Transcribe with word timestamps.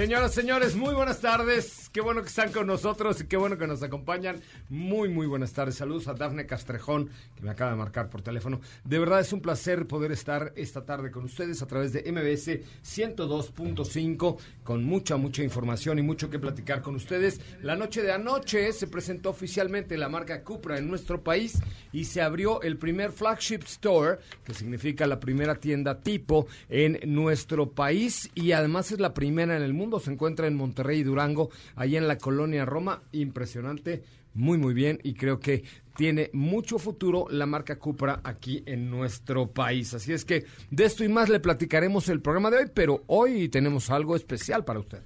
Señoras, 0.00 0.32
señores, 0.32 0.76
muy 0.76 0.94
buenas 0.94 1.20
tardes. 1.20 1.89
Qué 1.92 2.00
bueno 2.00 2.22
que 2.22 2.28
están 2.28 2.52
con 2.52 2.68
nosotros 2.68 3.20
y 3.20 3.26
qué 3.26 3.36
bueno 3.36 3.58
que 3.58 3.66
nos 3.66 3.82
acompañan. 3.82 4.40
Muy, 4.68 5.08
muy 5.08 5.26
buenas 5.26 5.52
tardes. 5.52 5.74
Saludos 5.74 6.06
a 6.06 6.14
Dafne 6.14 6.46
Castrejón, 6.46 7.10
que 7.34 7.42
me 7.42 7.50
acaba 7.50 7.72
de 7.72 7.78
marcar 7.78 8.08
por 8.08 8.22
teléfono. 8.22 8.60
De 8.84 9.00
verdad 9.00 9.18
es 9.18 9.32
un 9.32 9.40
placer 9.40 9.88
poder 9.88 10.12
estar 10.12 10.52
esta 10.54 10.84
tarde 10.84 11.10
con 11.10 11.24
ustedes 11.24 11.62
a 11.62 11.66
través 11.66 11.92
de 11.92 12.04
MBS 12.12 12.60
102.5, 12.84 14.38
con 14.62 14.84
mucha, 14.84 15.16
mucha 15.16 15.42
información 15.42 15.98
y 15.98 16.02
mucho 16.02 16.30
que 16.30 16.38
platicar 16.38 16.80
con 16.80 16.94
ustedes. 16.94 17.40
La 17.60 17.74
noche 17.74 18.02
de 18.02 18.12
anoche 18.12 18.72
se 18.72 18.86
presentó 18.86 19.30
oficialmente 19.30 19.98
la 19.98 20.08
marca 20.08 20.44
Cupra 20.44 20.78
en 20.78 20.86
nuestro 20.86 21.24
país 21.24 21.58
y 21.92 22.04
se 22.04 22.22
abrió 22.22 22.62
el 22.62 22.76
primer 22.76 23.10
flagship 23.10 23.64
store, 23.64 24.20
que 24.44 24.54
significa 24.54 25.08
la 25.08 25.18
primera 25.18 25.56
tienda 25.56 25.98
tipo 25.98 26.46
en 26.68 27.00
nuestro 27.04 27.72
país 27.72 28.30
y 28.36 28.52
además 28.52 28.92
es 28.92 29.00
la 29.00 29.12
primera 29.12 29.56
en 29.56 29.62
el 29.64 29.74
mundo. 29.74 29.98
Se 29.98 30.12
encuentra 30.12 30.46
en 30.46 30.54
Monterrey 30.54 31.00
y 31.00 31.02
Durango 31.02 31.50
ahí 31.80 31.96
en 31.96 32.06
la 32.06 32.18
colonia 32.18 32.66
Roma. 32.66 33.02
Impresionante, 33.12 34.02
muy 34.34 34.58
muy 34.58 34.74
bien 34.74 35.00
y 35.02 35.14
creo 35.14 35.40
que 35.40 35.64
tiene 35.96 36.28
mucho 36.34 36.78
futuro 36.78 37.26
la 37.30 37.46
marca 37.46 37.78
Cupra 37.78 38.20
aquí 38.22 38.62
en 38.66 38.90
nuestro 38.90 39.50
país. 39.50 39.94
Así 39.94 40.12
es 40.12 40.26
que 40.26 40.44
de 40.70 40.84
esto 40.84 41.04
y 41.04 41.08
más 41.08 41.30
le 41.30 41.40
platicaremos 41.40 42.08
el 42.10 42.20
programa 42.20 42.50
de 42.50 42.58
hoy, 42.58 42.70
pero 42.72 43.02
hoy 43.06 43.48
tenemos 43.48 43.90
algo 43.90 44.14
especial 44.14 44.64
para 44.64 44.80
usted. 44.80 45.02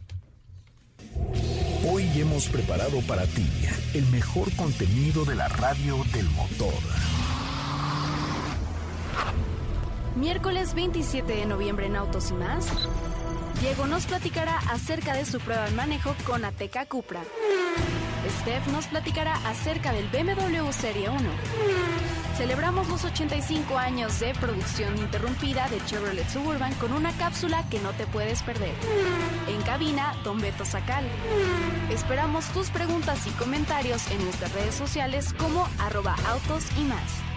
Hoy 1.88 2.04
hemos 2.16 2.48
preparado 2.48 3.00
para 3.02 3.24
ti 3.26 3.46
el 3.94 4.06
mejor 4.06 4.54
contenido 4.56 5.24
de 5.24 5.36
la 5.36 5.46
radio 5.48 5.98
del 6.12 6.28
motor. 6.30 6.74
Miércoles 10.16 10.74
27 10.74 11.36
de 11.36 11.46
noviembre 11.46 11.86
en 11.86 11.96
Autos 11.96 12.30
y 12.30 12.34
más. 12.34 12.66
Diego 13.60 13.86
nos 13.86 14.06
platicará 14.06 14.58
acerca 14.70 15.14
de 15.14 15.24
su 15.24 15.38
prueba 15.40 15.64
de 15.64 15.70
manejo 15.72 16.14
con 16.26 16.44
Ateca 16.44 16.86
Cupra. 16.86 17.22
Steph 18.40 18.66
nos 18.68 18.86
platicará 18.86 19.34
acerca 19.46 19.92
del 19.92 20.08
BMW 20.08 20.70
Serie 20.72 21.08
1. 21.10 21.20
Celebramos 22.36 22.88
los 22.88 23.04
85 23.04 23.78
años 23.78 24.18
de 24.18 24.34
producción 24.34 24.98
interrumpida 24.98 25.68
de 25.68 25.84
Chevrolet 25.84 26.28
Suburban 26.28 26.74
con 26.74 26.92
una 26.92 27.12
cápsula 27.12 27.64
que 27.70 27.78
no 27.80 27.90
te 27.92 28.06
puedes 28.06 28.42
perder. 28.42 28.74
En 29.48 29.62
cabina, 29.62 30.14
Don 30.24 30.40
Beto 30.40 30.64
Sacal. 30.64 31.04
Esperamos 31.90 32.46
tus 32.46 32.70
preguntas 32.70 33.26
y 33.26 33.30
comentarios 33.30 34.10
en 34.10 34.24
nuestras 34.24 34.52
redes 34.52 34.74
sociales 34.74 35.32
como 35.38 35.68
arroba 35.78 36.16
autos 36.26 36.64
y 36.76 36.84
más. 36.84 37.33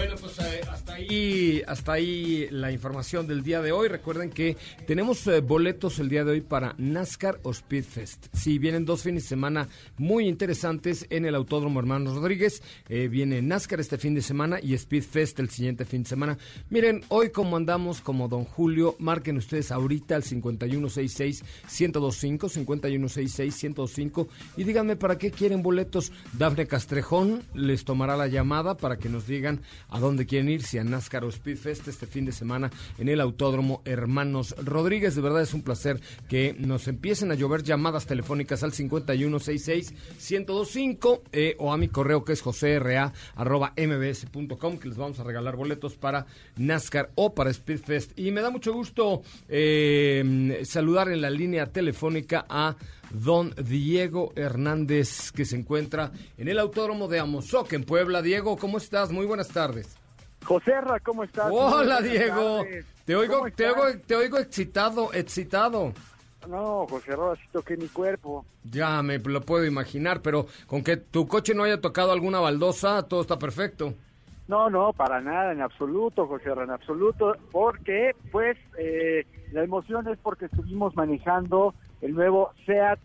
Bueno, 0.00 0.16
pues 0.18 0.38
eh, 0.38 0.62
hasta 0.66 0.94
ahí, 0.94 1.62
hasta 1.66 1.92
ahí 1.92 2.48
la 2.50 2.72
información 2.72 3.26
del 3.26 3.42
día 3.42 3.60
de 3.60 3.70
hoy. 3.70 3.88
Recuerden 3.88 4.30
que 4.30 4.56
tenemos 4.86 5.26
eh, 5.26 5.42
boletos 5.42 5.98
el 5.98 6.08
día 6.08 6.24
de 6.24 6.30
hoy 6.30 6.40
para 6.40 6.74
NASCAR 6.78 7.38
o 7.42 7.52
Speedfest. 7.52 8.28
Sí, 8.32 8.58
vienen 8.58 8.86
dos 8.86 9.02
fines 9.02 9.24
de 9.24 9.28
semana 9.28 9.68
muy 9.98 10.26
interesantes 10.26 11.06
en 11.10 11.26
el 11.26 11.34
Autódromo 11.34 11.80
Hermanos 11.80 12.14
Rodríguez. 12.14 12.62
Eh, 12.88 13.08
viene 13.08 13.42
NASCAR 13.42 13.78
este 13.78 13.98
fin 13.98 14.14
de 14.14 14.22
semana 14.22 14.58
y 14.58 14.74
Speedfest 14.78 15.38
el 15.38 15.50
siguiente 15.50 15.84
fin 15.84 16.04
de 16.04 16.08
semana. 16.08 16.38
Miren, 16.70 17.04
hoy 17.08 17.28
como 17.28 17.58
andamos 17.58 18.00
como 18.00 18.26
Don 18.26 18.44
Julio, 18.44 18.96
marquen 18.98 19.36
ustedes 19.36 19.70
ahorita 19.70 20.16
al 20.16 20.22
5166-1025, 20.22 21.42
5166-1025 21.68 24.28
y 24.56 24.64
díganme 24.64 24.96
para 24.96 25.18
qué 25.18 25.30
quieren 25.30 25.62
boletos. 25.62 26.10
Dafne 26.32 26.66
Castrejón 26.66 27.42
les 27.52 27.84
tomará 27.84 28.16
la 28.16 28.28
llamada 28.28 28.78
para 28.78 28.96
que 28.96 29.10
nos 29.10 29.26
digan 29.26 29.60
a 29.90 30.00
dónde 30.00 30.26
quieren 30.26 30.48
ir, 30.48 30.62
si 30.62 30.78
a 30.78 30.84
NASCAR 30.84 31.24
o 31.24 31.32
Speedfest 31.32 31.88
este 31.88 32.06
fin 32.06 32.24
de 32.24 32.32
semana 32.32 32.70
en 32.98 33.08
el 33.08 33.20
Autódromo 33.20 33.82
Hermanos 33.84 34.54
Rodríguez. 34.62 35.14
De 35.14 35.22
verdad 35.22 35.42
es 35.42 35.54
un 35.54 35.62
placer 35.62 36.00
que 36.28 36.54
nos 36.58 36.88
empiecen 36.88 37.30
a 37.30 37.34
llover 37.34 37.62
llamadas 37.62 38.06
telefónicas 38.06 38.62
al 38.62 38.72
5166-1025 38.72 41.20
eh, 41.32 41.56
o 41.58 41.72
a 41.72 41.76
mi 41.76 41.88
correo 41.88 42.24
que 42.24 42.32
es 42.32 42.42
mbs.com 43.76 44.78
que 44.78 44.88
les 44.88 44.96
vamos 44.96 45.20
a 45.20 45.24
regalar 45.24 45.56
boletos 45.56 45.96
para 45.96 46.24
NASCAR 46.56 47.10
o 47.14 47.34
para 47.34 47.52
Speedfest. 47.52 48.18
Y 48.18 48.30
me 48.30 48.40
da 48.40 48.48
mucho 48.50 48.72
gusto 48.72 49.22
eh, 49.48 50.62
saludar 50.64 51.10
en 51.10 51.20
la 51.20 51.30
línea 51.30 51.66
telefónica 51.66 52.46
a 52.48 52.76
don 53.10 53.54
Diego 53.56 54.32
Hernández, 54.36 55.32
que 55.32 55.44
se 55.44 55.56
encuentra 55.56 56.12
en 56.38 56.48
el 56.48 56.58
Autódromo 56.58 57.08
de 57.08 57.20
Amozoc, 57.20 57.72
en 57.72 57.84
Puebla. 57.84 58.22
Diego, 58.22 58.56
¿cómo 58.56 58.78
estás? 58.78 59.10
Muy 59.12 59.26
buenas 59.26 59.48
tardes. 59.48 59.96
José 60.44 60.72
¿cómo 61.04 61.24
estás? 61.24 61.50
Hola, 61.50 62.00
Diego. 62.00 62.64
Te 63.04 63.14
oigo, 63.14 63.46
te 63.54 63.66
oigo, 63.68 63.98
te 64.06 64.16
oigo 64.16 64.38
excitado, 64.38 65.12
excitado. 65.12 65.92
No, 66.48 66.86
José 66.88 67.14
Ra, 67.14 67.32
así 67.32 67.42
toqué 67.52 67.76
mi 67.76 67.88
cuerpo. 67.88 68.46
Ya 68.64 69.02
me 69.02 69.18
lo 69.18 69.42
puedo 69.42 69.66
imaginar, 69.66 70.22
pero 70.22 70.46
con 70.66 70.82
que 70.82 70.96
tu 70.96 71.28
coche 71.28 71.54
no 71.54 71.64
haya 71.64 71.80
tocado 71.80 72.12
alguna 72.12 72.40
baldosa, 72.40 73.02
todo 73.02 73.20
está 73.20 73.38
perfecto. 73.38 73.94
No, 74.48 74.68
no, 74.68 74.92
para 74.92 75.20
nada, 75.20 75.52
en 75.52 75.60
absoluto, 75.60 76.26
José 76.26 76.54
Ra, 76.54 76.64
en 76.64 76.70
absoluto, 76.70 77.36
porque, 77.52 78.16
pues, 78.32 78.56
eh, 78.78 79.24
la 79.52 79.62
emoción 79.62 80.08
es 80.08 80.18
porque 80.18 80.46
estuvimos 80.46 80.96
manejando 80.96 81.74
el 82.00 82.14
nuevo 82.14 82.52
SEAT, 82.66 82.98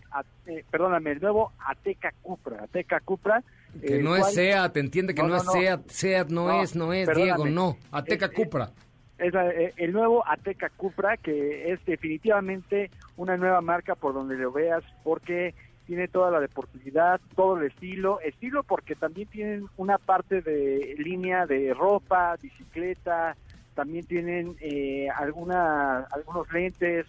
eh, 0.48 0.64
perdóname, 0.70 1.12
el 1.12 1.22
nuevo 1.22 1.52
Ateca 1.60 2.14
Cupra, 2.22 2.64
Ateca 2.64 3.00
Cupra. 3.00 3.44
Que 3.82 4.02
no 4.02 4.16
es 4.16 4.34
SEAT, 4.34 4.78
entiende 4.78 5.14
que 5.14 5.24
no, 5.24 5.36
es 5.36 5.44
SEAT, 5.44 5.90
SEAT 5.90 6.30
no, 6.30 6.62
es, 6.62 6.76
no 6.76 6.94
es, 6.94 7.10
Diego, 7.14 7.46
no, 7.46 7.78
Ateca 7.92 8.30
Cupra. 8.30 8.72
Es, 9.18 9.34
eh, 9.34 9.74
el 9.78 9.92
nuevo 9.92 10.26
Ateca 10.28 10.70
Cupra, 10.70 11.18
que 11.18 11.72
es 11.72 11.86
definitivamente 11.86 12.90
una 13.18 13.38
nueva 13.38 13.62
marca 13.62 13.96
por 13.96 14.14
donde 14.14 14.36
lo 14.36 14.52
veas, 14.52 14.84
porque 15.04 15.54
tiene 15.86 16.08
toda 16.08 16.32
la 16.32 16.40
deportividad, 16.40 17.22
todo 17.36 17.58
el 17.58 17.68
estilo, 17.68 18.20
estilo 18.22 18.64
porque 18.64 18.96
también 18.96 19.28
tienen 19.28 19.68
una 19.78 19.98
parte 19.98 20.42
de 20.42 20.96
línea 20.98 21.46
de 21.46 21.74
ropa, 21.74 22.36
bicicleta, 22.42 23.36
también 23.76 24.06
tienen 24.06 24.56
eh, 24.62 25.08
alguna, 25.16 26.00
algunos 26.12 26.52
lentes, 26.52 27.06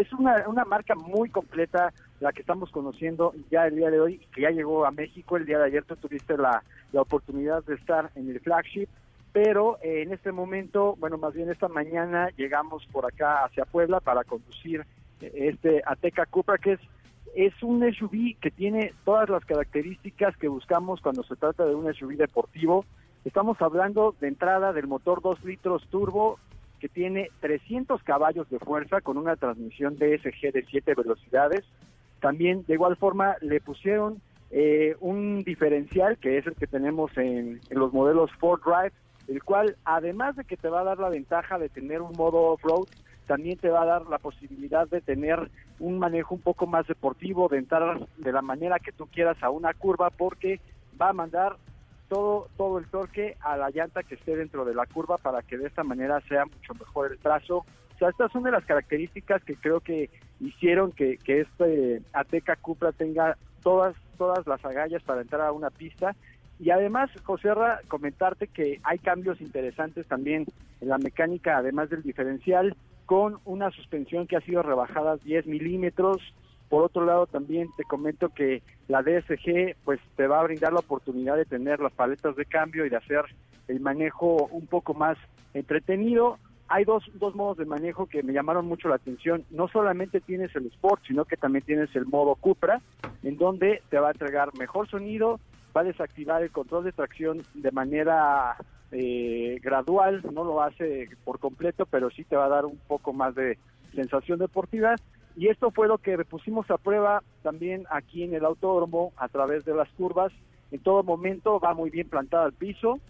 es 0.00 0.12
una, 0.12 0.48
una 0.48 0.64
marca 0.64 0.94
muy 0.94 1.28
completa 1.28 1.92
la 2.20 2.32
que 2.32 2.40
estamos 2.40 2.70
conociendo 2.70 3.34
ya 3.50 3.66
el 3.66 3.76
día 3.76 3.90
de 3.90 4.00
hoy, 4.00 4.18
que 4.34 4.42
ya 4.42 4.50
llegó 4.50 4.86
a 4.86 4.90
México 4.90 5.36
el 5.36 5.46
día 5.46 5.58
de 5.58 5.66
ayer, 5.66 5.84
tú 5.84 5.96
tuviste 5.96 6.36
la, 6.36 6.62
la 6.92 7.02
oportunidad 7.02 7.64
de 7.64 7.74
estar 7.74 8.10
en 8.14 8.30
el 8.30 8.40
flagship 8.40 8.88
pero 9.32 9.78
eh, 9.82 10.02
en 10.02 10.12
este 10.12 10.30
momento, 10.30 10.94
bueno, 10.98 11.16
más 11.16 11.32
bien 11.32 11.50
esta 11.50 11.68
mañana 11.68 12.28
llegamos 12.36 12.86
por 12.92 13.06
acá 13.06 13.44
hacia 13.44 13.64
Puebla 13.64 14.00
para 14.00 14.24
conducir 14.24 14.84
eh, 15.20 15.32
este 15.34 15.82
Ateca 15.86 16.26
Cupra, 16.26 16.58
que 16.58 16.72
es, 16.72 16.80
es 17.34 17.62
un 17.62 17.82
SUV 17.94 18.36
que 18.40 18.50
tiene 18.50 18.92
todas 19.04 19.30
las 19.30 19.44
características 19.44 20.36
que 20.36 20.48
buscamos 20.48 21.00
cuando 21.00 21.22
se 21.22 21.36
trata 21.36 21.64
de 21.64 21.74
un 21.74 21.92
SUV 21.94 22.16
deportivo. 22.16 22.84
Estamos 23.24 23.60
hablando 23.62 24.14
de 24.20 24.28
entrada 24.28 24.74
del 24.74 24.86
motor 24.86 25.22
2 25.22 25.44
litros 25.44 25.86
turbo 25.88 26.38
que 26.82 26.88
tiene 26.88 27.30
300 27.38 28.02
caballos 28.02 28.50
de 28.50 28.58
fuerza 28.58 29.00
con 29.00 29.16
una 29.16 29.36
transmisión 29.36 29.94
DSG 29.94 30.50
de 30.52 30.66
7 30.68 30.94
velocidades. 30.96 31.64
También 32.18 32.64
de 32.66 32.74
igual 32.74 32.96
forma 32.96 33.36
le 33.40 33.60
pusieron 33.60 34.20
eh, 34.50 34.96
un 34.98 35.44
diferencial 35.44 36.18
que 36.18 36.38
es 36.38 36.46
el 36.48 36.56
que 36.56 36.66
tenemos 36.66 37.16
en, 37.16 37.60
en 37.70 37.78
los 37.78 37.92
modelos 37.92 38.32
Ford 38.40 38.60
Drive 38.64 38.92
el 39.28 39.44
cual 39.44 39.76
además 39.84 40.34
de 40.34 40.42
que 40.42 40.56
te 40.56 40.68
va 40.68 40.80
a 40.80 40.84
dar 40.84 40.98
la 40.98 41.08
ventaja 41.08 41.56
de 41.56 41.68
tener 41.68 42.02
un 42.02 42.16
modo 42.16 42.38
off-road, 42.52 42.88
también 43.28 43.56
te 43.56 43.70
va 43.70 43.82
a 43.82 43.86
dar 43.86 44.06
la 44.06 44.18
posibilidad 44.18 44.88
de 44.88 45.00
tener 45.00 45.52
un 45.78 46.00
manejo 46.00 46.34
un 46.34 46.40
poco 46.40 46.66
más 46.66 46.88
deportivo, 46.88 47.48
de 47.48 47.58
entrar 47.58 48.04
de 48.16 48.32
la 48.32 48.42
manera 48.42 48.80
que 48.80 48.90
tú 48.90 49.06
quieras 49.06 49.40
a 49.40 49.50
una 49.50 49.72
curva, 49.72 50.10
porque 50.10 50.58
va 51.00 51.10
a 51.10 51.12
mandar 51.12 51.56
todo, 52.12 52.48
todo 52.58 52.78
el 52.78 52.86
torque 52.88 53.38
a 53.40 53.56
la 53.56 53.70
llanta 53.70 54.02
que 54.02 54.16
esté 54.16 54.36
dentro 54.36 54.66
de 54.66 54.74
la 54.74 54.84
curva 54.84 55.16
para 55.16 55.40
que 55.40 55.56
de 55.56 55.66
esta 55.66 55.82
manera 55.82 56.20
sea 56.28 56.44
mucho 56.44 56.74
mejor 56.74 57.10
el 57.10 57.18
trazo. 57.18 57.64
O 57.94 57.98
sea, 57.98 58.10
estas 58.10 58.30
son 58.30 58.42
de 58.42 58.50
las 58.50 58.66
características 58.66 59.42
que 59.42 59.56
creo 59.56 59.80
que 59.80 60.10
hicieron 60.38 60.92
que, 60.92 61.18
este 61.24 62.02
Ateca 62.12 62.56
Cupra 62.56 62.92
tenga 62.92 63.38
todas, 63.62 63.96
todas 64.18 64.46
las 64.46 64.62
agallas 64.62 65.02
para 65.04 65.22
entrar 65.22 65.40
a 65.40 65.52
una 65.52 65.70
pista 65.70 66.14
y 66.60 66.68
además, 66.68 67.10
José 67.24 67.48
comentarte 67.88 68.46
que 68.46 68.78
hay 68.84 68.98
cambios 68.98 69.40
interesantes 69.40 70.06
también 70.06 70.44
en 70.82 70.88
la 70.88 70.98
mecánica, 70.98 71.56
además 71.56 71.88
del 71.88 72.02
diferencial, 72.02 72.76
con 73.06 73.38
una 73.46 73.70
suspensión 73.70 74.26
que 74.26 74.36
ha 74.36 74.42
sido 74.42 74.62
rebajada 74.62 75.16
10 75.16 75.46
milímetros. 75.46 76.18
Por 76.72 76.84
otro 76.84 77.04
lado, 77.04 77.26
también 77.26 77.68
te 77.76 77.84
comento 77.84 78.30
que 78.30 78.62
la 78.88 79.02
DSG 79.02 79.76
pues 79.84 80.00
te 80.16 80.26
va 80.26 80.40
a 80.40 80.44
brindar 80.44 80.72
la 80.72 80.78
oportunidad 80.78 81.36
de 81.36 81.44
tener 81.44 81.80
las 81.80 81.92
paletas 81.92 82.34
de 82.34 82.46
cambio 82.46 82.86
y 82.86 82.88
de 82.88 82.96
hacer 82.96 83.26
el 83.68 83.78
manejo 83.80 84.46
un 84.46 84.66
poco 84.66 84.94
más 84.94 85.18
entretenido. 85.52 86.38
Hay 86.68 86.86
dos, 86.86 87.04
dos 87.16 87.34
modos 87.34 87.58
de 87.58 87.66
manejo 87.66 88.06
que 88.06 88.22
me 88.22 88.32
llamaron 88.32 88.64
mucho 88.64 88.88
la 88.88 88.94
atención. 88.94 89.44
No 89.50 89.68
solamente 89.68 90.22
tienes 90.22 90.56
el 90.56 90.64
Sport, 90.68 91.02
sino 91.06 91.26
que 91.26 91.36
también 91.36 91.62
tienes 91.62 91.94
el 91.94 92.06
modo 92.06 92.36
Cupra, 92.36 92.80
en 93.22 93.36
donde 93.36 93.82
te 93.90 93.98
va 93.98 94.08
a 94.08 94.12
entregar 94.12 94.56
mejor 94.58 94.88
sonido, 94.88 95.40
va 95.76 95.82
a 95.82 95.84
desactivar 95.84 96.42
el 96.42 96.52
control 96.52 96.84
de 96.84 96.92
tracción 96.92 97.42
de 97.52 97.70
manera 97.70 98.56
eh, 98.92 99.60
gradual, 99.62 100.22
no 100.32 100.42
lo 100.42 100.62
hace 100.62 101.10
por 101.22 101.38
completo, 101.38 101.84
pero 101.84 102.08
sí 102.08 102.24
te 102.24 102.36
va 102.36 102.46
a 102.46 102.48
dar 102.48 102.64
un 102.64 102.78
poco 102.88 103.12
más 103.12 103.34
de 103.34 103.58
sensación 103.94 104.38
deportiva. 104.38 104.96
Y 105.36 105.48
esto 105.48 105.70
fue 105.70 105.88
lo 105.88 105.98
que 105.98 106.16
pusimos 106.24 106.70
a 106.70 106.78
prueba 106.78 107.22
también 107.42 107.84
aquí 107.90 108.22
en 108.22 108.34
el 108.34 108.44
autódromo 108.44 109.12
a 109.16 109.28
través 109.28 109.64
de 109.64 109.74
las 109.74 109.88
curvas. 109.90 110.32
En 110.70 110.80
todo 110.80 111.02
momento 111.02 111.58
va 111.60 111.74
muy 111.74 111.90
bien 111.90 112.08
plantada 112.08 112.44
al 112.44 112.52
piso. 112.52 113.00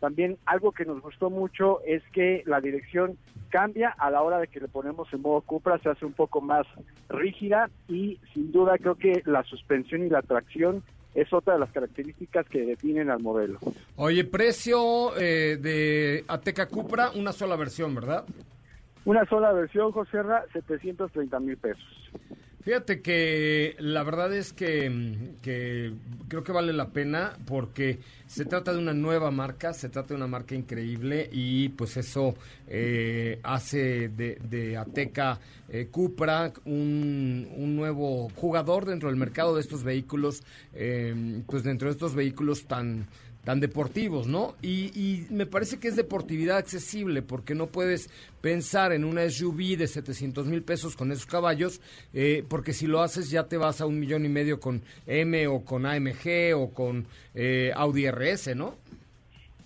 También 0.00 0.36
algo 0.46 0.72
que 0.72 0.84
nos 0.84 1.00
gustó 1.00 1.30
mucho 1.30 1.80
es 1.86 2.02
que 2.12 2.42
la 2.46 2.60
dirección 2.60 3.16
cambia 3.50 3.90
a 3.90 4.10
la 4.10 4.22
hora 4.22 4.38
de 4.38 4.48
que 4.48 4.58
le 4.58 4.66
ponemos 4.66 5.12
en 5.12 5.22
modo 5.22 5.42
Cupra, 5.42 5.78
se 5.78 5.90
hace 5.90 6.04
un 6.04 6.14
poco 6.14 6.40
más 6.40 6.66
rígida 7.08 7.70
y 7.86 8.18
sin 8.32 8.50
duda 8.50 8.78
creo 8.78 8.96
que 8.96 9.22
la 9.26 9.44
suspensión 9.44 10.04
y 10.04 10.08
la 10.08 10.22
tracción 10.22 10.82
es 11.14 11.32
otra 11.32 11.54
de 11.54 11.60
las 11.60 11.70
características 11.70 12.48
que 12.48 12.62
definen 12.62 13.10
al 13.10 13.20
modelo. 13.20 13.58
Oye, 13.96 14.24
precio 14.24 15.16
eh, 15.16 15.58
de 15.60 16.24
Ateca 16.26 16.66
Cupra, 16.66 17.10
una 17.10 17.32
sola 17.32 17.56
versión, 17.56 17.94
¿verdad? 17.94 18.24
Una 19.04 19.24
sola 19.26 19.52
versión, 19.52 19.90
José 19.92 20.22
Ra, 20.22 20.44
730 20.52 21.40
mil 21.40 21.56
pesos. 21.56 22.10
Fíjate 22.62 23.02
que 23.02 23.74
la 23.80 24.04
verdad 24.04 24.32
es 24.32 24.52
que, 24.52 25.34
creo 26.28 26.44
que 26.44 26.52
vale 26.52 26.72
la 26.72 26.90
pena 26.90 27.32
porque 27.44 27.98
se 28.26 28.44
trata 28.44 28.72
de 28.72 28.78
una 28.78 28.94
nueva 28.94 29.32
marca, 29.32 29.72
se 29.72 29.88
trata 29.88 30.10
de 30.10 30.14
una 30.14 30.28
marca 30.28 30.54
increíble 30.54 31.28
y 31.32 31.70
pues 31.70 31.96
eso 31.96 32.34
eh, 32.68 33.40
hace 33.42 34.08
de, 34.10 34.76
Ateca 34.76 35.40
eh, 35.68 35.88
Cupra 35.90 36.52
un, 36.64 37.48
un, 37.56 37.74
nuevo 37.74 38.28
jugador 38.36 38.84
dentro 38.84 39.08
del 39.08 39.18
mercado 39.18 39.56
de 39.56 39.60
estos 39.60 39.82
vehículos, 39.82 40.44
eh, 40.72 41.42
pues 41.48 41.64
dentro 41.64 41.88
de 41.88 41.92
estos 41.94 42.14
vehículos 42.14 42.66
tan 42.66 43.08
tan 43.44 43.60
deportivos, 43.60 44.28
¿no? 44.28 44.54
Y, 44.62 45.26
me 45.30 45.46
parece 45.46 45.80
que 45.80 45.88
es 45.88 45.96
deportividad 45.96 46.58
accesible, 46.58 47.22
porque 47.22 47.54
no 47.54 47.66
puedes 47.66 48.08
pensar 48.40 48.92
en 48.92 49.04
una 49.04 49.28
SUV 49.28 49.76
de 49.76 49.86
700 49.86 50.46
mil 50.46 50.62
pesos 50.62 50.96
con 50.96 51.10
esos 51.10 51.26
caballos, 51.26 51.80
eh, 52.14 52.44
porque 52.48 52.72
si 52.72 52.86
lo 52.86 53.00
haces 53.00 53.30
ya 53.30 53.48
te 53.48 53.56
vas 53.56 53.80
a 53.80 53.86
un 53.86 53.98
millón 53.98 54.24
y 54.24 54.28
medio 54.28 54.60
con 54.60 54.82
M 55.06 55.46
o 55.48 55.64
con 55.64 55.86
AMG 55.86 56.54
o 56.54 56.72
con 56.72 57.06
eh, 57.34 57.72
Audi 57.74 58.08
RS, 58.10 58.54
¿no? 58.54 58.74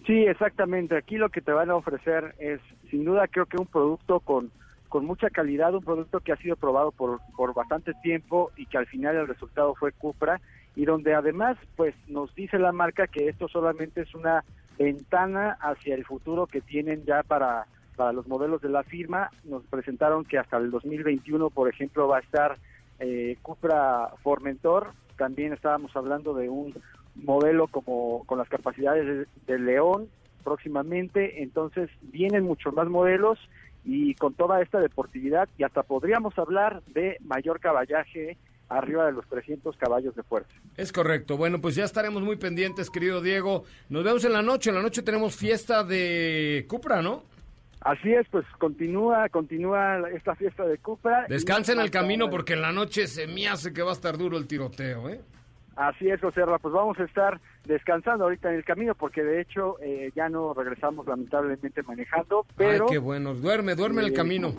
Sí, 0.07 0.25
exactamente. 0.25 0.97
Aquí 0.97 1.17
lo 1.17 1.29
que 1.29 1.41
te 1.41 1.53
van 1.53 1.69
a 1.71 1.77
ofrecer 1.77 2.35
es, 2.39 2.61
sin 2.91 3.05
duda, 3.05 3.27
creo 3.29 3.47
que 3.47 3.59
un 3.59 3.67
producto 3.67 4.21
con, 4.21 4.51
con 4.89 5.05
mucha 5.05 5.29
calidad, 5.31 5.75
un 5.75 5.85
producto 5.85 6.21
que 6.21 6.33
ha 6.33 6.37
sido 6.37 6.57
probado 6.57 6.93
por, 6.93 7.21
por 7.37 7.53
bastante 7.53 7.93
tiempo 8.03 8.53
y 8.57 8.67
que 8.67 8.79
al 8.79 8.87
final 8.87 9.17
el 9.17 9.27
resultado 9.27 9.75
fue 9.75 9.93
Cupra 9.93 10.41
y 10.77 10.85
donde 10.85 11.15
además 11.15 11.57
pues 11.75 11.95
nos 12.07 12.33
dice 12.35 12.59
la 12.59 12.71
marca 12.71 13.07
que 13.07 13.29
esto 13.29 13.49
solamente 13.49 14.03
es 14.03 14.15
una 14.15 14.45
ventana 14.79 15.57
hacia 15.61 15.95
el 15.95 16.05
futuro 16.05 16.47
que 16.47 16.61
tienen 16.61 17.05
ya 17.05 17.23
para, 17.23 17.67
para 17.97 18.13
los 18.13 18.29
modelos 18.29 18.61
de 18.61 18.69
la 18.69 18.83
firma. 18.85 19.31
Nos 19.45 19.65
presentaron 19.65 20.25
que 20.25 20.39
hasta 20.39 20.59
el 20.59 20.71
2021, 20.71 21.51
por 21.51 21.69
ejemplo, 21.69 22.07
va 22.07 22.19
a 22.19 22.21
estar 22.21 22.59
eh, 23.01 23.37
Cupra 23.43 24.11
Formentor. 24.23 24.93
También 25.17 25.55
estábamos 25.55 25.97
hablando 25.97 26.35
de 26.35 26.51
un 26.51 26.75
modelo 27.15 27.69
como 27.69 28.25
con 28.27 28.37
las 28.39 28.49
capacidades 28.49 29.27
de, 29.47 29.59
León 29.59 30.09
próximamente. 30.45 31.43
Entonces 31.43 31.89
vienen 32.03 32.45
muchos 32.45 32.75
más 32.75 32.89
modelos 32.89 33.39
y 33.83 34.15
con 34.15 34.35
toda 34.35 34.61
esta 34.61 34.81
deportividad 34.81 35.49
y 35.57 35.63
hasta 35.63 35.83
podríamos 35.83 36.39
hablar 36.39 36.83
de 36.89 37.17
mayor 37.25 37.61
caballaje 37.61 38.37
arriba 38.69 39.07
de 39.07 39.13
los 39.13 39.27
300 39.29 39.77
caballos 39.77 40.15
de 40.15 40.23
fuerza. 40.23 40.51
Es 40.77 40.93
correcto. 40.93 41.37
Bueno, 41.37 41.61
pues 41.61 41.75
ya 41.75 41.85
estaremos 41.85 42.23
muy 42.23 42.37
pendientes, 42.37 42.91
querido 42.91 43.21
Diego. 43.21 43.65
Nos 43.89 44.05
vemos 44.05 44.25
en 44.25 44.33
la 44.33 44.43
noche. 44.43 44.71
En 44.71 44.77
la 44.77 44.83
noche 44.83 45.03
tenemos 45.03 45.37
fiesta 45.37 45.85
de 45.85 46.67
Cupra, 46.69 47.03
¿no? 47.03 47.23
Así 47.81 48.13
es, 48.13 48.27
pues 48.31 48.45
continúa, 48.59 49.29
continúa 49.29 50.09
esta 50.11 50.35
fiesta 50.35 50.65
de 50.65 50.79
Cupra. 50.79 51.27
Descansen 51.29 51.79
el 51.79 51.91
camino 51.91 52.29
porque 52.29 52.55
en 52.55 52.63
la 52.63 52.73
noche 52.73 53.07
se 53.07 53.29
me 53.29 53.47
hace 53.47 53.73
que 53.73 53.83
va 53.83 53.91
a 53.91 53.95
estar 53.95 54.19
duro 54.19 54.37
el 54.39 54.49
tiroteo, 54.49 55.09
¿eh? 55.09 55.21
Así 55.77 56.09
es, 56.09 56.21
José 56.21 56.41
Pues 56.63 56.75
vamos 56.75 56.99
a 56.99 57.05
estar 57.05 57.39
descansando 57.65 58.25
ahorita 58.25 58.49
en 58.49 58.57
el 58.57 58.65
camino 58.65 58.95
porque 58.95 59.23
de 59.23 59.43
hecho 59.43 59.77
eh, 59.83 60.11
ya 60.17 60.29
no 60.29 60.55
regresamos 60.55 61.07
lamentablemente 61.07 61.83
manejando, 61.83 62.47
pero... 62.57 62.87
Ay, 62.87 62.93
qué 62.95 62.99
bueno. 62.99 63.35
Duerme, 63.35 63.75
duerme 63.75 64.01
en 64.01 64.07
el 64.07 64.13
eh, 64.13 64.17
camino. 64.17 64.55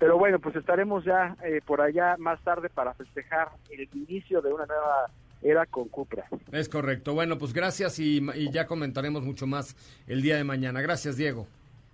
Pero 0.00 0.16
bueno, 0.18 0.38
pues 0.38 0.56
estaremos 0.56 1.04
ya 1.04 1.36
eh, 1.44 1.60
por 1.64 1.82
allá 1.82 2.16
más 2.18 2.42
tarde 2.42 2.70
para 2.70 2.94
festejar 2.94 3.50
el 3.70 3.86
inicio 3.94 4.40
de 4.40 4.50
una 4.50 4.64
nueva 4.64 5.10
era 5.42 5.66
con 5.66 5.88
Cupra. 5.88 6.24
Es 6.52 6.70
correcto. 6.70 7.12
Bueno, 7.12 7.36
pues 7.36 7.52
gracias 7.52 7.98
y, 7.98 8.26
y 8.34 8.50
ya 8.50 8.66
comentaremos 8.66 9.22
mucho 9.22 9.46
más 9.46 9.76
el 10.06 10.22
día 10.22 10.36
de 10.36 10.44
mañana. 10.44 10.80
Gracias, 10.80 11.18
Diego. 11.18 11.46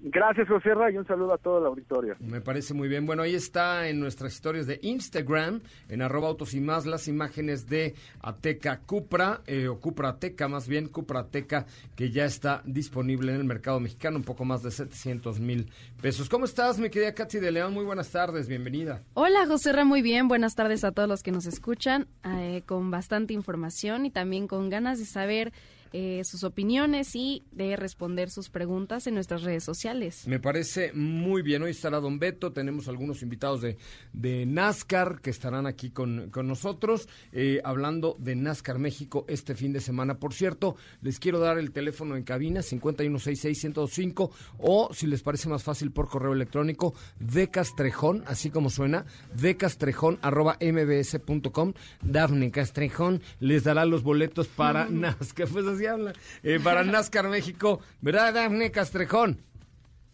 Gracias, 0.09 0.47
José 0.47 0.73
Ra, 0.73 0.89
y 0.89 0.97
un 0.97 1.05
saludo 1.05 1.35
a 1.35 1.39
todo 1.39 1.59
el 1.59 1.67
auditorio. 1.67 2.15
Me 2.21 2.41
parece 2.41 2.75
muy 2.75 2.87
bien. 2.87 3.07
Bueno, 3.07 3.25
ahí 3.25 3.35
está 3.35 3.89
en 3.89 3.99
nuestras 3.99 4.35
historias 4.35 4.69
de 4.69 4.79
Instagram, 4.83 5.61
en 5.89 6.01
arroba 6.01 6.29
autos 6.29 6.55
y 6.55 6.61
más, 6.61 6.87
las 6.87 7.09
imágenes 7.09 7.67
de 7.67 7.97
Ateca 8.21 8.79
Cupra, 8.87 9.41
eh, 9.49 9.67
o 9.67 9.81
Cupra 9.81 10.11
Ateca, 10.11 10.47
más 10.47 10.69
bien 10.69 10.87
Cupra 10.91 11.21
Ateca, 11.21 11.67
que 11.97 12.13
ya 12.13 12.25
está 12.25 12.63
disponible 12.65 13.33
en 13.33 13.41
el 13.41 13.45
mercado 13.45 13.81
mexicano, 13.81 14.19
un 14.19 14.23
poco 14.23 14.45
más 14.45 14.63
de 14.63 14.71
700 14.71 15.41
mil 15.41 15.73
pesos. 16.01 16.29
¿Cómo 16.29 16.45
estás, 16.45 16.79
mi 16.79 16.89
querida 16.89 17.13
Katy 17.13 17.41
de 17.41 17.51
León? 17.51 17.75
Muy 17.75 17.85
buenas 17.85 18.09
tardes, 18.13 18.47
bienvenida. 18.47 19.03
Hola, 19.15 19.45
José 19.49 19.73
Ra, 19.73 19.85
muy 19.85 20.03
bien. 20.03 20.29
Buenas 20.29 20.55
tardes 20.55 20.85
a 20.85 20.93
todos 20.93 21.09
los 21.09 21.25
que 21.25 21.33
nos 21.33 21.47
escuchan, 21.47 22.07
eh, 22.23 22.63
con 22.65 22.93
bastante 22.93 23.35
información 23.35 24.07
y 24.07 24.13
también 24.13 24.47
con 24.47 24.71
ganas 24.71 25.01
de 25.01 25.05
saber 25.05 25.53
eh, 25.93 26.23
sus 26.25 26.45
opiniones 26.45 27.15
y 27.15 27.45
de 27.53 27.77
responder 27.77 28.31
sus 28.31 28.51
preguntas 28.51 29.07
en 29.07 29.15
nuestras 29.15 29.43
redes 29.43 29.65
sociales. 29.65 30.27
Me 30.27 30.41
parece 30.41 30.93
muy 30.93 31.43
bien. 31.43 31.63
Hoy 31.63 31.71
estará 31.71 32.01
Don 32.01 32.19
Beto, 32.19 32.53
tenemos 32.53 32.89
algunos 32.89 33.23
invitados 33.23 33.61
de, 33.63 33.77
de 34.13 34.47
NASCAR 34.47 35.21
que 35.21 35.31
estarán 35.31 35.67
aquí 35.67 35.91
con, 35.91 36.31
nosotros, 36.47 37.09
eh, 37.33 37.61
hablando 37.65 38.17
de 38.19 38.37
NASCAR 38.37 38.79
México 38.79 39.25
este 39.29 39.55
fin 39.55 39.73
de 39.73 39.81
semana. 39.81 40.19
Por 40.19 40.35
cierto, 40.35 40.77
les 41.03 41.19
quiero 41.19 41.39
dar 41.39 41.59
el 41.59 41.73
teléfono 41.73 42.17
en 42.17 42.25
cabina 42.25 42.61
5166105 42.61 44.31
o 44.59 44.91
si 44.93 45.07
les 45.07 45.23
parece 45.23 45.49
más 45.49 45.63
fácil 45.63 45.91
por 45.91 46.09
correo 46.09 46.33
electrónico 46.33 46.95
de 47.19 47.49
Castrejón, 47.49 48.23
así 48.27 48.51
como 48.51 48.71
suena, 48.71 49.07
de 49.35 49.57
Castrejón 49.57 50.19
arroba 50.23 50.59
mbs.com. 50.61 51.73
Dafne 52.03 52.51
Castrejón 52.51 53.23
les 53.41 53.65
dará 53.65 53.85
los 53.85 54.03
boletos 54.03 54.49
para 54.49 54.89
NASCAR. 54.89 55.49
Pues 55.49 55.76
así 55.77 55.87
habla. 55.87 56.13
Eh, 56.43 56.59
para 56.63 56.83
NASCAR 56.85 57.29
México, 57.29 57.81
¿verdad, 58.01 58.35
Dafne 58.35 58.71
Castrejón? 58.71 59.43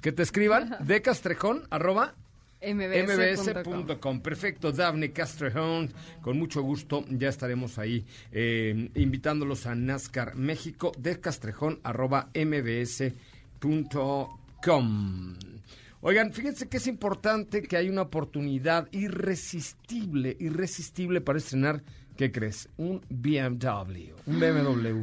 Que 0.00 0.12
te 0.12 0.22
escriban 0.22 0.76
de 0.80 1.00
Castrejón, 1.00 1.66
arroba 1.70 2.14
mbs.com. 2.62 4.20
Perfecto, 4.20 4.72
Dafne 4.72 5.12
Castrejón, 5.12 5.92
con 6.20 6.38
mucho 6.38 6.62
gusto 6.62 7.04
ya 7.08 7.28
estaremos 7.28 7.78
ahí 7.78 8.04
eh, 8.30 8.90
invitándolos 8.94 9.66
a 9.66 9.74
NASCAR 9.74 10.36
México 10.36 10.92
de 10.98 11.20
Castrejón 11.20 11.80
arroba 11.82 12.30
mbs.com. 12.34 13.16
Oigan, 16.04 16.32
fíjense 16.32 16.68
que 16.68 16.78
es 16.78 16.88
importante 16.88 17.62
que 17.62 17.76
hay 17.76 17.88
una 17.88 18.02
oportunidad 18.02 18.88
irresistible, 18.90 20.36
irresistible 20.40 21.20
para 21.20 21.38
estrenar, 21.38 21.84
¿qué 22.16 22.32
crees? 22.32 22.68
Un 22.76 23.02
BMW, 23.08 24.10
un 24.26 24.40
BMW. 24.40 25.02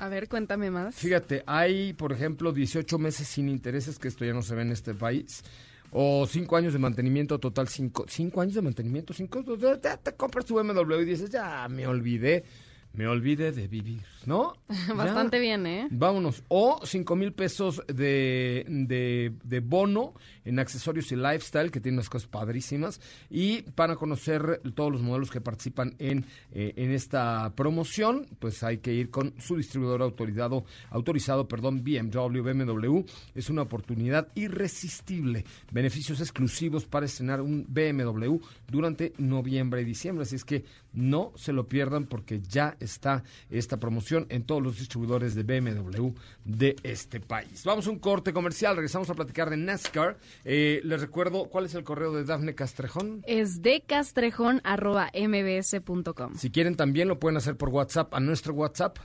A 0.00 0.08
ver, 0.08 0.28
cuéntame 0.28 0.70
más. 0.70 0.94
Fíjate, 0.94 1.42
hay, 1.46 1.92
por 1.92 2.10
ejemplo, 2.12 2.52
18 2.52 2.98
meses 2.98 3.28
sin 3.28 3.50
intereses, 3.50 3.98
que 3.98 4.08
esto 4.08 4.24
ya 4.24 4.32
no 4.32 4.40
se 4.40 4.54
ve 4.54 4.62
en 4.62 4.72
este 4.72 4.94
país. 4.94 5.44
O 5.92 6.26
cinco 6.26 6.56
años 6.56 6.72
de 6.72 6.78
mantenimiento 6.78 7.38
total, 7.38 7.68
cinco, 7.68 8.06
cinco 8.08 8.40
años 8.40 8.54
de 8.54 8.62
mantenimiento, 8.62 9.12
cinco, 9.12 9.42
te, 9.42 9.96
te 9.98 10.12
compras 10.14 10.46
tu 10.46 10.54
BMW 10.54 11.00
y 11.02 11.04
dices, 11.04 11.28
ya 11.28 11.68
me 11.68 11.86
olvidé 11.86 12.44
me 12.92 13.06
olvide 13.06 13.52
de 13.52 13.68
vivir, 13.68 14.02
¿no? 14.26 14.54
Bastante 14.96 15.38
bien, 15.38 15.66
¿eh? 15.66 15.88
Vámonos. 15.90 16.42
O 16.48 16.80
cinco 16.84 17.14
mil 17.14 17.32
pesos 17.32 17.82
de, 17.86 18.64
de, 18.68 19.32
de, 19.44 19.60
bono 19.60 20.14
en 20.44 20.58
accesorios 20.58 21.12
y 21.12 21.16
lifestyle, 21.16 21.70
que 21.70 21.80
tiene 21.80 21.98
unas 21.98 22.08
cosas 22.10 22.28
padrísimas. 22.28 23.00
Y 23.30 23.62
para 23.62 23.94
conocer 23.94 24.60
todos 24.74 24.90
los 24.90 25.02
modelos 25.02 25.30
que 25.30 25.40
participan 25.40 25.94
en, 25.98 26.24
eh, 26.52 26.72
en 26.76 26.90
esta 26.90 27.52
promoción, 27.54 28.26
pues 28.38 28.62
hay 28.64 28.78
que 28.78 28.92
ir 28.92 29.10
con 29.10 29.34
su 29.38 29.56
distribuidor 29.56 30.02
autorizado, 30.02 30.64
autorizado, 30.90 31.46
perdón, 31.46 31.84
BMW, 31.84 32.42
BMW. 32.42 33.04
Es 33.34 33.50
una 33.50 33.62
oportunidad 33.62 34.28
irresistible. 34.34 35.44
Beneficios 35.70 36.20
exclusivos 36.20 36.86
para 36.86 37.06
estrenar 37.06 37.40
un 37.40 37.64
BMW 37.68 38.36
durante 38.68 39.12
noviembre 39.18 39.82
y 39.82 39.84
diciembre. 39.84 40.24
Así 40.24 40.34
es 40.34 40.44
que 40.44 40.64
no 40.92 41.32
se 41.36 41.52
lo 41.52 41.68
pierdan 41.68 42.06
porque 42.06 42.40
ya 42.40 42.76
está 42.80 43.22
esta 43.50 43.78
promoción 43.78 44.26
en 44.28 44.42
todos 44.42 44.62
los 44.62 44.78
distribuidores 44.78 45.34
de 45.34 45.42
BMW 45.42 46.10
de 46.44 46.76
este 46.82 47.20
país. 47.20 47.64
Vamos 47.64 47.86
a 47.86 47.90
un 47.90 47.98
corte 47.98 48.32
comercial, 48.32 48.76
regresamos 48.76 49.10
a 49.10 49.14
platicar 49.14 49.50
de 49.50 49.56
NASCAR. 49.56 50.18
Eh, 50.44 50.80
les 50.84 51.00
recuerdo, 51.00 51.46
¿cuál 51.46 51.66
es 51.66 51.74
el 51.74 51.84
correo 51.84 52.12
de 52.12 52.24
Dafne 52.24 52.54
Castrejón? 52.54 53.22
Es 53.26 53.62
de 53.62 53.82
castrejón.mbs.com. 53.86 56.34
Si 56.36 56.50
quieren 56.50 56.76
también 56.76 57.08
lo 57.08 57.18
pueden 57.18 57.36
hacer 57.36 57.56
por 57.56 57.68
WhatsApp, 57.68 58.14
a 58.14 58.20
nuestro 58.20 58.54
WhatsApp 58.54 58.98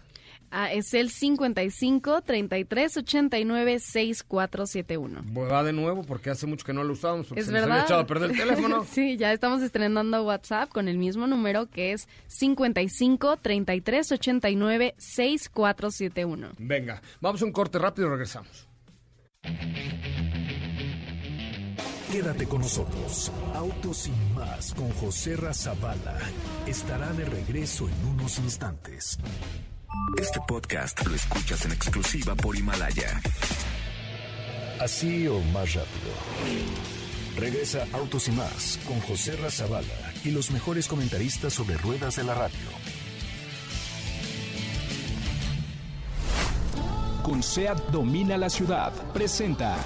Ah, 0.57 0.71
es 0.71 0.93
el 0.93 1.09
55 1.09 2.21
33 2.21 2.95
89 2.95 3.79
6471. 3.79 5.21
Va 5.51 5.63
de 5.63 5.73
nuevo 5.73 6.03
porque 6.03 6.29
hace 6.29 6.47
mucho 6.47 6.65
que 6.65 6.71
no 6.71 6.81
lo 6.85 6.93
usábamos. 6.93 7.27
Es 7.35 7.47
se 7.47 7.51
verdad. 7.51 7.67
Nos 7.67 7.73
había 7.73 7.83
echado 7.83 7.99
a 7.99 8.07
perder 8.07 8.31
el 8.31 8.37
teléfono. 8.37 8.85
sí, 8.89 9.17
ya 9.17 9.33
estamos 9.33 9.61
estrenando 9.61 10.23
WhatsApp 10.23 10.69
con 10.69 10.87
el 10.87 10.97
mismo 10.97 11.27
número 11.27 11.69
que 11.69 11.91
es 11.91 12.07
55 12.27 13.35
33 13.35 14.13
89 14.13 14.95
6471. 14.97 16.51
Venga, 16.57 17.01
vamos 17.19 17.41
a 17.41 17.45
un 17.45 17.51
corte 17.51 17.77
rápido 17.77 18.07
y 18.07 18.11
regresamos. 18.11 18.69
Quédate 22.13 22.47
con 22.47 22.61
nosotros. 22.61 23.29
Autos 23.53 23.97
sin 23.97 24.33
más 24.35 24.73
con 24.73 24.89
José 24.91 25.35
Razabala 25.35 26.17
estará 26.65 27.11
de 27.11 27.25
regreso 27.25 27.89
en 27.89 28.07
unos 28.07 28.39
instantes. 28.39 29.19
Este 30.17 30.39
podcast 30.47 31.05
lo 31.05 31.15
escuchas 31.15 31.65
en 31.65 31.71
exclusiva 31.71 32.35
por 32.35 32.55
Himalaya. 32.55 33.21
Así 34.79 35.27
o 35.27 35.39
más 35.53 35.73
rápido. 35.73 36.11
Regresa 37.37 37.85
Autos 37.93 38.27
y 38.27 38.31
más 38.31 38.79
con 38.87 38.99
José 39.01 39.35
Razabala 39.35 40.13
y 40.23 40.31
los 40.31 40.51
mejores 40.51 40.87
comentaristas 40.87 41.53
sobre 41.53 41.77
ruedas 41.77 42.15
de 42.15 42.23
la 42.23 42.33
radio. 42.33 42.69
Con 47.23 47.43
SEAT 47.43 47.89
Domina 47.89 48.37
la 48.37 48.49
Ciudad. 48.49 48.93
Presenta. 49.13 49.77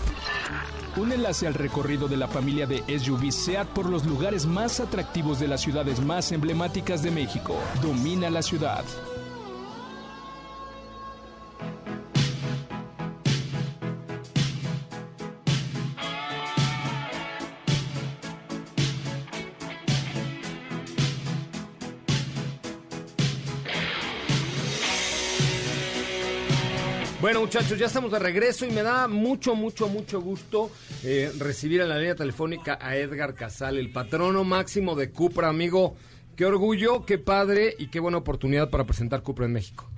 Un 0.97 1.11
enlace 1.11 1.47
al 1.47 1.53
recorrido 1.53 2.07
de 2.07 2.17
la 2.17 2.27
familia 2.27 2.67
de 2.67 2.83
SUV 2.99 3.31
SEAT 3.31 3.67
por 3.69 3.89
los 3.89 4.05
lugares 4.05 4.45
más 4.45 4.79
atractivos 4.79 5.39
de 5.39 5.47
las 5.47 5.61
ciudades 5.61 6.01
más 6.01 6.31
emblemáticas 6.31 7.01
de 7.01 7.11
México. 7.11 7.55
Domina 7.81 8.29
la 8.29 8.41
ciudad. 8.41 8.83
Muchachos, 27.49 27.79
ya 27.79 27.87
estamos 27.87 28.11
de 28.11 28.19
regreso 28.19 28.63
y 28.67 28.69
me 28.69 28.83
da 28.83 29.07
mucho, 29.07 29.55
mucho, 29.55 29.87
mucho 29.87 30.21
gusto 30.21 30.69
eh, 31.03 31.31
recibir 31.39 31.81
en 31.81 31.89
la 31.89 31.97
línea 31.97 32.13
telefónica 32.13 32.77
a 32.79 32.95
Edgar 32.95 33.33
Casal, 33.33 33.79
el 33.79 33.91
patrono 33.91 34.43
máximo 34.43 34.93
de 34.93 35.09
Cupra, 35.09 35.49
amigo. 35.49 35.95
Qué 36.37 36.45
orgullo, 36.45 37.07
qué 37.07 37.17
padre 37.17 37.73
y 37.79 37.87
qué 37.87 37.99
buena 37.99 38.19
oportunidad 38.19 38.69
para 38.69 38.83
presentar 38.83 39.23
Cupra 39.23 39.47
en 39.47 39.53
México. 39.53 39.89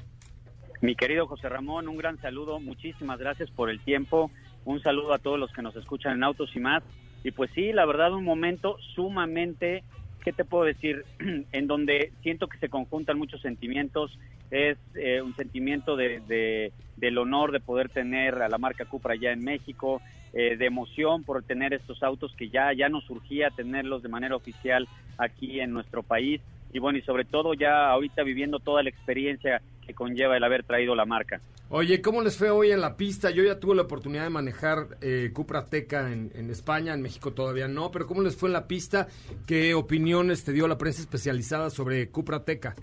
Mi 0.79 0.95
querido 0.95 1.27
José 1.27 1.49
Ramón, 1.49 1.89
un 1.89 1.97
gran 1.97 2.17
saludo, 2.21 2.61
muchísimas 2.61 3.19
gracias 3.19 3.51
por 3.51 3.69
el 3.69 3.83
tiempo, 3.83 4.31
un 4.63 4.81
saludo 4.81 5.13
a 5.13 5.19
todos 5.19 5.37
los 5.37 5.51
que 5.51 5.61
nos 5.61 5.75
escuchan 5.75 6.13
en 6.13 6.23
Autos 6.23 6.55
y 6.55 6.61
más. 6.61 6.83
Y 7.25 7.31
pues 7.31 7.51
sí, 7.53 7.73
la 7.73 7.85
verdad, 7.85 8.13
un 8.13 8.23
momento 8.23 8.77
sumamente, 8.95 9.83
¿qué 10.23 10.31
te 10.31 10.45
puedo 10.45 10.63
decir? 10.63 11.05
en 11.51 11.67
donde 11.67 12.11
siento 12.21 12.47
que 12.47 12.57
se 12.57 12.69
conjuntan 12.69 13.17
muchos 13.17 13.41
sentimientos. 13.41 14.17
Es 14.49 14.77
eh, 14.95 15.21
un 15.21 15.35
sentimiento 15.35 15.95
de, 15.95 16.19
de, 16.27 16.73
del 16.97 17.17
honor 17.17 17.51
de 17.51 17.59
poder 17.59 17.89
tener 17.89 18.41
a 18.41 18.49
la 18.49 18.57
marca 18.57 18.85
Cupra 18.85 19.15
ya 19.15 19.31
en 19.31 19.43
México, 19.43 20.01
eh, 20.33 20.55
de 20.57 20.65
emoción 20.65 21.23
por 21.23 21.43
tener 21.43 21.73
estos 21.73 22.03
autos 22.03 22.33
que 22.35 22.49
ya, 22.49 22.71
ya 22.73 22.89
nos 22.89 23.03
surgía 23.05 23.49
tenerlos 23.49 24.01
de 24.03 24.09
manera 24.09 24.35
oficial 24.35 24.87
aquí 25.17 25.59
en 25.59 25.71
nuestro 25.73 26.03
país. 26.03 26.41
Y 26.73 26.79
bueno, 26.79 26.99
y 26.99 27.01
sobre 27.01 27.25
todo 27.25 27.53
ya 27.53 27.89
ahorita 27.89 28.23
viviendo 28.23 28.59
toda 28.59 28.83
la 28.83 28.89
experiencia 28.89 29.61
que 29.91 29.95
conlleva 29.95 30.37
el 30.37 30.43
haber 30.43 30.63
traído 30.63 30.95
la 30.95 31.05
marca. 31.05 31.41
Oye, 31.69 32.01
¿cómo 32.01 32.21
les 32.21 32.37
fue 32.37 32.49
hoy 32.49 32.71
en 32.71 32.81
la 32.81 32.95
pista? 32.95 33.29
Yo 33.29 33.43
ya 33.43 33.59
tuve 33.59 33.75
la 33.75 33.83
oportunidad 33.83 34.23
de 34.23 34.29
manejar 34.29 34.97
eh, 35.01 35.31
Cupra 35.33 35.69
Teca 35.69 36.11
en, 36.11 36.31
en, 36.33 36.49
España, 36.49 36.93
en 36.93 37.01
México 37.01 37.33
todavía 37.33 37.67
no, 37.67 37.91
pero 37.91 38.07
¿cómo 38.07 38.21
les 38.21 38.35
fue 38.35 38.49
en 38.49 38.53
la 38.53 38.67
pista? 38.67 39.07
¿Qué 39.45 39.73
opiniones 39.73 40.43
te 40.43 40.53
dio 40.53 40.67
la 40.67 40.77
prensa 40.77 41.01
especializada 41.01 41.69
sobre 41.69 42.09
Cupra 42.09 42.43
Teca? 42.43 42.75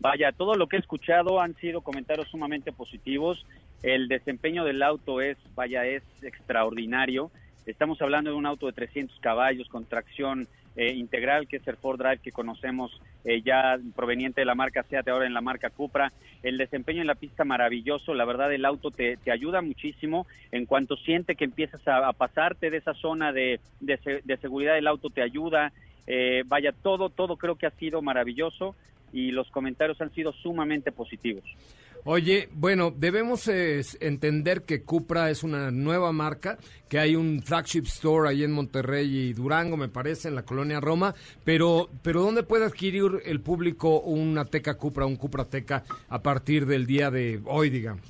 Vaya, 0.00 0.32
todo 0.32 0.54
lo 0.54 0.66
que 0.66 0.76
he 0.76 0.80
escuchado 0.80 1.40
han 1.40 1.54
sido 1.56 1.80
comentarios 1.80 2.28
sumamente 2.28 2.72
positivos. 2.72 3.44
El 3.82 4.08
desempeño 4.08 4.64
del 4.64 4.82
auto 4.82 5.20
es, 5.20 5.36
vaya, 5.54 5.84
es 5.86 6.02
extraordinario. 6.22 7.30
Estamos 7.66 8.00
hablando 8.02 8.30
de 8.30 8.36
un 8.36 8.46
auto 8.46 8.66
de 8.66 8.72
300 8.72 9.18
caballos 9.20 9.68
con 9.68 9.86
tracción 9.86 10.46
eh, 10.76 10.92
integral, 10.92 11.46
que 11.46 11.58
es 11.58 11.68
el 11.68 11.76
Ford 11.76 11.98
Drive 11.98 12.18
que 12.18 12.32
conocemos 12.32 13.00
eh, 13.24 13.42
ya 13.42 13.78
proveniente 13.94 14.40
de 14.40 14.44
la 14.44 14.54
marca 14.54 14.82
Seat, 14.82 15.06
ahora 15.08 15.26
en 15.26 15.34
la 15.34 15.40
marca 15.40 15.70
Cupra. 15.70 16.12
El 16.42 16.58
desempeño 16.58 17.00
en 17.00 17.06
la 17.06 17.14
pista 17.14 17.44
maravilloso, 17.44 18.12
la 18.14 18.24
verdad 18.24 18.52
el 18.52 18.64
auto 18.64 18.90
te, 18.90 19.16
te 19.16 19.30
ayuda 19.30 19.62
muchísimo. 19.62 20.26
En 20.50 20.66
cuanto 20.66 20.96
siente 20.96 21.36
que 21.36 21.44
empiezas 21.44 21.80
a, 21.86 22.12
pasarte 22.12 22.70
de 22.70 22.78
esa 22.78 22.94
zona 22.94 23.32
de, 23.32 23.60
de, 23.80 24.22
de, 24.24 24.36
seguridad, 24.38 24.76
el 24.76 24.86
auto 24.86 25.10
te 25.10 25.22
ayuda. 25.22 25.72
Eh, 26.06 26.42
vaya, 26.46 26.72
todo, 26.72 27.08
todo 27.08 27.36
creo 27.36 27.56
que 27.56 27.66
ha 27.66 27.70
sido 27.70 28.02
maravilloso 28.02 28.74
y 29.12 29.30
los 29.30 29.48
comentarios 29.50 30.00
han 30.00 30.12
sido 30.12 30.32
sumamente 30.32 30.90
positivos. 30.90 31.44
Oye, 32.06 32.50
bueno, 32.52 32.92
debemos 32.94 33.48
eh, 33.48 33.80
entender 34.00 34.62
que 34.62 34.82
Cupra 34.82 35.30
es 35.30 35.42
una 35.42 35.70
nueva 35.70 36.12
marca, 36.12 36.58
que 36.90 36.98
hay 36.98 37.16
un 37.16 37.42
flagship 37.42 37.84
store 37.84 38.28
ahí 38.28 38.44
en 38.44 38.52
Monterrey 38.52 39.06
y 39.06 39.32
Durango, 39.32 39.78
me 39.78 39.88
parece, 39.88 40.28
en 40.28 40.34
la 40.34 40.42
colonia 40.42 40.80
Roma, 40.80 41.14
pero, 41.44 41.88
pero 42.02 42.20
¿dónde 42.20 42.42
puede 42.42 42.66
adquirir 42.66 43.22
el 43.24 43.40
público 43.40 44.00
una 44.00 44.44
Teca 44.44 44.76
Cupra, 44.76 45.06
un 45.06 45.16
Cupra 45.16 45.46
Teca 45.46 45.82
a 46.10 46.22
partir 46.22 46.66
del 46.66 46.84
día 46.84 47.10
de 47.10 47.40
hoy, 47.46 47.70
digamos? 47.70 48.02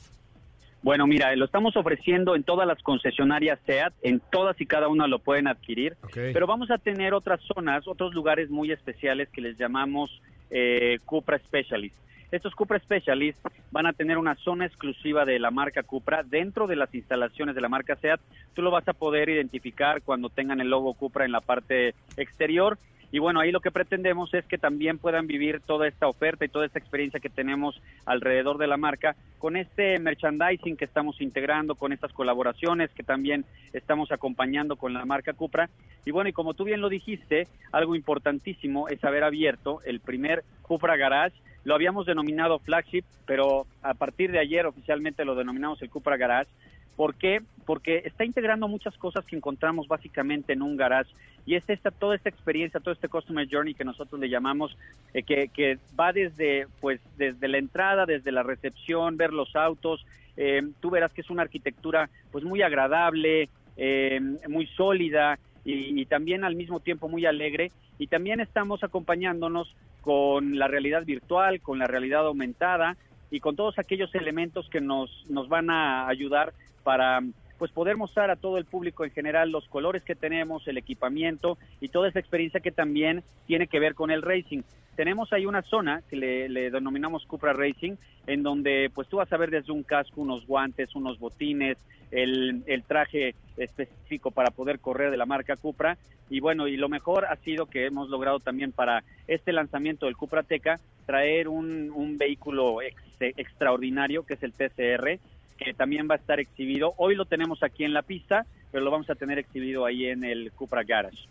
Bueno, 0.83 1.07
mira, 1.07 1.35
lo 1.37 1.45
estamos 1.45 1.77
ofreciendo 1.77 2.35
en 2.35 2.43
todas 2.43 2.67
las 2.67 2.83
concesionarias 2.83 3.61
SEAT, 3.65 3.95
en 4.03 4.21
todas 4.33 4.61
y 4.61 4.67
cada 4.67 4.89
una 4.89 5.07
lo 5.07 5.21
pueden 5.21 5.47
adquirir, 5.47 5.97
okay. 6.03 6.33
pero 6.33 6.49
vamos 6.49 6.69
a 6.73 6.79
tener 6.79 7.15
otras 7.15 7.41
zonas, 7.43 7.87
otros 7.87 8.13
lugares 8.13 8.51
muy 8.51 8.73
especiales 8.73 9.29
que 9.29 9.41
les 9.41 9.57
llamamos 9.57 10.11
eh, 10.51 10.99
Cupra 11.05 11.39
Specialist. 11.39 11.95
Estos 12.31 12.55
Cupra 12.55 12.79
Specialist 12.79 13.39
van 13.71 13.87
a 13.87 13.93
tener 13.93 14.19
una 14.19 14.35
zona 14.37 14.67
exclusiva 14.67 15.25
de 15.25 15.39
la 15.39 15.51
marca 15.51 15.83
Cupra 15.83 16.23
dentro 16.23 16.67
de 16.67 16.77
las 16.77 16.95
instalaciones 16.95 17.55
de 17.55 17.61
la 17.61 17.69
marca 17.69 17.97
SEAT. 17.97 18.21
Tú 18.55 18.63
lo 18.63 18.71
vas 18.71 18.89
a 18.89 18.93
poder 18.93 19.29
identificar 19.29 20.03
cuando 20.03 20.29
tengan 20.29 20.61
el 20.61 20.69
logo 20.69 20.95
Cupra 20.95 21.25
en 21.25 21.33
la 21.33 21.41
parte 21.41 21.95
exterior 22.17 22.79
Y 23.15 23.21
bueno, 23.21 23.39
ahí 23.39 23.53
lo 23.53 23.61
que 23.61 23.71
pretendemos 23.71 24.35
es 24.35 24.45
que 24.45 24.59
también 24.59 24.99
puedan 24.99 25.29
vivir 25.29 25.61
toda 25.61 25.87
esta 25.87 26.09
oferta 26.09 26.45
y 26.45 26.49
toda 26.49 26.67
esta 26.67 26.81
experiencia 26.81 27.21
que 27.21 27.29
tenemos 27.29 27.81
alrededor 28.07 28.59
de 28.59 28.67
la 28.67 28.77
marca 28.77 29.15
con 29.39 29.57
este 29.57 30.01
merchandising 30.01 30.77
que 30.77 30.85
estamos 30.85 31.21
integrando, 31.21 31.77
con 31.77 31.93
estas 31.93 32.13
colaboraciones 32.13 32.91
que 32.91 33.05
también 33.05 33.45
estamos 33.73 34.11
acompañando 34.11 34.75
con 34.75 34.93
la 34.93 35.05
marca 35.05 35.33
Cupra. 35.33 35.71
Y 36.05 36.11
bueno, 36.11 36.29
y 36.29 36.33
como 36.33 36.55
tú 36.55 36.65
bien 36.65 36.81
lo 36.81 36.89
dijiste, 36.89 37.47
algo 37.71 37.95
importantísimo 37.95 38.89
es 38.89 39.05
haber 39.05 39.23
abierto 39.23 39.81
el 39.85 40.01
primer 40.01 40.43
Cupra 40.63 40.97
Garage. 40.97 41.37
Lo 41.65 41.75
habíamos 41.75 42.07
denominado 42.07 42.59
flagship, 42.59 43.05
pero 43.27 43.67
a 43.83 43.95
partir 43.95 44.31
de 44.31 44.39
ayer 44.39 44.67
oficialmente 44.67 45.25
lo 45.25 45.35
denominamos 45.35 45.81
el 45.83 45.91
Cupra 45.91 46.17
Garage 46.17 46.51
¿Por 46.97 47.15
qué? 47.17 47.43
Porque 47.67 48.03
está 48.05 48.25
integrando 48.25 48.69
muchas 48.69 48.97
cosas 48.97 49.25
que 49.25 49.37
encontramos 49.37 49.89
básicamente 49.89 50.53
en 50.53 50.63
un 50.63 50.77
garage 50.77 51.11
y 51.45 51.57
es 51.57 51.69
esta, 51.69 51.91
toda 51.91 52.15
esta 52.15 52.29
experiencia, 52.29 52.81
todo 52.81 52.95
este 52.95 53.09
customer 53.09 53.49
journey 53.51 53.75
que 53.75 53.85
nosotros 53.85 54.21
le 54.21 54.29
llamamos, 54.29 54.77
eh, 55.13 55.23
que, 55.23 55.49
que, 55.49 55.79
va 55.99 56.13
desde, 56.13 56.67
pues, 56.81 57.01
desde 57.19 57.49
la 57.49 57.59
entrada, 57.59 58.07
desde 58.07 58.33
la 58.33 58.43
recepción, 58.43 59.17
ver 59.17 59.33
los 59.33 59.55
autos. 59.57 60.07
Eh, 60.37 60.63
tú 60.81 60.91
verás 60.91 61.13
que 61.13 61.21
es 61.21 61.31
una 61.31 61.43
arquitectura 61.43 62.09
pues 62.31 62.45
muy 62.45 62.63
agradable, 62.63 63.49
eh, 63.77 64.21
muy 64.49 64.67
sólida 64.69 65.39
y, 65.65 66.01
y 66.01 66.07
también 66.07 66.45
al 66.45 66.55
mismo 66.55 66.81
tiempo 66.81 67.09
muy 67.09 67.27
alegre. 67.27 67.73
Y 67.99 68.07
también 68.07 68.41
estamos 68.41 68.85
acompañándonos 68.85 69.75
con 70.05 70.59
la 70.59 70.69
realidad 70.69 71.05
virtual, 71.07 71.63
con 71.63 71.79
la 71.79 71.87
realidad 71.87 72.27
aumentada 72.27 72.99
y 73.31 73.41
con 73.41 73.57
todos 73.57 73.79
aquellos 73.79 74.15
elementos 74.15 74.69
que 74.69 74.83
nos, 74.83 75.11
nos 75.31 75.49
van 75.49 75.71
a 75.71 76.07
ayudar 76.09 76.53
para 76.83 77.21
pues 77.65 77.73
poder 77.73 77.97
mostrar 77.97 78.31
a 78.31 78.37
todo 78.37 78.59
el 78.59 78.67
público 78.67 79.07
en 79.07 79.11
general 79.11 79.51
los 79.51 79.67
colores 79.69 80.03
que 80.03 80.15
tenemos, 80.15 80.69
el 80.69 80.77
equipamiento 80.77 81.57
y 81.81 81.89
toda 81.89 82.11
esa 82.11 82.19
experiencia 82.19 82.61
que 82.61 82.71
también 82.71 83.23
tiene 83.47 83.69
que 83.69 83.81
ver 83.81 83.95
con 83.95 84.11
el 84.11 84.21
racing. 84.21 84.61
Tenemos 84.97 85.33
ahí 85.33 85.47
una 85.47 85.63
zona 85.63 86.03
que 86.11 86.17
le, 86.17 86.71
denominamos 86.71 87.25
Cupra 87.25 87.55
Racing, 87.55 87.95
en 88.27 88.43
donde 88.43 88.91
pues 88.95 89.09
tú 89.09 89.17
vas 89.17 89.33
a 89.33 89.39
ver 89.39 89.49
desde 89.51 89.73
un 89.73 89.83
casco, 89.83 90.21
unos 90.21 90.47
guantes, 90.47 90.95
unos 90.95 91.19
botines, 91.19 91.79
el, 92.11 92.63
traje 92.87 93.35
específico 93.57 94.31
para 94.31 94.51
poder 94.51 94.79
correr 94.79 95.11
de 95.11 95.17
la 95.17 95.25
marca 95.25 95.57
Cupra. 95.57 95.97
Y 96.29 96.41
bueno, 96.41 96.69
y 96.69 96.77
lo 96.77 96.91
mejor 96.91 97.25
ha 97.25 97.37
sido 97.37 97.65
que 97.65 97.87
hemos 97.87 98.11
logrado 98.11 98.41
también 98.41 98.73
para 98.73 99.05
este 99.27 99.55
lanzamiento 99.55 100.05
del 100.05 100.19
Cupra 100.19 100.43
Teca 100.43 100.81
traer 101.07 101.49
un, 101.49 101.91
un 101.95 102.19
vehículo 102.19 102.83
extraordinario 103.21 104.27
que 104.27 104.35
es 104.35 104.43
el 104.43 104.53
TCR, 104.53 105.19
que 105.59 105.75
también 105.75 106.09
va 106.11 106.15
a 106.15 106.19
estar 106.19 106.41
exhibido. 106.41 106.95
Hoy 106.97 107.15
lo 107.15 107.25
tenemos 107.25 107.63
aquí 107.63 107.85
en 107.85 107.93
la 107.93 108.03
pista, 108.03 108.47
pero 108.71 108.85
lo 108.85 108.91
vamos 108.91 109.09
a 109.11 109.15
tener 109.15 109.39
exhibido 109.39 109.87
ahí 109.87 110.07
en 110.07 110.25
el 110.25 110.53
Cupra 110.53 110.83
Garage. 110.83 111.29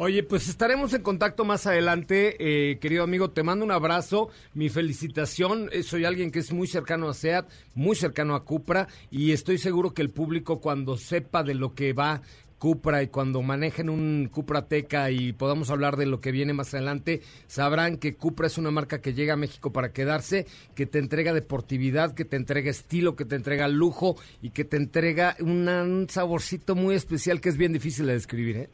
Oye, 0.00 0.22
pues 0.22 0.48
estaremos 0.48 0.94
en 0.94 1.02
contacto 1.02 1.44
más 1.44 1.66
adelante, 1.66 2.36
eh, 2.38 2.78
querido 2.78 3.02
amigo. 3.02 3.30
Te 3.30 3.42
mando 3.42 3.64
un 3.64 3.72
abrazo, 3.72 4.28
mi 4.54 4.68
felicitación. 4.68 5.70
Eh, 5.72 5.82
soy 5.82 6.04
alguien 6.04 6.30
que 6.30 6.38
es 6.38 6.52
muy 6.52 6.68
cercano 6.68 7.08
a 7.08 7.14
SEAT, 7.14 7.48
muy 7.74 7.96
cercano 7.96 8.36
a 8.36 8.44
Cupra, 8.44 8.86
y 9.10 9.32
estoy 9.32 9.58
seguro 9.58 9.94
que 9.94 10.02
el 10.02 10.10
público, 10.10 10.60
cuando 10.60 10.96
sepa 10.96 11.42
de 11.42 11.54
lo 11.54 11.74
que 11.74 11.94
va 11.94 12.22
Cupra 12.58 13.02
y 13.02 13.08
cuando 13.08 13.42
manejen 13.42 13.88
un 13.88 14.28
Cupra 14.32 14.66
Teca 14.66 15.10
y 15.10 15.32
podamos 15.32 15.70
hablar 15.70 15.96
de 15.96 16.06
lo 16.06 16.20
que 16.20 16.32
viene 16.32 16.52
más 16.52 16.74
adelante, 16.74 17.20
sabrán 17.46 17.98
que 17.98 18.16
Cupra 18.16 18.46
es 18.46 18.58
una 18.58 18.70
marca 18.70 19.00
que 19.00 19.14
llega 19.14 19.34
a 19.34 19.36
México 19.36 19.72
para 19.72 19.92
quedarse, 19.92 20.46
que 20.74 20.86
te 20.86 20.98
entrega 20.98 21.32
deportividad, 21.32 22.14
que 22.14 22.24
te 22.24 22.36
entrega 22.36 22.70
estilo, 22.70 23.16
que 23.16 23.24
te 23.24 23.36
entrega 23.36 23.68
lujo 23.68 24.16
y 24.42 24.50
que 24.50 24.64
te 24.64 24.76
entrega 24.76 25.36
un 25.40 26.06
saborcito 26.08 26.74
muy 26.74 26.94
especial 26.94 27.40
que 27.40 27.48
es 27.48 27.56
bien 27.56 27.72
difícil 27.72 28.06
de 28.06 28.14
describir. 28.14 28.56
¿eh? 28.56 28.68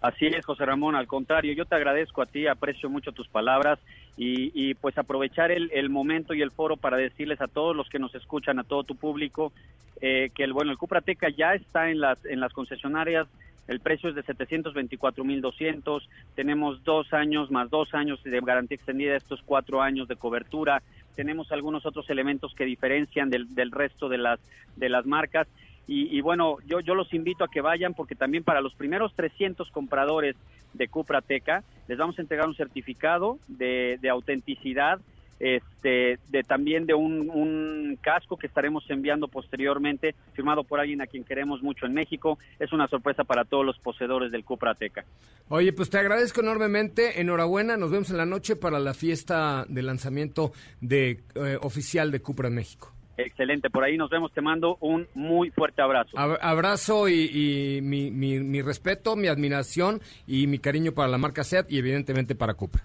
Así 0.00 0.26
es, 0.26 0.44
José 0.44 0.66
Ramón, 0.66 0.96
al 0.96 1.06
contrario, 1.06 1.52
yo 1.54 1.64
te 1.64 1.76
agradezco 1.76 2.22
a 2.22 2.26
ti, 2.26 2.46
aprecio 2.46 2.90
mucho 2.90 3.12
tus 3.12 3.28
palabras 3.28 3.78
y, 4.16 4.74
pues 4.74 4.98
aprovechar 4.98 5.50
el, 5.50 5.90
momento 5.90 6.34
y 6.34 6.42
el 6.42 6.50
foro 6.50 6.76
para 6.76 6.96
decirles 6.96 7.40
a 7.40 7.48
todos 7.48 7.74
los 7.74 7.88
que 7.88 7.98
nos 7.98 8.14
escuchan, 8.14 8.58
a 8.58 8.64
todo 8.64 8.84
tu 8.84 8.94
público, 8.94 9.52
eh, 10.00 10.30
que 10.34 10.44
el 10.44 10.52
bueno, 10.52 10.70
el 10.70 10.78
Cuprateca 10.78 11.28
ya 11.30 11.54
está 11.54 11.90
en 11.90 12.00
las 12.00 12.24
en 12.26 12.40
las 12.40 12.52
concesionarias. 12.52 13.26
El 13.68 13.80
precio 13.80 14.08
es 14.08 14.16
de 14.16 14.24
724.200. 14.24 16.02
Tenemos 16.34 16.82
dos 16.84 17.12
años 17.12 17.50
más 17.50 17.70
dos 17.70 17.94
años 17.94 18.22
de 18.22 18.40
garantía 18.40 18.76
extendida, 18.76 19.16
estos 19.16 19.40
cuatro 19.44 19.80
años 19.80 20.08
de 20.08 20.16
cobertura. 20.16 20.82
Tenemos 21.14 21.52
algunos 21.52 21.86
otros 21.86 22.10
elementos 22.10 22.54
que 22.54 22.64
diferencian 22.64 23.30
del, 23.30 23.54
del 23.54 23.70
resto 23.70 24.08
de 24.08 24.18
las 24.18 24.40
de 24.76 24.88
las 24.88 25.06
marcas. 25.06 25.46
Y, 25.88 26.20
bueno, 26.20 26.56
yo, 26.66 26.80
yo 26.80 26.94
los 26.94 27.12
invito 27.12 27.44
a 27.44 27.48
que 27.48 27.60
vayan 27.60 27.92
porque 27.92 28.14
también 28.14 28.44
para 28.44 28.60
los 28.60 28.72
primeros 28.74 29.12
300 29.14 29.70
compradores 29.72 30.36
de 30.74 30.88
Cupra 30.88 31.20
Teca 31.20 31.62
les 31.88 31.98
vamos 31.98 32.18
a 32.18 32.22
entregar 32.22 32.46
un 32.46 32.54
certificado 32.54 33.38
de, 33.48 33.98
de 34.00 34.08
autenticidad, 34.08 35.00
este, 35.40 36.18
de 36.28 36.42
también 36.44 36.86
de 36.86 36.94
un, 36.94 37.28
un, 37.28 37.98
casco 38.00 38.36
que 38.36 38.46
estaremos 38.46 38.88
enviando 38.88 39.26
posteriormente, 39.26 40.14
firmado 40.34 40.62
por 40.62 40.78
alguien 40.78 41.02
a 41.02 41.06
quien 41.06 41.24
queremos 41.24 41.62
mucho 41.62 41.84
en 41.84 41.94
México. 41.94 42.38
Es 42.60 42.72
una 42.72 42.86
sorpresa 42.86 43.24
para 43.24 43.44
todos 43.44 43.66
los 43.66 43.78
poseedores 43.80 44.30
del 44.30 44.44
Cupra 44.44 44.74
Teca. 44.74 45.04
Oye, 45.48 45.72
pues 45.72 45.90
te 45.90 45.98
agradezco 45.98 46.40
enormemente. 46.40 47.20
Enhorabuena. 47.20 47.76
Nos 47.76 47.90
vemos 47.90 48.10
en 48.10 48.18
la 48.18 48.26
noche 48.26 48.54
para 48.54 48.78
la 48.78 48.94
fiesta 48.94 49.66
de 49.68 49.82
lanzamiento 49.82 50.52
de 50.80 51.20
eh, 51.34 51.58
oficial 51.60 52.12
de 52.12 52.20
Cupra 52.22 52.48
México. 52.48 52.91
Excelente, 53.16 53.68
por 53.70 53.84
ahí 53.84 53.96
nos 53.96 54.10
vemos. 54.10 54.32
Te 54.32 54.40
mando 54.40 54.78
un 54.80 55.06
muy 55.14 55.50
fuerte 55.50 55.82
abrazo. 55.82 56.18
Abrazo 56.18 57.08
y, 57.08 57.80
mi, 57.82 58.10
mi, 58.10 58.62
respeto, 58.62 59.16
mi 59.16 59.28
admiración 59.28 60.00
y 60.26 60.46
mi 60.46 60.58
cariño 60.58 60.92
para 60.92 61.08
la 61.08 61.18
marca 61.18 61.44
SEAT 61.44 61.70
y 61.70 61.78
evidentemente 61.78 62.34
para 62.34 62.54
Cupra. 62.54 62.84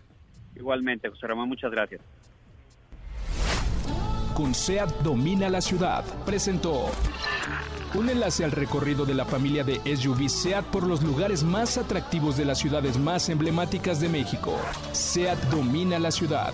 Igualmente, 0.56 1.10
José 1.10 1.28
Ramón, 1.28 1.50
muchas 1.50 1.72
gracias. 1.72 2.02
Con 4.36 4.54
SEAT 4.54 4.90
domina 5.02 5.50
la 5.50 5.62
ciudad. 5.62 6.04
Presentó 6.26 6.92
un 7.96 8.10
enlace 8.10 8.44
al 8.44 8.52
recorrido 8.52 9.06
de 9.06 9.14
la 9.14 9.26
familia 9.26 9.64
de 9.64 9.80
SUV 9.96 10.30
SEAT 10.30 10.66
por 10.66 10.86
los 10.86 11.02
lugares 11.02 11.44
más 11.44 11.78
atractivos 11.78 12.38
de 12.38 12.46
las 12.46 12.60
ciudades 12.60 12.98
más 12.98 13.30
emblemáticas 13.30 14.02
de 14.02 14.10
México. 14.10 14.60
SEAT 14.92 15.40
domina 15.46 15.98
la 15.98 16.12
ciudad. 16.12 16.54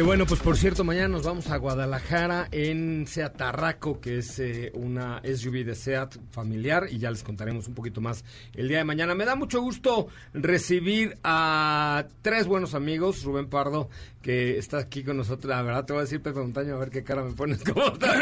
Que 0.00 0.06
bueno, 0.06 0.24
pues 0.24 0.40
por 0.40 0.56
cierto, 0.56 0.82
mañana 0.82 1.08
nos 1.08 1.24
vamos 1.24 1.50
a 1.50 1.58
Guadalajara 1.58 2.48
en 2.52 3.06
Seat 3.06 3.36
Tarraco, 3.36 4.00
que 4.00 4.16
es 4.16 4.38
eh, 4.38 4.72
una 4.72 5.20
SUV 5.22 5.62
de 5.62 5.74
Seat 5.74 6.16
familiar, 6.30 6.86
y 6.90 6.96
ya 6.96 7.10
les 7.10 7.22
contaremos 7.22 7.68
un 7.68 7.74
poquito 7.74 8.00
más 8.00 8.24
el 8.54 8.68
día 8.68 8.78
de 8.78 8.84
mañana. 8.84 9.14
Me 9.14 9.26
da 9.26 9.34
mucho 9.34 9.60
gusto 9.60 10.08
recibir 10.32 11.18
a 11.22 12.06
tres 12.22 12.46
buenos 12.46 12.72
amigos, 12.72 13.24
Rubén 13.24 13.50
Pardo, 13.50 13.90
que 14.22 14.56
está 14.56 14.78
aquí 14.78 15.04
con 15.04 15.18
nosotros. 15.18 15.50
La 15.50 15.60
verdad, 15.60 15.84
te 15.84 15.92
voy 15.92 16.00
a 16.00 16.04
decir, 16.04 16.22
Pepe 16.22 16.40
Montaño, 16.40 16.76
a 16.76 16.78
ver 16.78 16.88
qué 16.88 17.04
cara 17.04 17.22
me 17.22 17.32
pones. 17.32 17.62
¿Cómo 17.70 17.88
estás, 17.88 18.16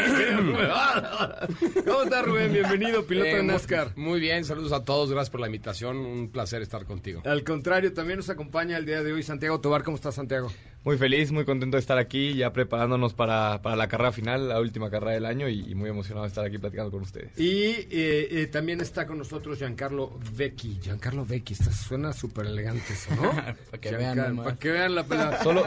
¿Cómo 1.85 2.03
estás, 2.03 2.25
Rubén? 2.25 2.51
Bienvenido, 2.51 3.05
piloto 3.05 3.37
de 3.37 3.43
NASCAR. 3.43 3.93
Muy 3.95 4.19
bien, 4.19 4.43
saludos 4.43 4.73
a 4.73 4.83
todos, 4.83 5.11
gracias 5.11 5.29
por 5.29 5.39
la 5.39 5.47
invitación, 5.47 5.95
un 5.95 6.29
placer 6.29 6.61
estar 6.61 6.83
contigo. 6.83 7.21
Al 7.23 7.45
contrario, 7.45 7.93
también 7.93 8.17
nos 8.17 8.29
acompaña 8.29 8.75
el 8.75 8.85
día 8.85 9.01
de 9.01 9.13
hoy 9.13 9.23
Santiago 9.23 9.61
Tobar. 9.61 9.83
¿Cómo 9.83 9.95
estás, 9.95 10.15
Santiago? 10.15 10.51
Muy 10.85 10.97
feliz, 10.97 11.31
muy 11.33 11.43
contento 11.43 11.75
de 11.75 11.81
estar 11.81 11.97
aquí, 11.97 12.35
ya 12.35 12.53
preparándonos 12.53 13.13
para, 13.13 13.61
para 13.61 13.75
la 13.75 13.89
carrera 13.89 14.13
final, 14.13 14.47
la 14.47 14.61
última 14.61 14.89
carrera 14.89 15.11
del 15.11 15.25
año, 15.25 15.49
y, 15.49 15.75
muy 15.75 15.89
emocionado 15.89 16.23
de 16.23 16.29
estar 16.29 16.45
aquí 16.45 16.57
platicando 16.57 16.89
con 16.89 17.01
ustedes. 17.01 17.37
Y 17.37 17.51
eh, 17.51 17.87
eh, 18.31 18.49
también 18.51 18.79
está 18.79 19.05
con 19.05 19.17
nosotros 19.17 19.57
Giancarlo 19.57 20.17
Vecchi. 20.33 20.79
Giancarlo 20.81 21.25
Vecchi, 21.25 21.53
suena 21.55 22.13
súper 22.13 22.45
elegante 22.45 22.93
eso, 22.93 23.13
¿no? 23.15 23.29
para 23.71 23.81
que, 23.81 23.91
vean, 23.91 24.37
para 24.37 24.55
que 24.55 24.71
vean 24.71 24.95
la 24.95 25.03
pelea. 25.03 25.43
Solo, 25.43 25.65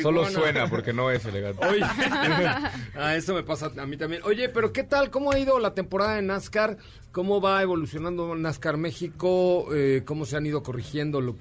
Solo 0.00 0.26
suena 0.30 0.68
porque 0.70 0.94
no 0.94 1.10
es 1.10 1.22
elegante. 1.26 1.66
Oye, 1.66 1.82
ah, 2.96 3.14
eso 3.14 3.34
me 3.34 3.42
pasa 3.42 3.72
a 3.76 3.86
mí 3.86 3.98
también. 3.98 4.22
Oye, 4.24 4.48
pero 4.48 4.72
¿qué 4.72 4.84
tal? 4.84 5.10
¿Cómo 5.10 5.32
ha 5.32 5.38
ido 5.38 5.58
la 5.58 5.74
temporada 5.74 6.16
de 6.16 6.22
NASCAR? 6.22 6.78
¿Cómo 7.12 7.40
va 7.40 7.62
evolucionando 7.62 8.34
NASCAR 8.34 8.76
México? 8.76 9.68
Eh, 9.72 10.02
¿Cómo 10.04 10.26
se 10.26 10.36
han 10.36 10.46
ido 10.46 10.62
corrigiendo 10.62 11.20
lo, 11.20 11.36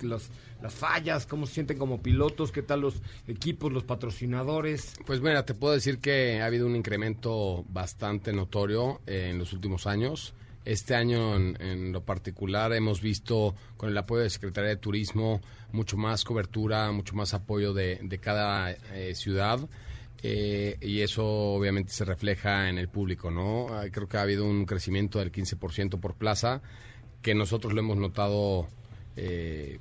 las 0.64 0.74
fallas? 0.74 1.26
¿Cómo 1.26 1.46
se 1.46 1.56
sienten 1.56 1.78
como 1.78 2.02
pilotos? 2.02 2.54
¿Qué 2.54 2.62
tal 2.62 2.82
los 2.82 2.96
equipos, 3.28 3.72
los 3.72 3.84
patrocinadores? 3.84 4.94
Pues 5.06 5.20
mira, 5.20 5.46
te 5.46 5.54
puedo 5.54 5.74
decir 5.74 6.00
que 6.00 6.42
ha 6.42 6.46
habido 6.46 6.66
un 6.66 6.78
incremento 6.78 7.66
bastante 7.68 8.32
notorio 8.32 9.02
eh, 9.06 9.28
en 9.32 9.38
los 9.38 9.52
últimos 9.52 9.86
años. 9.86 10.34
Este 10.64 10.96
año 10.96 11.36
en, 11.36 11.92
lo 11.92 12.06
particular 12.06 12.72
hemos 12.72 13.02
visto 13.02 13.54
con 13.76 13.90
el 13.90 13.98
apoyo 13.98 14.24
de 14.24 14.30
Secretaría 14.30 14.70
de 14.70 14.78
Turismo 14.78 15.42
mucho 15.74 15.98
más 15.98 16.24
cobertura, 16.24 16.90
mucho 16.94 17.14
más 17.16 17.34
apoyo 17.34 17.74
de, 17.74 18.20
cada 18.22 18.72
eh, 18.72 19.14
ciudad. 19.16 19.60
Eh, 20.26 20.78
y 20.80 21.02
eso 21.02 21.26
obviamente 21.26 21.92
se 21.92 22.06
refleja 22.06 22.70
en 22.70 22.78
el 22.78 22.88
público, 22.88 23.30
¿no? 23.30 23.68
Creo 23.92 24.08
que 24.08 24.16
ha 24.16 24.22
habido 24.22 24.46
un 24.46 24.66
crecimiento 24.66 25.20
del 25.20 25.34
15% 25.34 26.00
por 26.00 26.14
plaza, 26.16 26.62
que 27.22 27.36
nosotros 27.36 27.74
lo 27.74 27.82
hemos 27.82 27.98
notado 27.98 28.70
eh, 29.18 29.80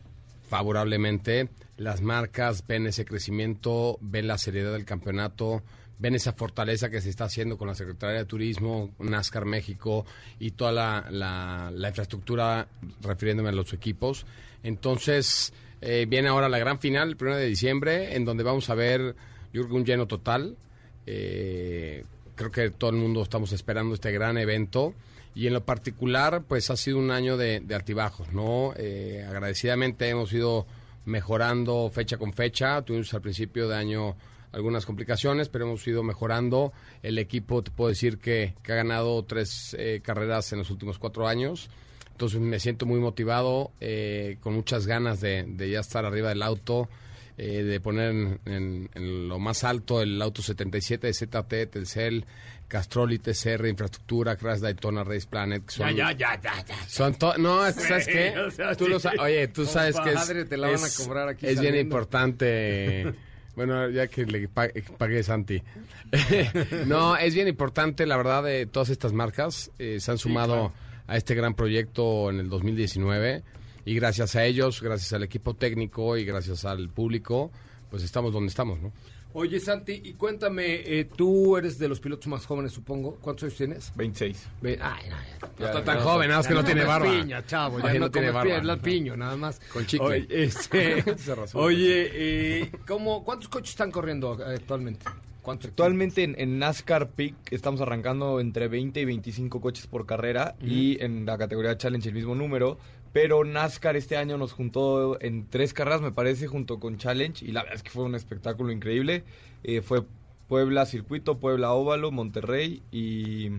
favorablemente. 0.53 1.49
Las 1.79 2.03
marcas 2.03 2.67
ven 2.67 2.87
ese 2.87 3.07
crecimiento, 3.07 3.97
ven 4.03 4.27
la 4.27 4.37
seriedad 4.37 4.75
del 4.75 4.85
campeonato, 4.85 5.63
ven 5.99 6.15
esa 6.15 6.35
fortaleza 6.35 6.91
que 6.91 7.01
se 7.01 7.09
está 7.09 7.25
haciendo 7.25 7.57
con 7.57 7.69
la 7.69 7.75
Secretaría 7.75 8.19
de 8.19 8.25
Turismo, 8.27 8.91
NASCAR 8.99 9.47
México 9.47 10.05
y 10.39 10.51
toda 10.51 10.71
la, 11.11 11.73
infraestructura 11.89 12.69
refiriéndome 13.01 13.49
a 13.49 13.53
los 13.53 13.73
equipos. 13.73 14.27
Entonces, 14.63 15.55
eh, 15.81 16.05
viene 16.07 16.29
ahora 16.29 16.51
la 16.51 16.59
gran 16.59 16.79
final, 16.81 17.09
el 17.09 17.17
1 17.19 17.37
de 17.37 17.47
diciembre, 17.47 18.15
en 18.15 18.27
donde 18.27 18.45
vamos 18.45 18.69
a 18.69 18.75
ver, 18.75 19.17
yo 19.55 19.63
un 19.65 19.87
lleno 19.87 20.07
total. 20.07 20.59
Eh, 21.07 22.05
creo 22.35 22.51
que 22.51 22.69
todo 22.69 22.91
el 22.91 22.97
mundo 22.97 23.23
estamos 23.23 23.53
esperando 23.53 23.95
este 23.95 24.13
gran 24.13 24.37
evento. 24.37 24.93
Y 25.35 25.47
en 25.47 25.55
lo 25.55 25.65
particular, 25.65 26.45
pues 26.47 26.71
ha 26.71 26.77
sido 26.77 26.99
un 26.99 27.11
año 27.11 27.37
de, 27.37 27.61
de 27.61 27.75
altibajos, 27.75 28.33
¿no? 28.33 28.75
Eh, 28.77 29.25
agradecidamente 29.27 30.09
hemos 30.09 30.33
ido 30.33 30.67
mejorando 31.07 31.91
fecha 31.91 32.19
con 32.19 32.33
fecha. 32.33 32.83
Tuvimos 32.83 33.13
al 33.15 33.23
principio 33.23 33.67
de 33.67 33.77
año 33.77 34.17
algunas 34.53 34.85
complicaciones, 34.85 35.49
pero 35.49 35.65
hemos 35.65 35.87
ido 35.87 36.03
mejorando. 36.03 36.73
El 37.03 37.19
equipo, 37.19 37.63
te 37.63 37.71
puedo 37.71 37.89
decir 37.89 38.19
que, 38.19 38.55
que 38.63 38.73
ha 38.73 38.77
ganado 38.77 39.25
tres 39.25 39.75
eh, 39.79 40.01
carreras 40.05 40.53
en 40.53 40.59
los 40.59 40.71
últimos 40.71 40.99
cuatro 40.99 41.27
años. 41.27 41.71
Entonces 42.11 42.39
me 42.41 42.61
siento 42.61 42.85
muy 42.85 43.01
motivado, 43.01 43.73
eh, 43.81 44.37
con 44.41 44.53
muchas 44.53 44.87
ganas 44.87 45.21
de, 45.23 45.47
ya 45.71 45.81
estar 45.81 46.05
arriba 46.05 46.29
del 46.29 46.43
auto, 46.43 46.89
de 47.35 47.81
poner 47.81 48.39
en, 48.45 49.29
lo 49.29 49.41
más 49.41 49.65
alto 49.65 50.01
el 50.01 50.23
auto 50.23 50.43
77 50.43 51.09
de 51.09 51.13
ZT, 51.13 51.73
Telcel, 51.73 52.27
Castrol, 52.73 53.21
TCR, 53.21 53.67
Infraestructura, 53.69 54.35
Crash 54.37 54.61
Daytona, 54.61 55.05
Race 55.05 55.27
Planet. 55.29 55.63
Son, 55.69 55.95
ya, 55.95 56.13
ya, 56.13 56.41
ya, 56.41 56.65
ya, 56.65 56.89
Son 56.89 57.15
no, 57.37 57.71
¿sabes 57.71 58.07
qué? 58.07 58.35
O 58.39 58.51
sea, 58.51 58.75
tú 58.75 58.87
sí. 58.87 58.91
lo 58.91 58.99
sa- 58.99 59.13
Oye, 59.21 59.47
tú 59.49 59.67
sabes 59.67 60.01
que 60.01 60.13
es, 60.15 60.49
te 60.49 60.57
la 60.57 60.69
van 60.69 60.83
a 60.83 60.87
es- 60.87 60.97
cobrar 60.97 61.29
aquí 61.29 61.47
es 61.47 61.61
bien 61.61 61.77
importante. 61.77 63.13
Bueno, 63.55 63.91
ya 63.91 64.07
que 64.07 64.25
le 64.25 64.49
pa- 64.49 64.71
pagué 64.97 65.23
Santi. 65.23 65.63
no, 66.87 67.19
es 67.19 67.35
bien 67.35 67.49
importante, 67.49 68.07
la 68.07 68.17
verdad, 68.17 68.43
de 68.43 68.65
todas 68.65 68.89
estas 68.89 69.13
marcas 69.13 69.71
eh, 69.79 69.99
se 70.01 70.11
han 70.11 70.17
sumado 70.17 70.73
a 71.07 71.19
este 71.19 71.35
gran 71.35 71.53
proyecto 71.53 72.31
en 72.31 72.41
el 72.41 72.49
2019 72.49 73.43
y 73.85 73.95
gracias 73.95 74.37
a 74.37 74.47
ellos, 74.47 74.81
gracias 74.81 75.13
al 75.13 75.23
equipo 75.23 75.53
técnico 75.53 76.17
y 76.17 76.25
gracias 76.25 76.65
al 76.65 76.89
público, 76.89 77.51
pues 77.91 78.03
estamos 78.03 78.33
donde 78.33 78.49
estamos, 78.49 78.81
¿no? 78.81 78.91
Oye, 79.35 79.59
Santi, 79.61 80.01
y 80.05 80.13
cuéntame, 80.15 80.75
eh, 80.85 81.05
tú 81.17 81.57
eres 81.57 81.79
de 81.79 81.89
los 81.89 82.01
pilotos 82.01 82.27
más 82.29 82.45
jóvenes, 82.47 82.73
supongo. 82.73 83.17
¿Cuántos 83.21 83.45
años 83.45 83.57
tienes? 83.57 83.93
26. 83.97 84.47
Ve- 84.61 84.79
Ay, 84.81 85.05
no, 85.09 85.17
ya, 85.17 85.49
No 85.59 85.67
está 85.67 85.85
tan 85.85 86.01
joven, 86.01 86.29
nada 86.29 86.39
más 86.41 86.47
que 86.49 86.55
no 86.55 86.65
tiene 86.65 86.83
comes 86.83 86.99
barba. 87.01 87.11
piña, 87.23 87.47
chavo, 87.47 87.79
ya 87.79 87.85
Oye, 87.87 87.95
no, 87.99 88.05
no 88.07 88.11
tiene 88.11 88.31
barba. 88.31 88.73
es 88.75 88.79
piño, 88.81 89.17
nada 89.17 89.37
más. 89.37 89.61
Con 89.73 89.87
chicle. 89.87 90.07
Oye, 90.07 90.27
este, 90.45 91.17
Se 91.19 91.35
rasura. 91.35 91.65
oye 91.65 92.11
eh, 92.13 92.71
¿cómo, 92.87 93.25
¿cuántos 93.25 93.49
coches 93.49 93.71
están 93.71 93.91
corriendo 93.91 94.39
eh, 94.41 94.55
actualmente? 94.57 95.07
¿Cuántos 95.41 95.71
Actualmente 95.71 96.23
en, 96.23 96.37
en 96.39 96.59
NASCAR 96.61 97.11
Peak 97.11 97.35
estamos 97.51 97.81
arrancando 97.81 98.39
entre 98.39 98.69
20 98.69 99.01
y 99.01 99.05
25 99.05 99.61
coches 99.61 99.89
por 99.89 100.07
carrera 100.07 100.55
y 100.61 101.03
en 101.03 101.27
la 101.27 101.37
categoría 101.37 101.77
Challenge 101.77 102.09
el 102.09 102.15
mismo 102.15 102.35
número. 102.37 102.79
Pero 103.13 103.45
NASCAR 103.45 103.97
este 103.97 104.17
año 104.17 104.39
nos 104.39 104.53
juntó 104.53 105.21
en 105.21 105.47
tres 105.49 105.75
carreras, 105.75 106.01
me 106.01 106.13
parece, 106.13 106.47
junto 106.47 106.81
con 106.81 106.97
Challenge. 106.97 107.45
Y 107.45 107.53
la 107.53 107.63
verdad 107.63 107.77
es 107.77 107.83
que 107.83 107.91
fue 107.91 108.05
un 108.05 108.15
espectáculo 108.15 108.73
increíble. 108.73 109.25
Eh, 109.65 109.83
fue 109.83 110.05
Puebla 110.49 110.87
Circuito, 110.87 111.39
Puebla 111.39 111.73
Óvalo, 111.73 112.11
Monterrey 112.11 112.83
y, 112.91 113.51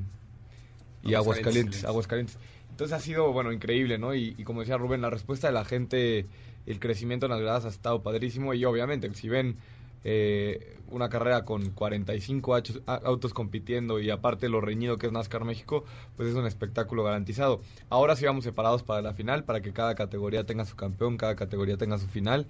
y 1.04 1.14
Aguascalientes. 1.14 1.86
Aguascalientes. 1.86 2.40
Entonces 2.72 2.98
ha 2.98 3.00
sido, 3.00 3.32
bueno, 3.32 3.52
increíble, 3.52 4.00
¿no? 4.00 4.16
Y, 4.16 4.34
y 4.38 4.44
como 4.44 4.62
decía 4.62 4.78
Rubén, 4.78 5.02
la 5.02 5.12
respuesta 5.12 5.48
de 5.48 5.54
la 5.54 5.66
gente, 5.66 6.26
el 6.66 6.80
crecimiento 6.80 7.28
en 7.28 7.34
las 7.34 7.42
gradas 7.42 7.66
ha 7.66 7.70
estado 7.70 8.02
padrísimo. 8.02 8.56
Y 8.56 8.66
obviamente, 8.66 9.14
si 9.14 9.30
ven 9.30 9.58
eh, 10.04 10.78
una 10.90 11.10
carrera 11.10 11.44
con 11.46 11.72
45 11.72 12.56
ach- 12.56 12.82
a- 12.86 12.96
autos 13.06 13.34
compitiendo 13.34 14.00
y 14.00 14.10
aparte 14.12 14.48
lo 14.50 14.62
reñido 14.62 14.98
que 14.98 15.08
es 15.08 15.12
NASCAR 15.12 15.44
México, 15.44 15.86
pues 16.18 16.30
es 16.30 16.36
un 16.36 16.46
espectáculo 16.46 17.04
garantizado. 17.04 17.62
Ahora 17.90 18.16
sí 18.16 18.26
vamos 18.26 18.44
separados 18.44 18.84
para 18.84 19.02
la 19.02 19.14
final, 19.14 19.44
para 19.44 19.62
que 19.62 19.74
cada 19.74 19.96
categoría 19.96 20.46
tenga 20.46 20.66
su 20.66 20.76
campeón, 20.76 21.18
cada 21.18 21.36
categoría 21.36 21.78
tenga 21.78 21.98
su 21.98 22.08
final. 22.08 22.46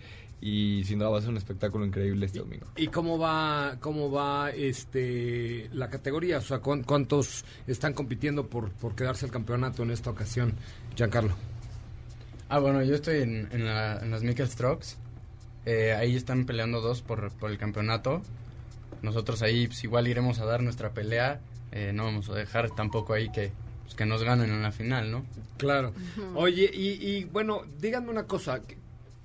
Y 0.45 0.83
sin 0.83 0.99
duda 0.99 1.07
va 1.09 1.19
a 1.19 1.21
ser 1.21 1.29
un 1.29 1.37
espectáculo 1.37 1.85
increíble 1.85 2.25
este 2.25 2.39
domingo. 2.39 2.65
¿Y 2.75 2.87
cómo 2.87 3.17
va, 3.17 3.77
cómo 3.79 4.11
va 4.11 4.49
este 4.49 5.69
la 5.71 5.89
categoría? 5.89 6.39
O 6.39 6.41
sea, 6.41 6.59
¿cuán- 6.59 6.83
¿cuántos 6.83 7.45
están 7.65 7.93
compitiendo 7.93 8.47
por, 8.47 8.69
por 8.71 8.93
quedarse 8.93 9.25
el 9.25 9.31
campeonato 9.31 9.83
en 9.83 9.91
esta 9.91 10.09
ocasión, 10.09 10.53
Giancarlo? 10.97 11.33
Ah, 12.49 12.59
bueno, 12.59 12.83
yo 12.83 12.95
estoy 12.95 13.21
en, 13.21 13.47
en, 13.53 13.65
la- 13.65 13.99
en 13.99 14.11
las 14.11 14.21
Mikel 14.23 14.49
Strokes. 14.49 14.97
Eh, 15.65 15.93
ahí 15.93 16.15
están 16.15 16.45
peleando 16.45 16.81
dos 16.81 17.01
por, 17.01 17.31
por 17.31 17.51
el 17.51 17.57
campeonato. 17.57 18.21
Nosotros 19.01 19.41
ahí 19.41 19.67
pues, 19.67 19.83
igual 19.83 20.07
iremos 20.07 20.39
a 20.39 20.45
dar 20.45 20.61
nuestra 20.61 20.91
pelea. 20.91 21.41
Eh, 21.71 21.91
no 21.93 22.05
vamos 22.05 22.29
a 22.29 22.35
dejar 22.35 22.71
tampoco 22.71 23.13
ahí 23.13 23.29
que, 23.29 23.51
pues, 23.83 23.95
que 23.95 24.05
nos 24.05 24.23
ganen 24.23 24.49
en 24.49 24.61
la 24.61 24.71
final, 24.71 25.11
¿no? 25.11 25.25
Claro. 25.57 25.93
Oye, 26.35 26.69
y, 26.73 27.05
y, 27.05 27.23
bueno, 27.25 27.63
díganme 27.79 28.09
una 28.09 28.23
cosa. 28.23 28.61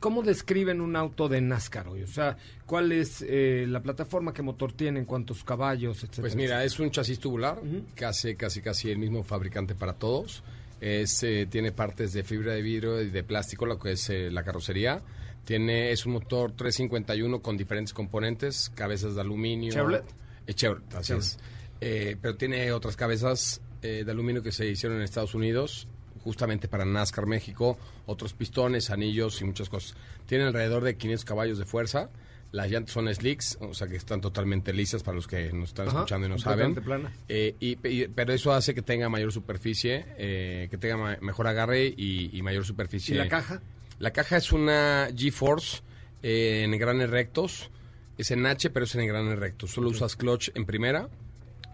¿Cómo 0.01 0.23
describen 0.23 0.81
un 0.81 0.95
auto 0.95 1.29
de 1.29 1.41
NASCAR 1.41 1.89
hoy? 1.89 2.05
O 2.05 2.07
sea, 2.07 2.37
¿cuál 2.67 2.93
es 2.93 3.25
eh, 3.27 3.67
la 3.69 3.81
plataforma, 3.81 4.33
qué 4.33 4.43
motor 4.43 4.73
tienen, 4.73 5.05
cuántos 5.05 5.43
caballos, 5.43 5.97
etcétera? 5.99 6.23
Pues 6.23 6.37
mira, 6.37 6.63
es 6.63 6.79
un 6.79 6.93
chasis 6.93 7.19
tubular 7.19 7.61
que 7.97 8.05
hace 8.05 8.37
casi 8.37 8.63
casi 8.63 8.93
el 8.93 8.99
mismo 8.99 9.25
fabricante 9.25 9.75
para 9.75 9.95
todos. 9.95 10.45
Es, 10.81 11.25
eh, 11.25 11.49
tiene 11.51 11.73
partes 11.73 12.13
de 12.13 12.23
fibra 12.23 12.53
de 12.53 12.63
vidrio 12.63 13.03
y 13.03 13.11
de 13.11 13.25
plástico, 13.25 13.67
lo 13.67 13.81
que 13.81 13.93
es 13.93 14.09
eh, 14.11 14.31
la 14.31 14.45
carrocería. 14.45 15.03
Tiene, 15.49 15.93
es 15.93 16.05
un 16.05 16.13
motor 16.13 16.53
351 16.53 17.41
con 17.41 17.57
diferentes 17.57 17.95
componentes, 17.95 18.71
cabezas 18.75 19.15
de 19.15 19.23
aluminio. 19.23 19.73
¿Chevrolet? 19.73 20.05
Eh, 20.47 20.53
Chevrolet, 20.53 20.95
así 20.95 21.15
es. 21.15 21.39
Eh, 21.81 22.17
pero 22.21 22.37
tiene 22.37 22.71
otras 22.73 22.97
cabezas 22.97 23.63
eh, 23.81 24.03
de 24.05 24.11
aluminio 24.13 24.43
que 24.43 24.53
se 24.53 24.67
hicieron 24.69 24.99
en 24.99 25.05
Estados 25.05 25.35
Unidos, 25.35 25.89
justamente 26.23 26.69
para 26.69 26.85
NASCAR 26.85 27.25
México, 27.25 27.79
otros 28.05 28.35
pistones, 28.35 28.91
anillos 28.91 29.41
y 29.41 29.45
muchas 29.45 29.71
cosas. 29.71 29.97
Tiene 30.27 30.45
alrededor 30.45 30.85
de 30.85 30.99
500 30.99 31.25
caballos 31.25 31.57
de 31.59 31.65
fuerza. 31.65 32.11
Las 32.53 32.71
llantas 32.71 32.93
son 32.93 33.09
slicks, 33.15 33.57
o 33.63 33.73
sea 33.73 33.87
que 33.89 33.97
están 33.97 34.21
totalmente 34.21 34.75
lisas 34.75 35.03
para 35.03 35.15
los 35.15 35.27
que 35.27 35.51
nos 35.55 35.71
están 35.71 35.89
Ajá, 35.89 35.99
escuchando 36.01 36.27
y 36.27 36.31
no 36.31 36.39
saben. 36.39 36.75
plana. 36.75 37.11
Eh, 37.27 37.57
y, 37.59 37.79
y- 37.89 38.09
pero 38.09 38.35
eso 38.35 38.53
hace 38.53 38.75
que 38.75 38.83
tenga 38.83 39.09
mayor 39.09 39.33
superficie, 39.33 40.05
eh, 40.19 40.69
que 40.71 40.77
tenga 40.77 40.99
ma- 40.99 41.19
mejor 41.23 41.47
agarre 41.47 41.87
y, 41.97 42.37
y 42.37 42.43
mayor 42.43 42.65
¿Y 42.65 42.67
superficie. 42.67 43.15
la 43.17 43.29
caja? 43.29 43.63
La 43.99 44.13
caja 44.13 44.37
es 44.37 44.53
una 44.53 45.09
GeForce 45.15 45.83
eh, 46.23 46.63
en 46.65 46.75
engranes 46.75 47.11
rectos. 47.11 47.71
Es 48.17 48.31
en 48.31 48.47
H, 48.47 48.71
pero 48.71 48.85
es 48.85 48.95
en 48.95 49.03
engranes 49.03 49.39
rectos. 49.39 49.71
Solo 49.71 49.91
usas 49.91 50.17
clutch 50.17 50.51
en 50.55 50.65
primera. 50.65 51.09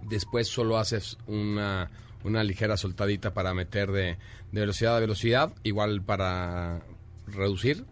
Después 0.03 0.49
solo 0.49 0.79
haces 0.79 1.17
una, 1.27 1.91
una 2.23 2.45
ligera 2.45 2.77
soltadita 2.77 3.33
para 3.33 3.55
meter 3.55 3.91
de, 3.93 4.19
de 4.53 4.61
velocidad 4.61 4.97
a 4.97 5.01
velocidad. 5.01 5.53
Igual 5.63 6.03
para 6.03 6.83
reducir. 7.27 7.85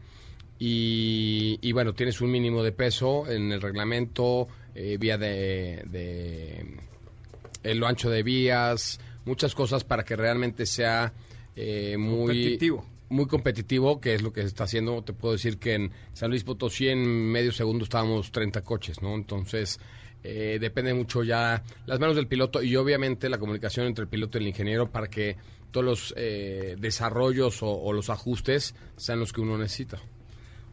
Y, 0.58 1.58
y 1.60 1.72
bueno, 1.72 1.92
tienes 1.94 2.20
un 2.20 2.30
mínimo 2.30 2.62
de 2.62 2.72
peso 2.72 3.28
en 3.28 3.50
el 3.50 3.60
reglamento, 3.60 4.46
eh, 4.74 4.96
vía 4.98 5.18
de, 5.18 5.82
de 7.62 7.74
lo 7.74 7.86
ancho 7.88 8.10
de 8.10 8.22
vías, 8.22 9.00
muchas 9.24 9.54
cosas 9.56 9.82
para 9.82 10.04
que 10.04 10.14
realmente 10.14 10.66
sea 10.66 11.12
eh, 11.56 11.96
muy 11.98 12.26
Competitivo. 12.26 12.86
Muy 13.12 13.26
competitivo, 13.26 14.00
que 14.00 14.14
es 14.14 14.22
lo 14.22 14.32
que 14.32 14.40
se 14.40 14.48
está 14.48 14.64
haciendo. 14.64 15.02
Te 15.02 15.12
puedo 15.12 15.32
decir 15.32 15.58
que 15.58 15.74
en 15.74 15.90
San 16.12 16.30
Luis 16.30 16.44
Potosí 16.44 16.88
en 16.88 17.30
medio 17.30 17.52
segundo 17.52 17.84
estábamos 17.84 18.32
30 18.32 18.62
coches, 18.62 19.02
¿no? 19.02 19.14
Entonces, 19.14 19.78
eh, 20.24 20.58
depende 20.60 20.94
mucho 20.94 21.22
ya 21.22 21.62
las 21.86 22.00
manos 22.00 22.16
del 22.16 22.26
piloto 22.26 22.62
y 22.62 22.74
obviamente 22.76 23.28
la 23.28 23.38
comunicación 23.38 23.86
entre 23.86 24.04
el 24.04 24.08
piloto 24.08 24.38
y 24.38 24.42
el 24.42 24.48
ingeniero 24.48 24.90
para 24.90 25.08
que 25.08 25.36
todos 25.70 25.84
los 25.84 26.14
eh, 26.16 26.76
desarrollos 26.78 27.62
o, 27.62 27.70
o 27.70 27.92
los 27.92 28.10
ajustes 28.10 28.74
sean 28.96 29.20
los 29.20 29.32
que 29.32 29.40
uno 29.40 29.58
necesita. 29.58 29.98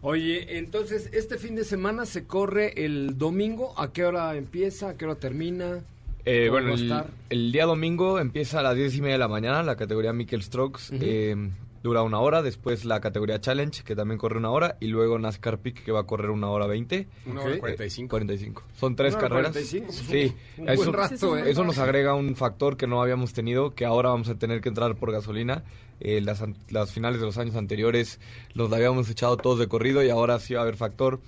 Oye, 0.01 0.57
entonces, 0.57 1.09
este 1.11 1.37
fin 1.37 1.55
de 1.55 1.65
semana 1.65 2.05
se 2.05 2.25
corre 2.25 2.85
el 2.85 3.17
domingo. 3.17 3.73
¿A 3.77 3.91
qué 3.91 4.05
hora 4.05 4.35
empieza? 4.37 4.89
¿A 4.89 4.97
qué 4.97 5.05
hora 5.05 5.15
termina? 5.15 5.83
Eh, 6.25 6.47
¿Cómo 6.47 6.51
bueno, 6.51 6.73
el, 6.75 6.83
estar? 6.83 7.09
el 7.29 7.51
día 7.51 7.65
domingo 7.65 8.19
empieza 8.19 8.59
a 8.59 8.63
las 8.63 8.75
10 8.75 8.95
y 8.95 9.01
media 9.01 9.13
de 9.13 9.19
la 9.19 9.27
mañana 9.27 9.63
la 9.63 9.75
categoría 9.75 10.13
Mikel 10.13 10.41
Strokes. 10.41 10.83
Eh, 10.91 11.35
dura 11.83 12.01
una 12.03 12.19
hora. 12.19 12.41
Después 12.41 12.85
la 12.85 12.99
categoría 13.01 13.39
Challenge, 13.41 13.83
que 13.83 13.95
también 13.95 14.17
corre 14.17 14.37
una 14.37 14.49
hora. 14.51 14.77
Y 14.79 14.87
luego 14.87 15.17
NASCAR 15.19 15.59
Peak, 15.59 15.83
que 15.83 15.91
va 15.91 16.01
a 16.01 16.03
correr 16.03 16.29
una 16.31 16.49
hora 16.49 16.67
20. 16.67 17.07
Una 17.27 17.41
hora 17.41 17.57
45. 17.59 18.09
45. 18.09 18.63
Son 18.79 18.95
tres 18.95 19.13
Una 19.15 19.19
hora 19.25 19.29
carreras. 19.29 19.51
45. 19.53 19.91
Sí. 19.91 20.35
Un 20.57 20.69
eso, 20.69 20.81
buen 20.83 20.93
rato, 20.93 21.37
¿eh? 21.37 21.51
eso 21.51 21.63
nos 21.63 21.77
agrega 21.79 22.13
un 22.15 22.35
factor 22.35 22.77
que 22.77 22.87
no 22.87 23.01
habíamos 23.01 23.33
tenido, 23.33 23.75
que 23.75 23.85
ahora 23.85 24.09
vamos 24.09 24.29
a 24.29 24.35
tener 24.35 24.61
que 24.61 24.69
entrar 24.69 24.95
por 24.95 25.11
gasolina. 25.11 25.63
Eh, 26.01 26.21
las, 26.21 26.41
an- 26.41 26.55
las 26.69 26.91
finales 26.93 27.19
de 27.19 27.25
los 27.25 27.37
años 27.37 27.55
anteriores 27.55 28.19
los 28.53 28.71
habíamos 28.71 29.09
echado 29.09 29.35
todos 29.37 29.59
de 29.59 29.67
corrido 29.67 30.01
y 30.03 30.09
ahora 30.09 30.39
sí 30.39 30.53
va 30.53 30.61
a 30.61 30.63
haber 30.63 30.77
factor. 30.77 31.19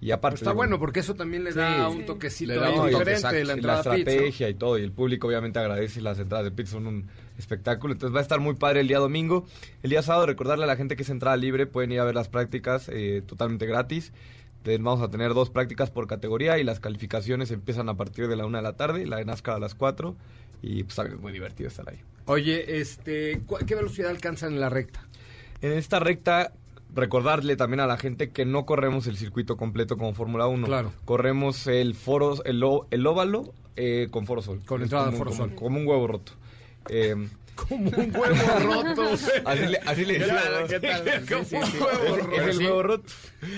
Y 0.00 0.10
aparte... 0.10 0.36
Está 0.36 0.52
bueno 0.52 0.78
porque 0.78 1.00
eso 1.00 1.14
también 1.14 1.44
le 1.44 1.52
da 1.52 1.88
Sí. 1.90 1.96
un 1.96 2.04
toquecito 2.04 2.52
Le 2.52 2.58
da 2.58 2.66
ahí 2.66 2.72
un 2.74 2.90
toque, 2.90 3.10
diferente 3.14 3.38
la 3.40 3.44
la 3.44 3.52
entrada 3.54 3.80
a 3.80 3.82
pits, 3.82 4.04
¿no? 4.06 4.10
estrategia 4.12 4.48
y 4.50 4.54
todo. 4.54 4.78
Y 4.78 4.82
el 4.82 4.92
público 4.92 5.28
obviamente 5.28 5.58
agradece 5.58 6.00
las 6.02 6.18
entradas 6.18 6.44
de 6.44 6.50
pits, 6.50 6.70
son 6.70 6.86
un 6.86 7.06
espectáculo. 7.38 7.92
Entonces 7.92 8.14
va 8.14 8.20
a 8.20 8.22
estar 8.22 8.40
muy 8.40 8.54
padre 8.54 8.80
el 8.80 8.88
día 8.88 8.98
domingo. 8.98 9.44
El 9.82 9.90
día 9.90 10.02
sábado 10.02 10.26
recordarle 10.26 10.64
a 10.64 10.66
la 10.68 10.76
gente 10.76 10.96
que 10.96 11.02
es 11.02 11.10
entrada 11.10 11.36
libre, 11.36 11.66
pueden 11.66 11.92
ir 11.92 12.00
a 12.00 12.04
ver 12.04 12.14
las 12.14 12.28
prácticas 12.28 12.88
eh, 12.92 13.22
totalmente 13.26 13.66
gratis. 13.66 14.12
Vamos 14.66 15.02
a 15.02 15.10
tener 15.10 15.34
dos 15.34 15.50
prácticas 15.50 15.90
por 15.90 16.06
categoría 16.06 16.58
y 16.58 16.64
las 16.64 16.80
calificaciones 16.80 17.50
empiezan 17.50 17.90
a 17.90 17.96
partir 17.98 18.28
de 18.28 18.36
la 18.36 18.46
una 18.46 18.58
de 18.58 18.62
la 18.62 18.72
tarde, 18.76 19.06
la 19.06 19.18
de 19.18 19.26
NASCAR 19.26 19.56
a 19.56 19.58
las 19.58 19.74
4 19.74 20.16
y 20.62 20.84
pues 20.84 20.96
también 20.96 21.16
es 21.16 21.22
muy 21.22 21.32
divertido 21.32 21.68
estar 21.68 21.86
ahí. 21.90 22.00
Oye, 22.24 22.80
este, 22.80 23.42
¿cu- 23.44 23.58
¿qué 23.66 23.74
velocidad 23.74 24.08
alcanzan 24.10 24.54
en 24.54 24.60
la 24.60 24.70
recta? 24.70 25.06
En 25.60 25.72
esta 25.72 25.98
recta, 26.00 26.52
recordarle 26.94 27.56
también 27.56 27.80
a 27.80 27.86
la 27.86 27.98
gente 27.98 28.30
que 28.30 28.46
no 28.46 28.64
corremos 28.64 29.06
el 29.06 29.18
circuito 29.18 29.58
completo 29.58 29.98
como 29.98 30.14
Fórmula 30.14 30.46
1. 30.46 30.66
Claro. 30.66 30.92
Corremos 31.04 31.66
el 31.66 31.94
foro, 31.94 32.42
el, 32.44 32.62
el 32.90 33.06
óvalo 33.06 33.52
eh, 33.76 34.08
con 34.10 34.24
Foro 34.26 34.40
Sol. 34.40 34.62
Con 34.64 34.80
entrada 34.82 35.06
como, 35.06 35.18
Foro 35.18 35.30
como- 35.32 35.44
Sol. 35.44 35.54
Como 35.56 35.78
un 35.78 35.86
huevo 35.86 36.06
roto. 36.06 36.32
Eh, 36.88 37.14
Como 37.54 37.88
un 37.90 38.14
huevo 38.16 38.58
roto. 38.60 39.12
así 39.44 39.66
le, 39.66 39.78
así 39.78 40.04
le 40.04 40.14
¿Qué 40.18 40.24
decimos. 40.24 40.42
tal? 40.42 40.66
¿Qué 40.68 40.80
tal? 40.80 41.04
Sí, 41.44 41.44
sí, 41.44 41.56
Como 41.56 41.66
sí. 41.66 41.76
un 41.76 41.82
huevo 41.82 42.16
roto. 42.16 42.32
es 42.42 42.48
el 42.48 42.58
huevo 42.64 42.82
roto. 42.82 43.12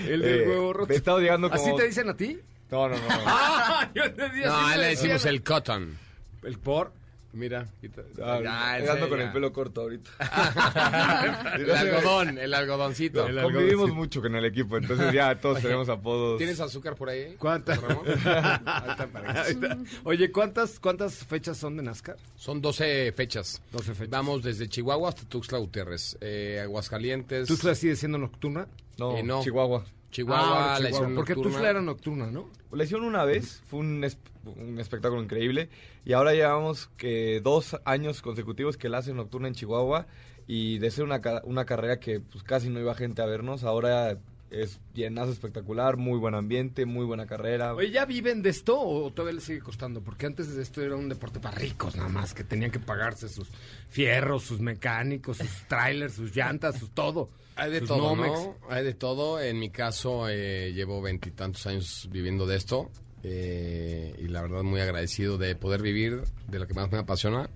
El 0.07 0.21
del 0.21 0.41
Eh, 0.41 0.47
huevo 0.47 0.73
roto. 0.73 0.93
he 0.93 0.95
estado 0.95 1.19
llegando 1.19 1.49
como... 1.49 1.61
¿Así 1.61 1.75
te 1.75 1.87
dicen 1.87 2.09
a 2.09 2.15
ti? 2.17 2.39
No, 2.71 2.89
no, 2.89 2.95
no. 2.97 3.01
no. 3.07 3.07
Ah, 3.25 3.89
yo 3.95 4.03
así 4.03 4.13
No, 4.17 4.27
me 4.27 4.43
a 4.71 4.73
él 4.75 4.81
le 4.81 4.87
decían. 4.87 5.09
decimos 5.13 5.25
el 5.25 5.43
cotton. 5.43 5.97
¿El 6.43 6.59
por? 6.59 6.91
Mira, 7.33 7.67
quita- 7.81 8.03
Ah, 8.23 8.39
Ya, 8.41 8.73
ando 8.75 8.93
ese 8.93 9.09
con 9.09 9.21
el 9.21 9.31
pelo 9.31 9.51
corto 9.53 9.81
ahorita. 9.81 10.09
el 11.57 11.71
algodón, 11.75 12.37
el 12.37 12.53
algodoncito. 12.53 13.27
El 13.27 13.41
Convivimos 13.41 13.89
sí. 13.89 13.95
mucho 13.95 14.21
con 14.21 14.35
el 14.35 14.45
equipo, 14.45 14.77
entonces 14.77 15.11
ya 15.13 15.39
todos 15.39 15.61
tenemos 15.61 15.89
apodos. 15.89 16.37
¿Tienes 16.37 16.59
azúcar 16.59 16.95
por 16.95 17.09
ahí? 17.09 17.35
¿Cuántas? 17.37 17.79
Oye, 20.03 20.31
¿cuántas, 20.31 20.79
¿cuántas 20.79 21.15
fechas 21.25 21.57
son 21.57 21.77
de 21.77 21.83
NASCAR? 21.83 22.17
Son 22.35 22.61
12 22.61 23.13
fechas. 23.15 23.61
12 23.71 23.93
fechas. 23.93 24.09
Vamos 24.09 24.43
desde 24.43 24.67
Chihuahua 24.67 25.09
hasta 25.09 25.23
Tuxtla 25.27 25.57
Gutiérrez. 25.59 26.17
Eh, 26.21 26.59
Aguascalientes. 26.63 27.47
¿Tuxtla 27.47 27.75
sigue 27.75 27.95
siendo 27.95 28.17
nocturna? 28.17 28.67
No, 28.97 29.17
Eh, 29.17 29.23
no. 29.23 29.43
Chihuahua. 29.43 29.85
Chihuahua, 30.17 30.75
Ah, 30.75 30.79
la 30.79 30.89
Chihuahua, 30.91 31.15
Porque. 31.15 31.35
Tuxtla 31.35 31.69
era 31.69 31.81
nocturna, 31.81 32.31
¿no? 32.31 32.49
La 32.71 32.83
hicieron 32.83 33.05
una 33.05 33.23
vez, 33.23 33.61
fue 33.67 33.79
un, 33.81 34.03
es- 34.03 34.17
un 34.45 34.79
espectáculo 34.79 35.21
increíble. 35.21 35.69
Y 36.05 36.13
ahora 36.13 36.33
llevamos 36.33 36.87
que 36.97 37.39
dos 37.41 37.77
años 37.85 38.21
consecutivos 38.21 38.77
que 38.77 38.89
la 38.89 38.97
hacen 38.99 39.15
nocturna 39.17 39.47
en 39.47 39.53
Chihuahua. 39.53 40.07
Y 40.47 40.77
de 40.79 40.89
ser 40.91 41.03
una, 41.03 41.21
una 41.43 41.65
carrera 41.65 41.99
que 41.99 42.19
pues 42.21 42.43
casi 42.43 42.69
no 42.69 42.79
iba 42.79 42.95
gente 42.95 43.21
a 43.21 43.25
vernos, 43.25 43.63
ahora 43.63 44.17
es 44.49 44.79
llenazo 44.93 45.31
espectacular, 45.31 45.97
muy 45.97 46.17
buen 46.19 46.35
ambiente, 46.35 46.85
muy 46.85 47.05
buena 47.05 47.25
carrera. 47.25 47.73
Oye, 47.73 47.91
¿ya 47.91 48.05
viven 48.05 48.41
de 48.41 48.49
esto 48.49 48.79
o 48.79 49.11
todavía 49.11 49.35
les 49.35 49.43
sigue 49.43 49.59
costando? 49.59 50.01
Porque 50.01 50.25
antes 50.25 50.55
de 50.55 50.61
esto 50.61 50.81
era 50.81 50.95
un 50.95 51.09
deporte 51.09 51.39
para 51.39 51.57
ricos 51.57 51.95
nada 51.95 52.09
más, 52.09 52.33
que 52.33 52.43
tenían 52.43 52.71
que 52.71 52.79
pagarse 52.79 53.29
sus 53.29 53.49
fierros, 53.89 54.43
sus 54.43 54.59
mecánicos, 54.59 55.37
sus 55.37 55.49
trailers, 55.67 56.13
sus 56.13 56.35
llantas, 56.35 56.77
sus 56.77 56.91
todo. 56.91 57.29
Hay 57.55 57.71
de 57.71 57.79
sus 57.79 57.87
todo, 57.89 58.15
Nomex. 58.15 58.33
¿no? 58.33 58.55
Hay 58.69 58.83
de 58.83 58.93
todo. 58.93 59.41
En 59.41 59.59
mi 59.59 59.69
caso, 59.69 60.29
eh, 60.29 60.71
llevo 60.73 61.01
veintitantos 61.01 61.65
años 61.67 62.07
viviendo 62.11 62.45
de 62.45 62.55
esto. 62.55 62.89
eh, 63.23 64.15
y 64.19 64.27
la 64.27 64.41
verdad, 64.43 64.63
muy 64.63 64.79
agradecido 64.79 65.37
de 65.37 65.55
poder 65.55 65.81
vivir 65.81 66.21
de 66.47 66.59
lo 66.59 66.67
que 66.67 66.73
más 66.73 66.91
me 66.91 66.99
apasiona. 66.99 67.49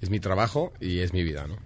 Es 0.00 0.10
mi 0.10 0.20
trabajo 0.20 0.72
y 0.80 1.00
es 1.00 1.12
mi 1.12 1.22
vida, 1.22 1.46
¿no? 1.46 1.56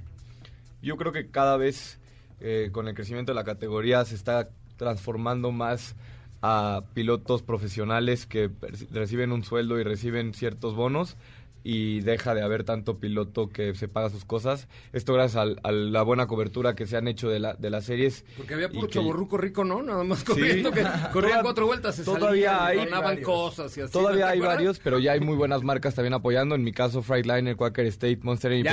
Yo 0.83 0.97
creo 0.97 1.13
que 1.13 1.31
cada 1.31 1.57
vez 1.57 1.99
eh, 2.43 2.69
con 2.73 2.89
el 2.89 2.95
crecimiento 2.95 3.33
de 3.33 3.37
la 3.37 3.45
categoría 3.45 4.05
se 4.05 4.15
está 4.17 4.51
transformando 4.77 5.53
más 5.53 5.95
a 6.43 6.83
pilotos 6.93 7.43
profesionales 7.43 8.27
que 8.27 8.51
reciben 8.91 9.31
un 9.33 9.45
sueldo 9.45 9.79
y 9.79 9.85
reciben 9.85 10.35
ciertos 10.35 10.75
bonos 10.75 11.17
y 11.65 12.01
deja 12.01 12.35
de 12.35 12.43
haber 12.43 12.65
tanto 12.65 12.99
piloto 12.99 13.49
que 13.49 13.77
se 13.77 13.87
paga 13.87 14.11
sus 14.11 14.25
cosas. 14.25 14.67
Esto 14.93 15.15
gracias 15.15 15.37
al- 15.41 15.61
a 15.63 15.71
la 15.71 16.03
buena 16.03 16.27
cobertura 16.27 16.75
que 16.75 16.89
se 16.89 16.97
han 16.97 17.07
hecho 17.07 17.29
de, 17.29 17.39
la, 17.39 17.55
de 17.55 17.71
las 17.71 17.85
series. 17.85 18.25
Porque 18.37 18.55
había 18.55 18.69
puro 18.69 18.89
que- 18.89 18.95
chaborruco 18.95 19.39
rico, 19.39 19.63
¿no? 19.63 19.81
Nada 19.81 20.03
más 20.03 20.25
corriendo, 20.25 20.73
que 20.73 20.83
corrían 21.13 21.43
cuatro 21.43 21.67
vueltas, 21.67 21.95
se 21.95 22.03
todavía 22.03 22.59
salían, 22.59 22.67
hay 22.81 22.85
donaban 22.87 23.05
varios. 23.11 23.27
cosas 23.27 23.77
y 23.79 23.81
así. 23.83 23.93
Todavía 23.93 24.23
¿no 24.23 24.27
te 24.27 24.33
hay 24.33 24.39
acuerdas? 24.39 24.57
varios, 24.57 24.79
pero 24.81 24.99
ya 24.99 25.13
hay 25.13 25.21
muy 25.21 25.37
buenas 25.43 25.63
marcas 25.63 25.95
también 25.95 26.15
apoyando. 26.15 26.57
En 26.57 26.65
mi 26.65 26.73
caso, 26.73 27.01
Freightliner, 27.01 27.55
Quaker 27.55 27.87
State, 27.87 28.19
Monster 28.25 28.51
y 28.55 28.65
ya. 28.65 28.73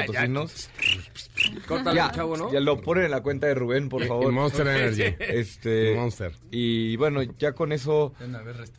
Córtale, 1.67 1.95
Ya, 1.95 2.12
chavo, 2.12 2.38
¿no? 2.38 2.52
ya 2.52 2.60
lo 2.60 2.80
ponen 2.82 3.06
en 3.06 3.12
la 3.12 3.21
cuenta 3.21 3.47
de 3.47 3.56
Rubén, 3.56 3.89
por 3.89 4.04
Y 4.04 4.08
favor. 4.08 4.32
Monster 4.32 4.67
Energy. 4.67 5.15
Este, 5.19 5.95
Monster. 5.95 6.34
Y 6.52 6.95
bueno, 6.97 7.21
ya 7.38 7.54
con 7.54 7.71
eso 7.71 8.13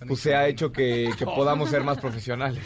pues 0.06 0.20
se 0.20 0.34
ha 0.34 0.46
hecho 0.48 0.72
que, 0.72 1.10
que 1.18 1.24
podamos 1.24 1.70
ser 1.70 1.82
más 1.84 1.98
profesionales. 1.98 2.64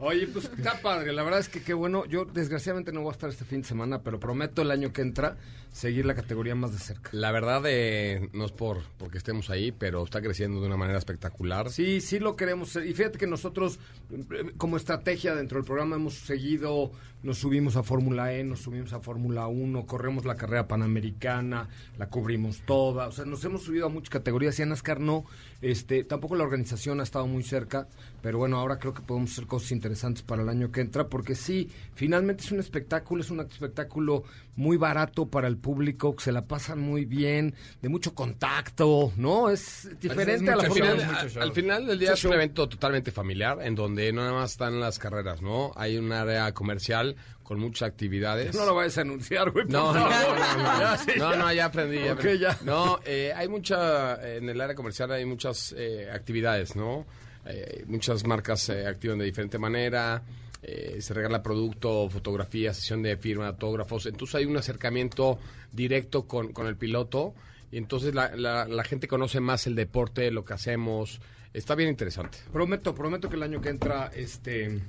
Oye, 0.00 0.26
pues 0.26 0.50
está 0.58 0.80
padre, 0.82 1.12
la 1.12 1.22
verdad 1.22 1.38
es 1.40 1.48
que 1.48 1.62
qué 1.62 1.72
bueno. 1.72 2.04
Yo 2.06 2.24
desgraciadamente 2.24 2.92
no 2.92 3.00
voy 3.00 3.10
a 3.10 3.12
estar 3.12 3.30
este 3.30 3.44
fin 3.44 3.62
de 3.62 3.68
semana, 3.68 4.02
pero 4.02 4.18
prometo 4.20 4.60
el 4.60 4.70
año 4.72 4.92
que 4.92 5.00
entra 5.02 5.36
seguir 5.72 6.04
la 6.04 6.14
categoría 6.14 6.54
más 6.56 6.72
de 6.72 6.78
cerca. 6.78 7.10
La 7.12 7.30
verdad, 7.30 7.62
eh, 7.66 8.28
no 8.32 8.44
es 8.44 8.52
por 8.52 8.82
porque 8.98 9.18
estemos 9.18 9.50
ahí, 9.50 9.72
pero 9.72 10.02
está 10.04 10.20
creciendo 10.20 10.60
de 10.60 10.66
una 10.66 10.76
manera 10.76 10.98
espectacular. 10.98 11.70
Sí, 11.70 12.00
sí 12.00 12.18
lo 12.18 12.34
queremos. 12.36 12.70
hacer. 12.70 12.86
Y 12.86 12.92
fíjate 12.92 13.18
que 13.18 13.26
nosotros, 13.28 13.78
eh, 14.10 14.52
como 14.58 14.76
estrategia 14.76 15.34
dentro 15.34 15.58
del 15.58 15.64
programa, 15.64 15.94
hemos 15.96 16.14
seguido, 16.14 16.90
nos 17.24 17.38
subimos 17.38 17.74
a 17.76 17.82
Fórmula 17.82 18.32
E, 18.32 18.44
nos 18.44 18.60
subimos 18.60 18.92
a 18.92 19.00
Fórmula 19.00 19.48
1, 19.48 19.86
corremos 19.86 20.24
la 20.24 20.36
carrera 20.36 20.68
panamericana, 20.68 21.68
la 21.98 22.08
cubrimos 22.08 22.60
toda. 22.66 23.08
O 23.08 23.12
sea, 23.12 23.24
nos 23.24 23.44
hemos 23.44 23.62
subido 23.62 23.86
a 23.86 23.88
muchas 23.88 24.10
categorías 24.10 24.56
y 24.58 24.62
a 24.62 24.66
NASCAR 24.66 25.00
no. 25.00 25.24
Este, 25.60 26.04
tampoco 26.04 26.36
la 26.36 26.44
organización 26.44 27.00
ha 27.00 27.02
estado 27.02 27.26
muy 27.26 27.42
cerca, 27.42 27.88
pero 28.22 28.36
bueno, 28.38 28.58
ahora 28.58 28.78
creo 28.78 28.92
que 28.92 29.00
podemos 29.02 29.32
hacer 29.32 29.46
cosas 29.46 29.72
interesantes 29.72 30.22
para 30.22 30.42
el 30.42 30.48
año 30.50 30.70
que 30.70 30.82
entra, 30.82 31.08
porque 31.08 31.34
sí, 31.34 31.70
finalmente 31.94 32.44
es 32.44 32.52
un 32.52 32.60
espectáculo, 32.60 33.22
es 33.22 33.30
un 33.30 33.40
espectáculo 33.40 34.24
muy 34.56 34.76
barato 34.76 35.26
para 35.26 35.48
el 35.48 35.56
público, 35.56 36.14
que 36.14 36.22
se 36.24 36.32
la 36.32 36.42
pasan 36.46 36.78
muy 36.80 37.06
bien, 37.06 37.54
de 37.80 37.88
mucho 37.88 38.14
contacto, 38.14 39.12
¿no? 39.16 39.48
Es 39.48 39.88
diferente 40.00 40.50
a 40.50 40.56
la 40.56 40.64
Fórmula 40.64 40.90
final, 40.92 41.28
1. 41.34 41.42
al- 41.42 41.52
final 41.52 41.86
del 41.86 41.98
día 41.98 42.12
es 42.12 42.24
un 42.24 42.30
show. 42.30 42.34
evento 42.38 42.68
totalmente 42.68 43.10
familiar 43.10 43.58
en 43.62 43.74
donde 43.74 44.12
no 44.12 44.20
nada 44.20 44.34
más 44.34 44.52
están 44.52 44.78
las 44.80 44.98
carreras, 44.98 45.40
¿no? 45.40 45.72
Hay 45.76 45.96
un 45.96 46.12
área 46.12 46.52
comercial 46.52 47.13
con 47.42 47.58
muchas 47.60 47.88
actividades. 47.88 48.54
No 48.54 48.64
lo 48.64 48.74
vayas 48.74 48.98
a 48.98 49.02
anunciar, 49.02 49.50
güey. 49.50 49.66
No, 49.66 49.92
no, 49.92 50.08
no, 50.08 51.36
no, 51.36 51.52
Ya, 51.52 51.66
aprendí. 51.66 51.98
No, 52.64 52.98
eh, 53.04 53.32
hay 53.34 53.48
mucha, 53.48 54.36
en 54.36 54.48
el 54.48 54.60
área 54.60 54.74
comercial 54.74 55.12
hay 55.12 55.24
muchas 55.24 55.74
eh, 55.76 56.08
actividades, 56.12 56.74
¿no? 56.74 57.06
Eh, 57.46 57.84
muchas 57.86 58.24
marcas 58.26 58.60
se 58.60 58.86
activan 58.86 59.18
de 59.18 59.26
diferente 59.26 59.58
manera, 59.58 60.22
eh, 60.62 60.96
se 61.00 61.12
regala 61.12 61.42
producto, 61.42 62.08
fotografía, 62.08 62.72
sesión 62.72 63.02
de 63.02 63.18
firma, 63.18 63.48
autógrafos, 63.48 64.06
entonces 64.06 64.36
hay 64.36 64.46
un 64.46 64.56
acercamiento 64.56 65.38
directo 65.70 66.26
con, 66.26 66.52
con 66.54 66.66
el 66.66 66.76
piloto 66.76 67.34
y 67.70 67.76
entonces 67.76 68.14
la, 68.14 68.34
la, 68.34 68.66
la 68.66 68.84
gente 68.84 69.06
conoce 69.08 69.40
más 69.40 69.66
el 69.66 69.74
deporte, 69.74 70.30
lo 70.30 70.42
que 70.46 70.54
hacemos, 70.54 71.20
está 71.52 71.74
bien 71.74 71.90
interesante. 71.90 72.38
Prometo, 72.50 72.94
prometo 72.94 73.28
que 73.28 73.36
el 73.36 73.42
año 73.42 73.60
que 73.60 73.68
entra, 73.68 74.10
este... 74.14 74.80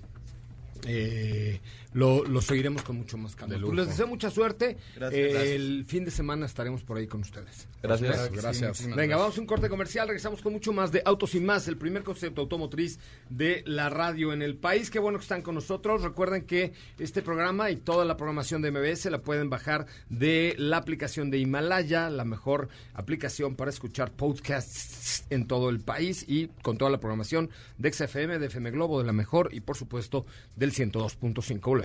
eh, 0.88 1.60
lo, 1.96 2.24
lo 2.26 2.42
seguiremos 2.42 2.84
con 2.84 2.98
mucho 2.98 3.18
más 3.18 3.36
calma. 3.36 3.54
De 3.56 3.60
Pues 3.60 3.62
lujo. 3.72 3.74
les 3.76 3.88
deseo 3.88 4.06
mucha 4.08 4.30
suerte. 4.30 4.78
Gracias. 4.96 5.14
Eh, 5.20 5.30
Gracias. 5.32 5.52
El 5.56 5.86
fin 5.86 6.04
de 6.06 6.12
semana 6.12 6.46
estaremos 6.46 6.84
por 6.84 6.98
ahí 6.98 7.08
con 7.08 7.22
ustedes. 7.22 7.68
Gracias. 7.82 8.16
Sí, 8.28 8.30
Gracias. 8.34 8.68
muchísimas 8.70 8.80
Venga, 8.80 8.96
gracias. 8.96 9.20
vamos 9.20 9.38
a 9.38 9.42
un 9.42 9.48
corte 9.48 9.70
comercial. 9.70 10.08
Regresamos 10.08 10.42
con 10.42 10.54
mucho 10.54 10.74
más 10.74 10.92
de 10.92 11.02
Autos 11.06 11.36
y 11.36 11.40
Más, 11.40 11.68
el 11.68 11.78
primer 11.78 12.04
concepto 12.04 12.42
automotriz 12.42 13.00
de 13.30 13.64
la 13.66 13.90
radio 13.90 14.34
en 14.34 14.42
el 14.42 14.56
país. 14.58 14.90
Qué 14.90 15.00
bueno 15.00 15.18
que 15.20 15.24
están 15.24 15.42
con 15.42 15.56
nosotros. 15.56 16.02
Recuerden 16.04 16.44
que 16.46 16.74
este 17.00 17.22
programa 17.22 17.72
y 17.72 17.78
toda 17.78 18.06
la 18.06 18.18
programación 18.18 18.62
de 18.62 18.72
MBS 18.72 19.06
la 19.10 19.22
pueden 19.22 19.50
bajar 19.50 19.86
de 20.10 20.54
la 20.58 20.78
aplicación 20.78 21.30
de 21.32 21.38
Himalaya, 21.40 22.10
la 22.10 22.26
mejor 22.26 22.70
aplicación 22.94 23.56
para 23.56 23.70
escuchar 23.72 24.12
podcasts 24.12 25.24
en 25.30 25.48
todo 25.48 25.70
el 25.70 25.80
país 25.80 26.26
y 26.28 26.48
con 26.62 26.78
toda 26.78 26.92
la 26.92 27.00
programación 27.00 27.50
de 27.78 27.92
XFM, 27.94 28.40
de 28.40 28.48
FM 28.48 28.72
Globo, 28.72 29.00
de 29.00 29.06
la 29.06 29.14
mejor 29.14 29.50
y 29.54 29.62
por 29.62 29.78
supuesto 29.78 30.26
del 30.56 30.72
102.5. 30.74 31.85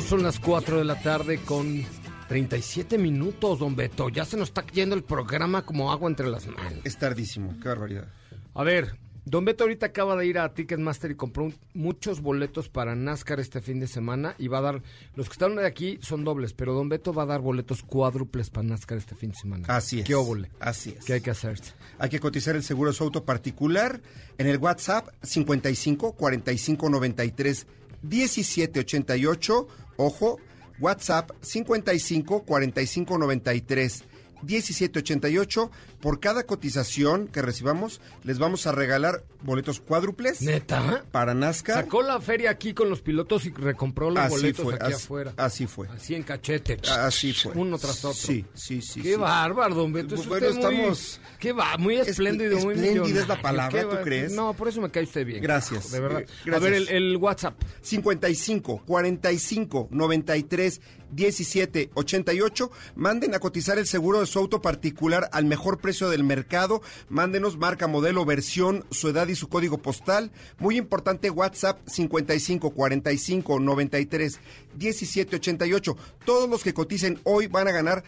Son 0.00 0.22
las 0.22 0.38
4 0.40 0.78
de 0.78 0.84
la 0.84 1.00
tarde 1.00 1.38
con 1.38 1.84
37 2.28 2.96
minutos, 2.98 3.58
don 3.58 3.76
Beto. 3.76 4.08
Ya 4.08 4.24
se 4.24 4.36
nos 4.36 4.48
está 4.48 4.64
yendo 4.68 4.94
el 4.96 5.04
programa 5.04 5.64
como 5.66 5.92
agua 5.92 6.08
entre 6.08 6.28
las 6.28 6.46
manos. 6.46 6.80
Es 6.84 6.96
tardísimo, 6.98 7.54
qué 7.62 7.68
barbaridad. 7.68 8.08
A 8.54 8.64
ver, 8.64 8.96
don 9.24 9.44
Beto 9.44 9.64
ahorita 9.64 9.86
acaba 9.86 10.16
de 10.16 10.26
ir 10.26 10.38
a 10.38 10.52
Ticketmaster 10.54 11.10
y 11.10 11.14
compró 11.14 11.44
un- 11.44 11.54
muchos 11.74 12.20
boletos 12.20 12.68
para 12.68 12.94
NASCAR 12.94 13.38
este 13.40 13.60
fin 13.60 13.80
de 13.80 13.86
semana 13.86 14.34
y 14.38 14.48
va 14.48 14.58
a 14.58 14.62
dar, 14.62 14.82
los 15.14 15.28
que 15.28 15.32
están 15.34 15.56
de 15.56 15.66
aquí 15.66 15.98
son 16.02 16.24
dobles, 16.24 16.52
pero 16.54 16.72
don 16.74 16.88
Beto 16.88 17.12
va 17.12 17.24
a 17.24 17.26
dar 17.26 17.40
boletos 17.40 17.82
cuádruples 17.82 18.50
para 18.50 18.66
NASCAR 18.66 18.98
este 18.98 19.14
fin 19.14 19.30
de 19.30 19.36
semana. 19.36 19.66
Así 19.68 20.00
es. 20.00 20.06
¿Qué 20.06 20.14
óvole? 20.14 20.50
Así 20.58 20.94
es. 20.98 21.04
¿Qué 21.04 21.14
hay 21.14 21.20
que 21.20 21.30
hacer? 21.30 21.60
Hay 21.98 22.08
que 22.08 22.18
cotizar 22.20 22.56
el 22.56 22.62
seguro 22.62 22.90
de 22.90 22.96
su 22.96 23.04
auto 23.04 23.24
particular 23.24 24.00
en 24.38 24.46
el 24.46 24.56
WhatsApp 24.58 25.08
55 25.22 26.12
45 26.12 26.88
93 26.90 27.66
17 28.04 28.80
88. 28.80 29.68
Ojo, 29.96 30.38
WhatsApp 30.80 31.30
55 31.42 32.44
45 32.46 33.18
93 33.18 34.04
17 34.42 34.98
88. 35.00 35.70
Por 36.00 36.18
cada 36.20 36.44
cotización 36.44 37.28
que 37.28 37.42
recibamos, 37.42 38.00
les 38.24 38.38
vamos 38.40 38.66
a 38.66 38.72
regalar 38.72 39.22
boletos 39.42 39.80
cuádruples. 39.80 40.42
¿Neta? 40.42 41.04
Para 41.12 41.32
NASCAR. 41.34 41.84
Sacó 41.84 42.02
la 42.02 42.20
feria 42.20 42.50
aquí 42.50 42.74
con 42.74 42.90
los 42.90 43.00
pilotos 43.02 43.46
y 43.46 43.50
recompró 43.50 44.10
los 44.10 44.18
Así 44.18 44.30
boletos 44.34 44.64
fue, 44.64 44.74
aquí 44.74 44.84
así- 44.86 44.94
afuera. 44.94 45.32
Así 45.36 45.66
fue. 45.66 45.88
Así 45.88 46.14
en 46.14 46.22
cachete. 46.24 46.78
Así 46.90 47.32
fue. 47.32 47.52
Uno 47.54 47.78
tras 47.78 48.04
otro. 48.04 48.14
Sí, 48.14 48.44
sí, 48.54 48.82
sí. 48.82 49.00
Qué 49.00 49.14
sí. 49.14 49.16
bárbaro, 49.20 49.74
don 49.76 49.92
Beto. 49.92 50.16
Es 50.16 50.26
Bueno, 50.26 50.48
usted 50.48 50.60
muy- 50.60 50.72
estamos- 50.74 51.20
Qué 51.38 51.52
va, 51.52 51.76
muy 51.78 51.96
espléndido, 51.96 52.58
muy 52.60 52.74
espléndida 52.74 53.20
es 53.22 53.28
la 53.28 53.40
palabra, 53.42 53.82
¿tú 53.82 53.96
crees? 54.02 54.32
No, 54.32 54.54
por 54.54 54.68
eso 54.68 54.80
me 54.80 54.90
cae 54.90 55.04
usted 55.04 55.24
bien. 55.26 55.42
Gracias. 55.42 55.90
De 55.92 56.00
verdad. 56.00 56.24
Gracias. 56.44 56.56
A 56.56 56.58
ver, 56.58 56.74
el, 56.74 56.88
el 56.88 57.16
WhatsApp. 57.16 57.54
55 57.80 58.82
45 58.86 59.88
93 59.90 60.80
17 61.12 61.90
88. 61.94 62.70
Manden 62.96 63.34
a 63.34 63.38
cotizar 63.38 63.78
el 63.78 63.86
seguro 63.86 64.20
de 64.20 64.26
su 64.26 64.38
auto 64.38 64.60
particular 64.60 65.28
al 65.32 65.44
mejor 65.44 65.78
precio 65.78 66.10
del 66.10 66.24
mercado. 66.24 66.82
Mándenos 67.08 67.56
marca, 67.56 67.86
modelo, 67.86 68.24
versión, 68.24 68.84
su 68.90 69.08
edad 69.08 69.28
y 69.28 69.34
su 69.34 69.48
código 69.48 69.78
postal. 69.78 70.32
Muy 70.58 70.76
importante, 70.76 71.30
WhatsApp 71.30 71.78
55 71.86 72.70
45 72.70 73.60
93 73.60 74.40
17 74.74 75.36
88. 75.36 75.96
Todos 76.24 76.48
los 76.48 76.62
que 76.62 76.74
coticen 76.74 77.20
hoy 77.24 77.46
van 77.46 77.68
a 77.68 77.72
ganar 77.72 78.04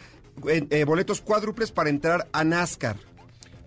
eh, 0.48 0.66
eh, 0.70 0.84
boletos 0.84 1.20
cuádruples 1.20 1.70
para 1.70 1.90
entrar 1.90 2.28
a 2.32 2.44
NASCAR. 2.44 2.96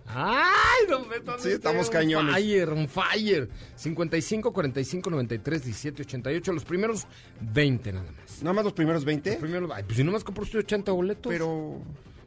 ¡Ay, 0.07 0.87
don 0.87 1.09
Beto! 1.09 1.31
anda 1.31 1.43
Sí, 1.43 1.49
estamos 1.49 1.87
on 1.87 1.93
cañones. 1.93 2.33
Fire, 2.33 2.69
on 2.69 2.87
fire. 2.87 3.49
55, 3.75 4.53
45, 4.53 5.09
93, 5.09 5.63
17, 5.65 6.01
88. 6.03 6.53
Los 6.53 6.65
primeros 6.65 7.07
20 7.41 7.91
nada 7.91 8.11
más. 8.11 8.26
¿Nada 8.41 8.53
más 8.53 8.63
los 8.63 8.73
primeros 8.73 9.03
20? 9.05 9.29
Los 9.31 9.39
primeros, 9.39 9.69
ay, 9.73 9.83
pues 9.83 9.97
si 9.97 10.03
nomás 10.03 10.23
compró 10.23 10.43
usted 10.43 10.59
80 10.59 10.91
boletos. 10.91 11.31
Pero... 11.31 11.79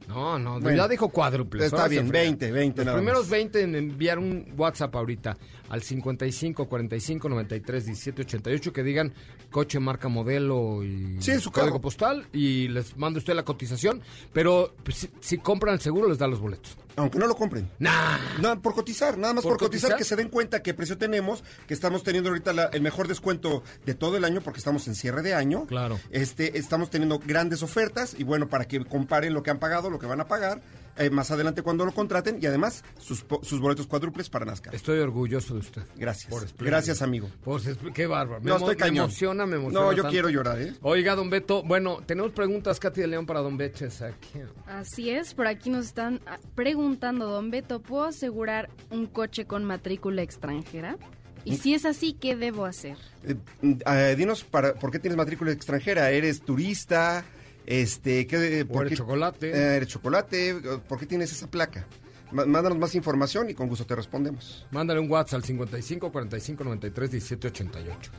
No, 0.08 0.38
no, 0.40 0.58
Bueno, 0.60 0.76
ya 0.76 0.88
dijo 0.88 1.08
cuádruples. 1.08 1.66
está 1.66 1.86
bien, 1.86 2.08
frega. 2.08 2.24
20, 2.24 2.50
20 2.50 2.78
Los 2.78 2.86
nada 2.86 2.98
primeros 2.98 3.20
más. 3.22 3.30
20 3.30 3.60
en 3.62 3.74
enviar 3.76 4.18
un 4.18 4.52
WhatsApp 4.56 4.94
ahorita 4.96 5.36
al 5.70 5.82
55 5.82 6.68
45 6.68 7.28
93 7.30 7.86
17 7.86 8.22
88 8.22 8.72
que 8.72 8.82
digan 8.82 9.12
coche, 9.50 9.80
marca, 9.80 10.08
modelo 10.08 10.84
y 10.84 11.16
Sí, 11.20 11.38
su 11.40 11.50
código 11.50 11.68
carro. 11.70 11.80
postal 11.80 12.26
y 12.32 12.68
les 12.68 12.96
manda 12.96 13.18
usted 13.18 13.34
la 13.34 13.44
cotización, 13.44 14.02
pero 14.32 14.74
pues, 14.84 14.96
si, 14.98 15.10
si 15.20 15.38
compran 15.38 15.74
el 15.74 15.80
seguro 15.80 16.08
les 16.08 16.18
da 16.18 16.26
los 16.26 16.40
boletos. 16.40 16.76
Aunque 16.96 17.18
no 17.18 17.26
lo 17.28 17.34
compren. 17.36 17.70
Nah. 17.78 18.18
No, 18.42 18.60
por 18.60 18.74
cotizar, 18.74 19.16
nada 19.16 19.32
más 19.32 19.42
¿Por 19.44 19.52
por, 19.52 19.58
cotizar, 19.60 19.90
cotizar? 19.92 19.98
que 19.98 20.04
se 20.04 20.16
den 20.16 20.28
cuenta 20.28 20.62
qué 20.62 20.74
precio 20.74 20.98
tenemos, 20.98 21.42
que 21.66 21.72
estamos 21.72 22.02
teniendo 22.02 22.28
ahorita 22.30 22.52
la- 22.52 22.64
el 22.66 22.82
mejor 22.82 23.08
descuento 23.08 23.62
de 23.86 23.94
todo 23.94 24.16
el 24.16 24.24
año 24.24 24.40
porque 24.42 24.58
estamos 24.58 24.86
en 24.88 24.94
cierre 24.96 25.22
de 25.22 25.34
año. 25.34 25.66
Claro. 25.66 25.98
Este, 26.10 26.58
estamos 26.58 26.90
teniendo 26.90 27.18
grandes 27.20 27.62
ofertas 27.62 28.14
y 28.18 28.24
bueno, 28.24 28.48
para 28.48 28.66
que 28.66 28.84
comparen 28.84 29.32
lo 29.32 29.42
que 29.42 29.50
han 29.50 29.58
pagado, 29.60 29.88
lo 29.88 29.98
que 30.00 30.06
van 30.06 30.20
a 30.20 30.26
pagar, 30.28 30.60
eh, 31.00 31.10
más 31.10 31.30
adelante 31.30 31.62
cuando 31.62 31.84
lo 31.84 31.92
contraten 31.92 32.38
y 32.40 32.46
además 32.46 32.84
sus, 32.98 33.24
sus 33.42 33.60
boletos 33.60 33.86
cuádruples 33.86 34.28
para 34.30 34.44
NASCAR. 34.44 34.74
Estoy 34.74 34.98
orgulloso 35.00 35.54
de 35.54 35.60
usted. 35.60 35.82
Gracias. 35.96 36.30
Por. 36.30 36.46
Gracias, 36.64 37.02
amigo. 37.02 37.28
Pues, 37.42 37.66
es- 37.66 37.78
qué 37.94 38.06
bárbaro. 38.06 38.40
No, 38.42 38.54
emo- 38.56 38.58
estoy 38.58 38.76
cañón. 38.76 38.94
Me 38.94 39.00
emociona, 39.00 39.46
me 39.46 39.56
emociona. 39.56 39.84
No, 39.86 39.92
yo 39.92 40.02
tanto. 40.02 40.12
quiero 40.12 40.28
llorar, 40.28 40.60
¿eh? 40.60 40.74
Oiga, 40.82 41.14
don 41.16 41.30
Beto, 41.30 41.62
bueno, 41.62 42.00
tenemos 42.06 42.32
preguntas, 42.32 42.78
Katy 42.78 43.00
de 43.00 43.06
León, 43.08 43.26
para 43.26 43.40
don 43.40 43.56
Beches 43.56 44.02
aquí. 44.02 44.40
Así 44.66 45.10
es, 45.10 45.34
por 45.34 45.46
aquí 45.46 45.70
nos 45.70 45.86
están 45.86 46.20
ah, 46.26 46.38
preguntando, 46.54 47.26
don 47.28 47.50
Beto, 47.50 47.80
¿puedo 47.80 48.04
asegurar 48.04 48.68
un 48.90 49.06
coche 49.06 49.46
con 49.46 49.64
matrícula 49.64 50.22
extranjera? 50.22 50.96
Y 51.42 51.56
si 51.56 51.72
es 51.72 51.86
así, 51.86 52.12
¿qué 52.12 52.36
debo 52.36 52.66
hacer? 52.66 52.98
Eh, 53.24 53.34
eh, 53.62 54.14
dinos, 54.18 54.44
para, 54.44 54.74
¿por 54.74 54.90
qué 54.90 54.98
tienes 54.98 55.16
matrícula 55.16 55.50
extranjera? 55.52 56.10
¿Eres 56.10 56.42
turista? 56.42 57.24
Este, 57.66 58.26
¿qué, 58.26 58.64
por 58.64 58.82
eres 58.86 58.90
qué- 58.90 58.96
chocolate. 58.96 59.50
Eh, 59.50 59.76
¿Eres 59.76 59.88
chocolate? 59.88 60.54
¿Por 60.88 60.98
qué 60.98 61.06
tienes 61.06 61.30
esa 61.32 61.48
placa? 61.50 61.86
Má- 62.32 62.46
Mándanos 62.46 62.78
más 62.78 62.94
información 62.94 63.50
y 63.50 63.54
con 63.54 63.68
gusto 63.68 63.84
te 63.84 63.94
respondemos. 63.96 64.66
Mándale 64.70 65.00
un 65.00 65.10
WhatsApp 65.10 65.38
al 65.38 65.44
55 65.44 66.10
45 66.12 66.64
93 66.64 67.10
17 67.10 67.48
88. 67.48 68.10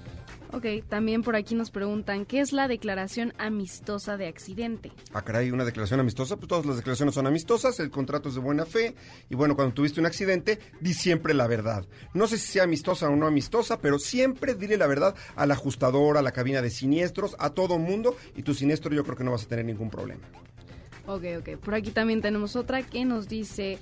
Ok, 0.53 0.65
también 0.89 1.21
por 1.23 1.37
aquí 1.37 1.55
nos 1.55 1.71
preguntan, 1.71 2.25
¿qué 2.25 2.41
es 2.41 2.51
la 2.51 2.67
declaración 2.67 3.33
amistosa 3.37 4.17
de 4.17 4.27
accidente? 4.27 4.91
Ah, 5.13 5.21
caray, 5.21 5.49
una 5.49 5.63
declaración 5.63 6.01
amistosa. 6.01 6.35
Pues 6.35 6.49
todas 6.49 6.65
las 6.65 6.75
declaraciones 6.75 7.15
son 7.15 7.25
amistosas, 7.25 7.79
el 7.79 7.89
contrato 7.89 8.27
es 8.27 8.35
de 8.35 8.41
buena 8.41 8.65
fe. 8.65 8.93
Y 9.29 9.35
bueno, 9.35 9.55
cuando 9.55 9.73
tuviste 9.73 10.01
un 10.01 10.07
accidente, 10.07 10.59
di 10.81 10.93
siempre 10.93 11.33
la 11.33 11.47
verdad. 11.47 11.85
No 12.13 12.27
sé 12.27 12.37
si 12.37 12.47
sea 12.51 12.63
amistosa 12.63 13.07
o 13.07 13.15
no 13.15 13.27
amistosa, 13.27 13.79
pero 13.79 13.97
siempre 13.97 14.53
dile 14.53 14.75
la 14.77 14.87
verdad 14.87 15.15
al 15.37 15.51
ajustador, 15.51 16.17
a 16.17 16.21
la 16.21 16.33
cabina 16.33 16.61
de 16.61 16.69
siniestros, 16.69 17.37
a 17.39 17.51
todo 17.51 17.79
mundo. 17.79 18.17
Y 18.35 18.43
tu 18.43 18.53
siniestro 18.53 18.93
yo 18.93 19.05
creo 19.05 19.15
que 19.15 19.23
no 19.23 19.31
vas 19.31 19.45
a 19.45 19.47
tener 19.47 19.63
ningún 19.63 19.89
problema. 19.89 20.23
Ok, 21.07 21.23
ok. 21.39 21.57
Por 21.63 21.75
aquí 21.75 21.91
también 21.91 22.21
tenemos 22.21 22.57
otra 22.57 22.83
que 22.83 23.05
nos 23.05 23.29
dice, 23.29 23.79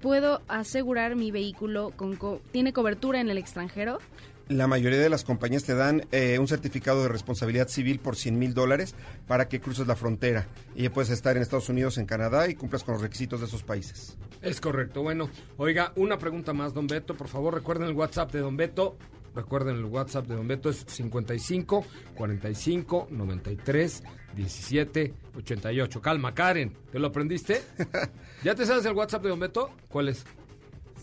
¿puedo 0.00 0.40
asegurar 0.48 1.16
mi 1.16 1.30
vehículo 1.30 1.90
con 1.96 2.16
co- 2.16 2.40
tiene 2.50 2.72
cobertura 2.72 3.20
en 3.20 3.28
el 3.28 3.36
extranjero? 3.36 3.98
La 4.48 4.66
mayoría 4.66 4.98
de 4.98 5.10
las 5.10 5.24
compañías 5.24 5.64
te 5.64 5.74
dan 5.74 6.06
eh, 6.10 6.38
un 6.38 6.48
certificado 6.48 7.02
de 7.02 7.08
responsabilidad 7.08 7.68
civil 7.68 7.98
por 7.98 8.16
100 8.16 8.38
mil 8.38 8.54
dólares 8.54 8.94
para 9.26 9.46
que 9.46 9.60
cruces 9.60 9.86
la 9.86 9.94
frontera. 9.94 10.46
Y 10.74 10.84
ya 10.84 10.90
puedes 10.90 11.10
estar 11.10 11.36
en 11.36 11.42
Estados 11.42 11.68
Unidos, 11.68 11.98
en 11.98 12.06
Canadá 12.06 12.48
y 12.48 12.54
cumplas 12.54 12.82
con 12.82 12.94
los 12.94 13.02
requisitos 13.02 13.40
de 13.40 13.46
esos 13.46 13.62
países. 13.62 14.16
Es 14.40 14.60
correcto. 14.60 15.02
Bueno, 15.02 15.28
oiga, 15.58 15.92
una 15.96 16.16
pregunta 16.16 16.54
más, 16.54 16.72
don 16.72 16.86
Beto. 16.86 17.14
Por 17.14 17.28
favor, 17.28 17.52
recuerden 17.52 17.88
el 17.88 17.94
WhatsApp 17.94 18.32
de 18.32 18.40
don 18.40 18.56
Beto. 18.56 18.96
Recuerden 19.34 19.76
el 19.76 19.84
WhatsApp 19.84 20.26
de 20.26 20.36
don 20.36 20.48
Beto 20.48 20.70
es 20.70 20.84
55 20.88 21.84
45 22.14 23.08
93 23.10 24.02
17 24.34 25.14
88. 25.36 26.00
Calma, 26.00 26.34
Karen. 26.34 26.74
¿Te 26.90 26.98
lo 26.98 27.08
aprendiste? 27.08 27.62
¿Ya 28.44 28.54
te 28.54 28.64
sabes 28.64 28.86
el 28.86 28.94
WhatsApp 28.94 29.22
de 29.22 29.28
don 29.28 29.40
Beto? 29.40 29.70
¿Cuál 29.88 30.08
es? 30.08 30.24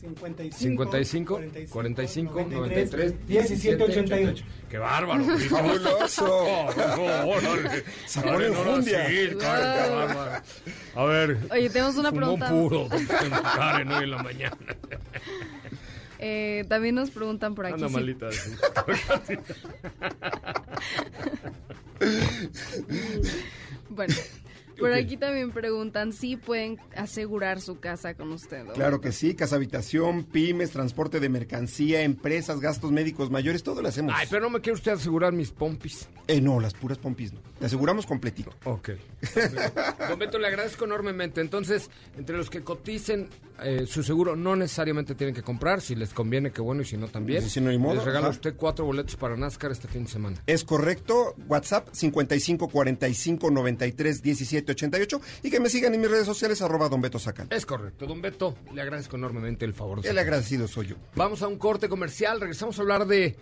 55, 0.05 0.57
55 0.57 1.39
45 1.69 2.47
93 2.49 3.27
17 3.27 3.83
88. 3.83 4.45
¡Qué 4.69 4.77
bárbaro! 4.77 5.23
¡Fabuloso! 5.49 6.43
órale. 7.25 7.83
Sacó 8.05 8.39
la 8.39 8.49
bárbaro. 9.89 10.43
A 10.95 11.05
ver. 11.05 11.37
Oye, 11.51 11.69
tenemos 11.69 11.95
una 11.95 12.09
fumó 12.09 12.21
pregunta. 12.21 12.49
puro, 12.49 12.87
Karen, 13.55 13.91
hoy 13.91 14.03
en 14.03 14.11
la 14.11 14.23
mañana. 14.23 14.57
Eh, 16.17 16.63
también 16.69 16.95
nos 16.95 17.11
preguntan 17.11 17.53
por 17.55 17.65
aquí. 17.65 17.75
Anda 17.75 17.89
malita. 17.89 18.31
sí. 18.31 18.51
Bueno, 23.89 24.13
por 24.79 24.93
aquí 24.93 25.17
también 25.17 25.51
preguntan 25.51 26.13
si 26.13 26.35
pueden 26.35 26.79
asegurar 26.95 27.61
su 27.61 27.79
casa 27.79 28.13
con 28.13 28.31
usted. 28.31 28.65
Claro 28.73 29.01
que 29.01 29.11
sí, 29.11 29.35
casa 29.35 29.55
habitación, 29.55 30.23
pymes, 30.23 30.71
transporte 30.71 31.19
de 31.19 31.29
mercancía, 31.29 32.01
empresas, 32.01 32.59
gastos 32.59 32.91
médicos 32.91 33.29
mayores, 33.29 33.63
todo 33.63 33.81
lo 33.81 33.87
hacemos. 33.87 34.13
Ay, 34.15 34.27
pero 34.29 34.41
no 34.41 34.49
me 34.49 34.61
quiere 34.61 34.75
usted 34.75 34.91
asegurar 34.93 35.33
mis 35.33 35.51
pompis. 35.51 36.07
Eh, 36.27 36.41
no, 36.41 36.59
las 36.59 36.73
puras 36.73 36.97
pompis 36.97 37.33
no. 37.33 37.39
Te 37.59 37.67
aseguramos 37.67 38.05
completito. 38.05 38.51
Ok. 38.65 38.89
Don 40.09 40.19
Beto, 40.19 40.39
le 40.39 40.47
agradezco 40.47 40.85
enormemente. 40.85 41.41
Entonces, 41.41 41.89
entre 42.17 42.35
los 42.35 42.49
que 42.49 42.61
coticen 42.61 43.29
eh, 43.63 43.85
su 43.87 44.03
seguro, 44.03 44.35
no 44.35 44.55
necesariamente 44.55 45.15
tienen 45.15 45.35
que 45.35 45.43
comprar. 45.43 45.81
Si 45.81 45.95
les 45.95 46.13
conviene, 46.13 46.51
qué 46.51 46.61
bueno, 46.61 46.81
y 46.81 46.85
si 46.85 46.97
no, 46.97 47.07
también. 47.07 47.47
Si 47.47 47.61
no 47.61 47.69
hay 47.69 47.77
modo, 47.77 47.95
Les 47.95 48.03
regala 48.03 48.29
usted 48.29 48.55
cuatro 48.55 48.85
boletos 48.85 49.15
para 49.15 49.37
NASCAR 49.37 49.71
este 49.71 49.87
fin 49.87 50.05
de 50.05 50.09
semana. 50.09 50.41
Es 50.47 50.63
correcto, 50.63 51.35
WhatsApp 51.47 51.89
55 51.91 52.67
45 52.69 53.51
93 53.51 54.21
17 54.21 54.64
88 54.73 55.21
y 55.43 55.49
que 55.49 55.59
me 55.59 55.69
sigan 55.69 55.93
en 55.93 56.01
mis 56.01 56.09
redes 56.09 56.25
sociales 56.25 56.61
arroba 56.61 56.89
Don 56.89 57.01
Beto 57.01 57.19
Sacal. 57.19 57.47
Es 57.49 57.65
correcto. 57.65 58.05
Don 58.05 58.21
Beto, 58.21 58.55
le 58.73 58.81
agradezco 58.81 59.15
enormemente 59.15 59.65
el 59.65 59.73
favor. 59.73 60.01
de 60.01 60.09
El 60.09 60.17
agradecido 60.17 60.67
soy 60.67 60.87
yo. 60.87 60.95
Vamos 61.15 61.41
a 61.41 61.47
un 61.47 61.57
corte 61.57 61.89
comercial, 61.89 62.39
regresamos 62.39 62.77
a 62.77 62.81
hablar 62.81 63.05
de 63.07 63.35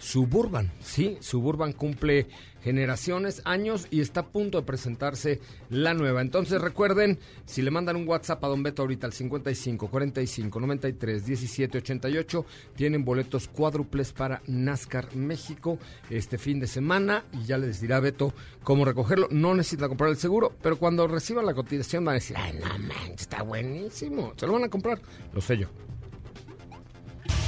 Suburban. 0.00 0.72
Sí, 0.80 1.18
Suburban 1.20 1.74
cumple 1.74 2.26
generaciones, 2.62 3.42
años 3.44 3.86
y 3.90 4.00
está 4.00 4.20
a 4.20 4.26
punto 4.26 4.58
de 4.58 4.66
presentarse 4.66 5.40
la 5.68 5.94
nueva. 5.94 6.22
Entonces 6.22 6.60
recuerden, 6.60 7.18
si 7.44 7.62
le 7.62 7.70
mandan 7.70 7.96
un 7.96 8.08
WhatsApp 8.08 8.42
a 8.44 8.48
Don 8.48 8.62
Beto 8.62 8.82
ahorita 8.82 9.06
al 9.06 9.12
55 9.12 9.88
45 9.88 10.60
93 10.60 11.26
17 11.26 11.78
88, 11.78 12.46
tienen 12.74 13.04
boletos 13.04 13.48
cuádruples 13.48 14.12
para 14.12 14.42
NASCAR 14.46 15.14
México 15.14 15.78
este 16.08 16.38
fin 16.38 16.60
de 16.60 16.66
semana 16.66 17.24
y 17.32 17.44
ya 17.44 17.58
les 17.58 17.80
dirá 17.80 18.00
Beto 18.00 18.32
cómo 18.62 18.84
recogerlo. 18.84 19.28
No 19.30 19.54
necesita 19.54 19.88
comprar 19.88 20.10
el 20.10 20.16
seguro, 20.16 20.54
pero 20.62 20.78
cuando 20.78 21.06
reciban 21.06 21.46
la 21.46 21.54
cotización 21.54 22.04
van 22.04 22.12
a 22.12 22.14
decir, 22.14 22.36
ay, 22.38 22.58
no 22.58 22.78
manches, 22.78 23.22
está 23.22 23.42
buenísimo. 23.42 24.32
Se 24.36 24.46
lo 24.46 24.54
van 24.54 24.64
a 24.64 24.68
comprar, 24.68 25.00
lo 25.34 25.40
sé 25.40 25.58
yo. 25.58 25.68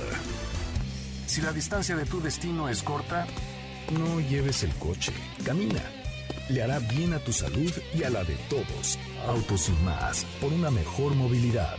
Si 1.28 1.42
la 1.42 1.52
distancia 1.52 1.96
de 1.96 2.06
tu 2.06 2.22
destino 2.22 2.70
es 2.70 2.82
corta, 2.82 3.28
no 3.92 4.20
lleves 4.20 4.64
el 4.64 4.74
coche, 4.76 5.14
camina. 5.46 5.82
Le 6.50 6.64
hará 6.64 6.80
bien 6.80 7.14
a 7.14 7.20
tu 7.20 7.34
salud 7.34 7.72
y 7.94 8.04
a 8.04 8.10
la 8.10 8.24
de 8.24 8.36
todos. 8.50 8.98
Autos 9.28 9.70
y 9.70 9.74
más, 9.84 10.26
por 10.40 10.54
una 10.54 10.72
mejor 10.72 11.14
movilidad. 11.14 11.78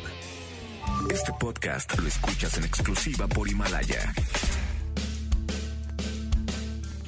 Este 1.10 1.32
podcast 1.38 1.98
lo 1.98 2.06
escuchas 2.06 2.56
en 2.58 2.64
exclusiva 2.64 3.26
por 3.26 3.48
Himalaya. 3.48 4.12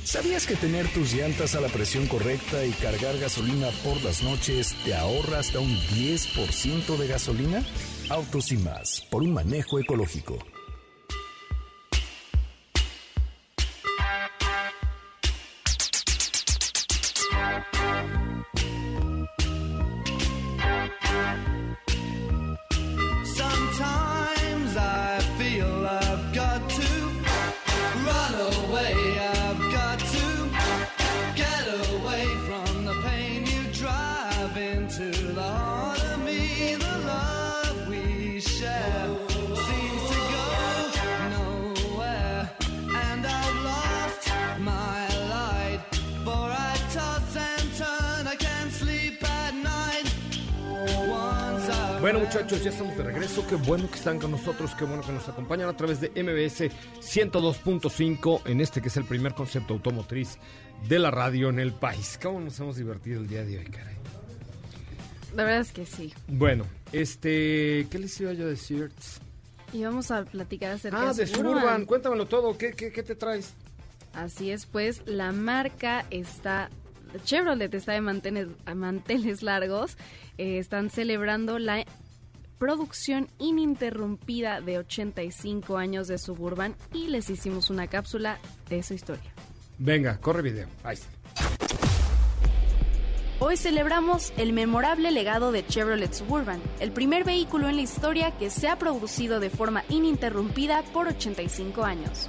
¿Sabías 0.04 0.46
que 0.46 0.56
tener 0.56 0.88
tus 0.88 1.12
llantas 1.12 1.54
a 1.54 1.60
la 1.60 1.68
presión 1.68 2.06
correcta 2.06 2.64
y 2.64 2.72
cargar 2.72 3.16
gasolina 3.18 3.68
por 3.84 4.02
las 4.02 4.22
noches 4.22 4.74
te 4.84 4.94
ahorra 4.94 5.38
hasta 5.38 5.60
un 5.60 5.70
10% 5.70 6.96
de 6.96 7.06
gasolina? 7.06 7.62
Autos 8.08 8.50
y 8.50 8.56
más, 8.56 9.06
por 9.08 9.22
un 9.22 9.32
manejo 9.32 9.78
ecológico. 9.78 10.38
Bueno 52.00 52.20
muchachos, 52.20 52.64
ya 52.64 52.70
estamos 52.70 52.96
de 52.96 53.04
regreso. 53.04 53.46
Qué 53.46 53.56
bueno 53.56 53.88
que 53.88 53.96
están 53.96 54.18
con 54.18 54.30
nosotros, 54.30 54.74
qué 54.74 54.84
bueno 54.84 55.02
que 55.02 55.12
nos 55.12 55.28
acompañan 55.28 55.68
a 55.68 55.76
través 55.76 56.00
de 56.00 56.08
MBS 56.08 56.72
102.5 56.98 58.40
en 58.46 58.60
este 58.60 58.80
que 58.80 58.88
es 58.88 58.96
el 58.96 59.04
primer 59.04 59.34
concepto 59.34 59.74
automotriz 59.74 60.38
de 60.88 60.98
la 60.98 61.10
radio 61.10 61.50
en 61.50 61.60
el 61.60 61.72
país. 61.72 62.18
¿Cómo 62.20 62.40
nos 62.40 62.58
hemos 62.58 62.76
divertido 62.76 63.20
el 63.20 63.28
día 63.28 63.44
de 63.44 63.58
hoy, 63.58 63.66
caray? 63.66 63.96
La 65.34 65.44
verdad 65.44 65.60
es 65.60 65.72
que 65.72 65.86
sí. 65.86 66.12
Bueno, 66.28 66.64
este, 66.92 67.86
¿qué 67.90 67.98
les 67.98 68.20
iba 68.20 68.32
yo 68.32 68.44
a 68.44 68.48
decir? 68.48 68.90
Y 69.72 69.84
vamos 69.84 70.10
a 70.10 70.24
platicar 70.24 70.72
acerca 70.72 71.10
Ah, 71.10 71.14
de 71.14 71.26
Suburban, 71.26 71.84
cuéntamelo 71.86 72.26
todo, 72.26 72.58
¿qué, 72.58 72.72
qué, 72.72 72.90
qué 72.90 73.02
te 73.02 73.14
traes? 73.14 73.52
Así 74.12 74.50
es, 74.50 74.66
pues 74.66 75.02
la 75.06 75.30
marca 75.30 76.04
está, 76.10 76.68
Chevrolet 77.24 77.72
está 77.72 77.92
de 77.92 78.00
manteles, 78.00 78.48
manteles 78.74 79.42
largos, 79.44 79.96
eh, 80.38 80.58
están 80.58 80.90
celebrando 80.90 81.60
la 81.60 81.84
producción 82.58 83.28
ininterrumpida 83.38 84.60
de 84.60 84.78
85 84.78 85.78
años 85.78 86.08
de 86.08 86.18
Suburban 86.18 86.74
y 86.92 87.06
les 87.06 87.30
hicimos 87.30 87.70
una 87.70 87.86
cápsula 87.86 88.38
de 88.68 88.82
su 88.82 88.94
historia. 88.94 89.32
Venga, 89.78 90.18
corre 90.18 90.42
video. 90.42 90.66
Ahí 90.82 90.94
está. 90.94 91.08
Hoy 93.42 93.56
celebramos 93.56 94.34
el 94.36 94.52
memorable 94.52 95.10
legado 95.10 95.50
de 95.50 95.66
Chevrolet 95.66 96.12
Suburban, 96.12 96.60
el 96.78 96.92
primer 96.92 97.24
vehículo 97.24 97.70
en 97.70 97.76
la 97.76 97.80
historia 97.80 98.32
que 98.32 98.50
se 98.50 98.68
ha 98.68 98.78
producido 98.78 99.40
de 99.40 99.48
forma 99.48 99.82
ininterrumpida 99.88 100.82
por 100.92 101.08
85 101.08 101.82
años. 101.82 102.28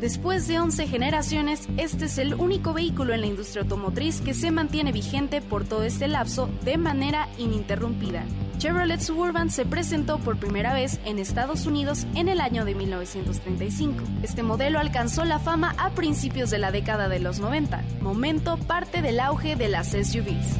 Después 0.00 0.46
de 0.48 0.58
11 0.58 0.86
generaciones, 0.86 1.68
este 1.76 2.06
es 2.06 2.18
el 2.18 2.34
único 2.34 2.72
vehículo 2.72 3.14
en 3.14 3.22
la 3.22 3.26
industria 3.26 3.62
automotriz 3.62 4.20
que 4.20 4.34
se 4.34 4.50
mantiene 4.50 4.92
vigente 4.92 5.40
por 5.40 5.64
todo 5.64 5.84
este 5.84 6.08
lapso 6.08 6.48
de 6.64 6.76
manera 6.76 7.28
ininterrumpida. 7.38 8.24
Chevrolet 8.58 9.00
Suburban 9.00 9.50
se 9.50 9.66
presentó 9.66 10.18
por 10.18 10.38
primera 10.38 10.72
vez 10.74 11.00
en 11.04 11.18
Estados 11.18 11.66
Unidos 11.66 12.06
en 12.14 12.28
el 12.28 12.40
año 12.40 12.64
de 12.64 12.74
1935. 12.74 14.04
Este 14.22 14.42
modelo 14.42 14.78
alcanzó 14.78 15.24
la 15.24 15.38
fama 15.38 15.74
a 15.78 15.90
principios 15.90 16.50
de 16.50 16.58
la 16.58 16.70
década 16.70 17.08
de 17.08 17.20
los 17.20 17.40
90, 17.40 17.82
momento 18.00 18.56
parte 18.56 19.02
del 19.02 19.20
auge 19.20 19.56
de 19.56 19.68
las 19.68 19.88
SUVs. 19.88 20.56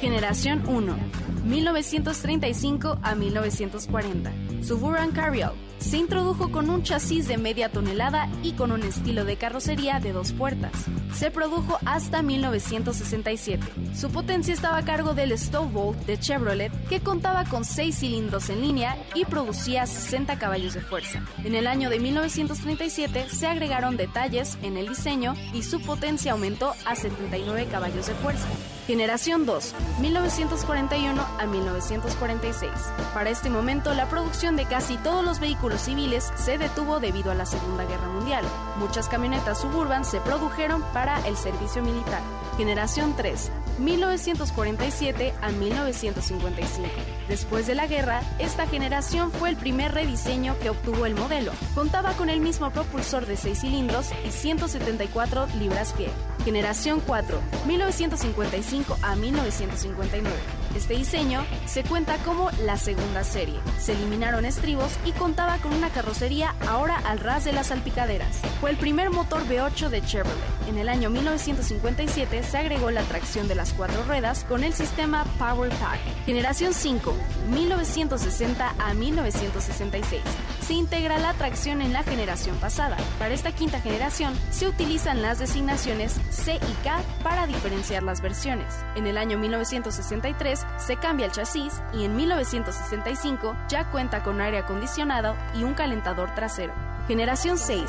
Generación 0.00 0.62
1, 0.68 0.96
1935 1.44 2.98
a 3.02 3.14
1940. 3.14 4.32
Suburban 4.62 5.12
Carryall 5.12 5.65
se 5.78 5.98
introdujo 5.98 6.50
con 6.50 6.70
un 6.70 6.82
chasis 6.82 7.28
de 7.28 7.38
media 7.38 7.70
tonelada 7.70 8.28
y 8.42 8.52
con 8.52 8.72
un 8.72 8.82
estilo 8.82 9.24
de 9.24 9.36
carrocería 9.36 10.00
de 10.00 10.12
dos 10.12 10.32
puertas. 10.32 10.72
Se 11.14 11.30
produjo 11.30 11.78
hasta 11.84 12.22
1967. 12.22 13.66
Su 13.94 14.10
potencia 14.10 14.52
estaba 14.52 14.78
a 14.78 14.84
cargo 14.84 15.14
del 15.14 15.36
Stowbolt 15.38 15.98
de 16.06 16.18
Chevrolet, 16.18 16.72
que 16.88 17.00
contaba 17.00 17.44
con 17.44 17.64
6 17.64 17.94
cilindros 17.94 18.50
en 18.50 18.60
línea 18.60 18.96
y 19.14 19.24
producía 19.24 19.86
60 19.86 20.38
caballos 20.38 20.74
de 20.74 20.80
fuerza. 20.80 21.22
En 21.44 21.54
el 21.54 21.66
año 21.66 21.90
de 21.90 22.00
1937 22.00 23.28
se 23.30 23.46
agregaron 23.46 23.96
detalles 23.96 24.58
en 24.62 24.76
el 24.76 24.88
diseño 24.88 25.34
y 25.52 25.62
su 25.62 25.80
potencia 25.80 26.32
aumentó 26.32 26.74
a 26.84 26.94
79 26.96 27.68
caballos 27.70 28.06
de 28.06 28.14
fuerza. 28.14 28.48
Generación 28.86 29.46
2, 29.46 29.74
1941 30.00 31.26
a 31.38 31.46
1946. 31.46 32.70
Para 33.12 33.30
este 33.30 33.50
momento, 33.50 33.92
la 33.94 34.08
producción 34.08 34.54
de 34.54 34.64
casi 34.64 34.96
todos 34.98 35.24
los 35.24 35.40
vehículos 35.40 35.80
civiles 35.80 36.32
se 36.36 36.56
detuvo 36.56 37.00
debido 37.00 37.32
a 37.32 37.34
la 37.34 37.46
Segunda 37.46 37.84
Guerra 37.84 38.08
Mundial. 38.08 38.44
Muchas 38.78 39.08
camionetas 39.08 39.60
suburban 39.60 40.04
se 40.04 40.20
produjeron 40.20 40.82
para 40.92 41.18
el 41.26 41.36
servicio 41.36 41.82
militar. 41.82 42.22
Generación 42.56 43.14
3, 43.16 43.50
1947 43.78 45.34
a 45.42 45.50
1955. 45.50 47.15
Después 47.28 47.66
de 47.66 47.74
la 47.74 47.86
guerra, 47.86 48.20
esta 48.38 48.66
generación 48.66 49.32
fue 49.32 49.50
el 49.50 49.56
primer 49.56 49.92
rediseño 49.92 50.56
que 50.60 50.70
obtuvo 50.70 51.06
el 51.06 51.14
modelo. 51.14 51.52
Contaba 51.74 52.12
con 52.12 52.28
el 52.28 52.40
mismo 52.40 52.70
propulsor 52.70 53.26
de 53.26 53.36
6 53.36 53.60
cilindros 53.60 54.10
y 54.26 54.30
174 54.30 55.46
libras-pie. 55.58 56.08
Generación 56.44 57.02
4, 57.04 57.40
1955 57.66 58.98
a 59.02 59.16
1959. 59.16 60.55
Este 60.76 60.94
diseño 60.94 61.42
se 61.64 61.84
cuenta 61.84 62.18
como 62.18 62.50
la 62.66 62.76
segunda 62.76 63.24
serie. 63.24 63.58
Se 63.78 63.94
eliminaron 63.94 64.44
estribos 64.44 64.92
y 65.06 65.12
contaba 65.12 65.56
con 65.56 65.72
una 65.72 65.88
carrocería 65.88 66.54
ahora 66.68 66.98
al 67.06 67.18
ras 67.18 67.46
de 67.46 67.52
las 67.52 67.68
salpicaderas. 67.68 68.42
Fue 68.60 68.68
el 68.68 68.76
primer 68.76 69.08
motor 69.08 69.42
V8 69.48 69.88
de 69.88 70.02
Chevrolet. 70.02 70.36
En 70.68 70.76
el 70.76 70.90
año 70.90 71.08
1957 71.08 72.42
se 72.42 72.58
agregó 72.58 72.90
la 72.90 73.02
tracción 73.04 73.48
de 73.48 73.54
las 73.54 73.72
cuatro 73.72 74.02
ruedas 74.04 74.44
con 74.44 74.64
el 74.64 74.74
sistema 74.74 75.24
Power 75.38 75.70
Pack. 75.70 75.98
Generación 76.26 76.74
5, 76.74 77.14
1960 77.48 78.74
a 78.78 78.92
1966. 78.92 80.20
Se 80.60 80.74
integra 80.74 81.18
la 81.18 81.32
tracción 81.34 81.80
en 81.80 81.94
la 81.94 82.02
generación 82.02 82.56
pasada. 82.56 82.98
Para 83.18 83.32
esta 83.32 83.52
quinta 83.52 83.80
generación 83.80 84.34
se 84.50 84.68
utilizan 84.68 85.22
las 85.22 85.38
designaciones 85.38 86.20
C 86.30 86.56
y 86.56 86.84
K 86.84 87.00
para 87.22 87.46
diferenciar 87.46 88.02
las 88.02 88.20
versiones. 88.20 88.74
En 88.96 89.06
el 89.06 89.16
año 89.16 89.38
1963 89.38 90.65
se 90.76 90.96
cambia 90.96 91.26
el 91.26 91.32
chasis 91.32 91.82
y 91.92 92.04
en 92.04 92.16
1965 92.16 93.56
ya 93.68 93.90
cuenta 93.90 94.22
con 94.22 94.40
aire 94.40 94.58
acondicionado 94.58 95.36
y 95.54 95.64
un 95.64 95.74
calentador 95.74 96.34
trasero. 96.34 96.74
Generación 97.08 97.58
6, 97.58 97.84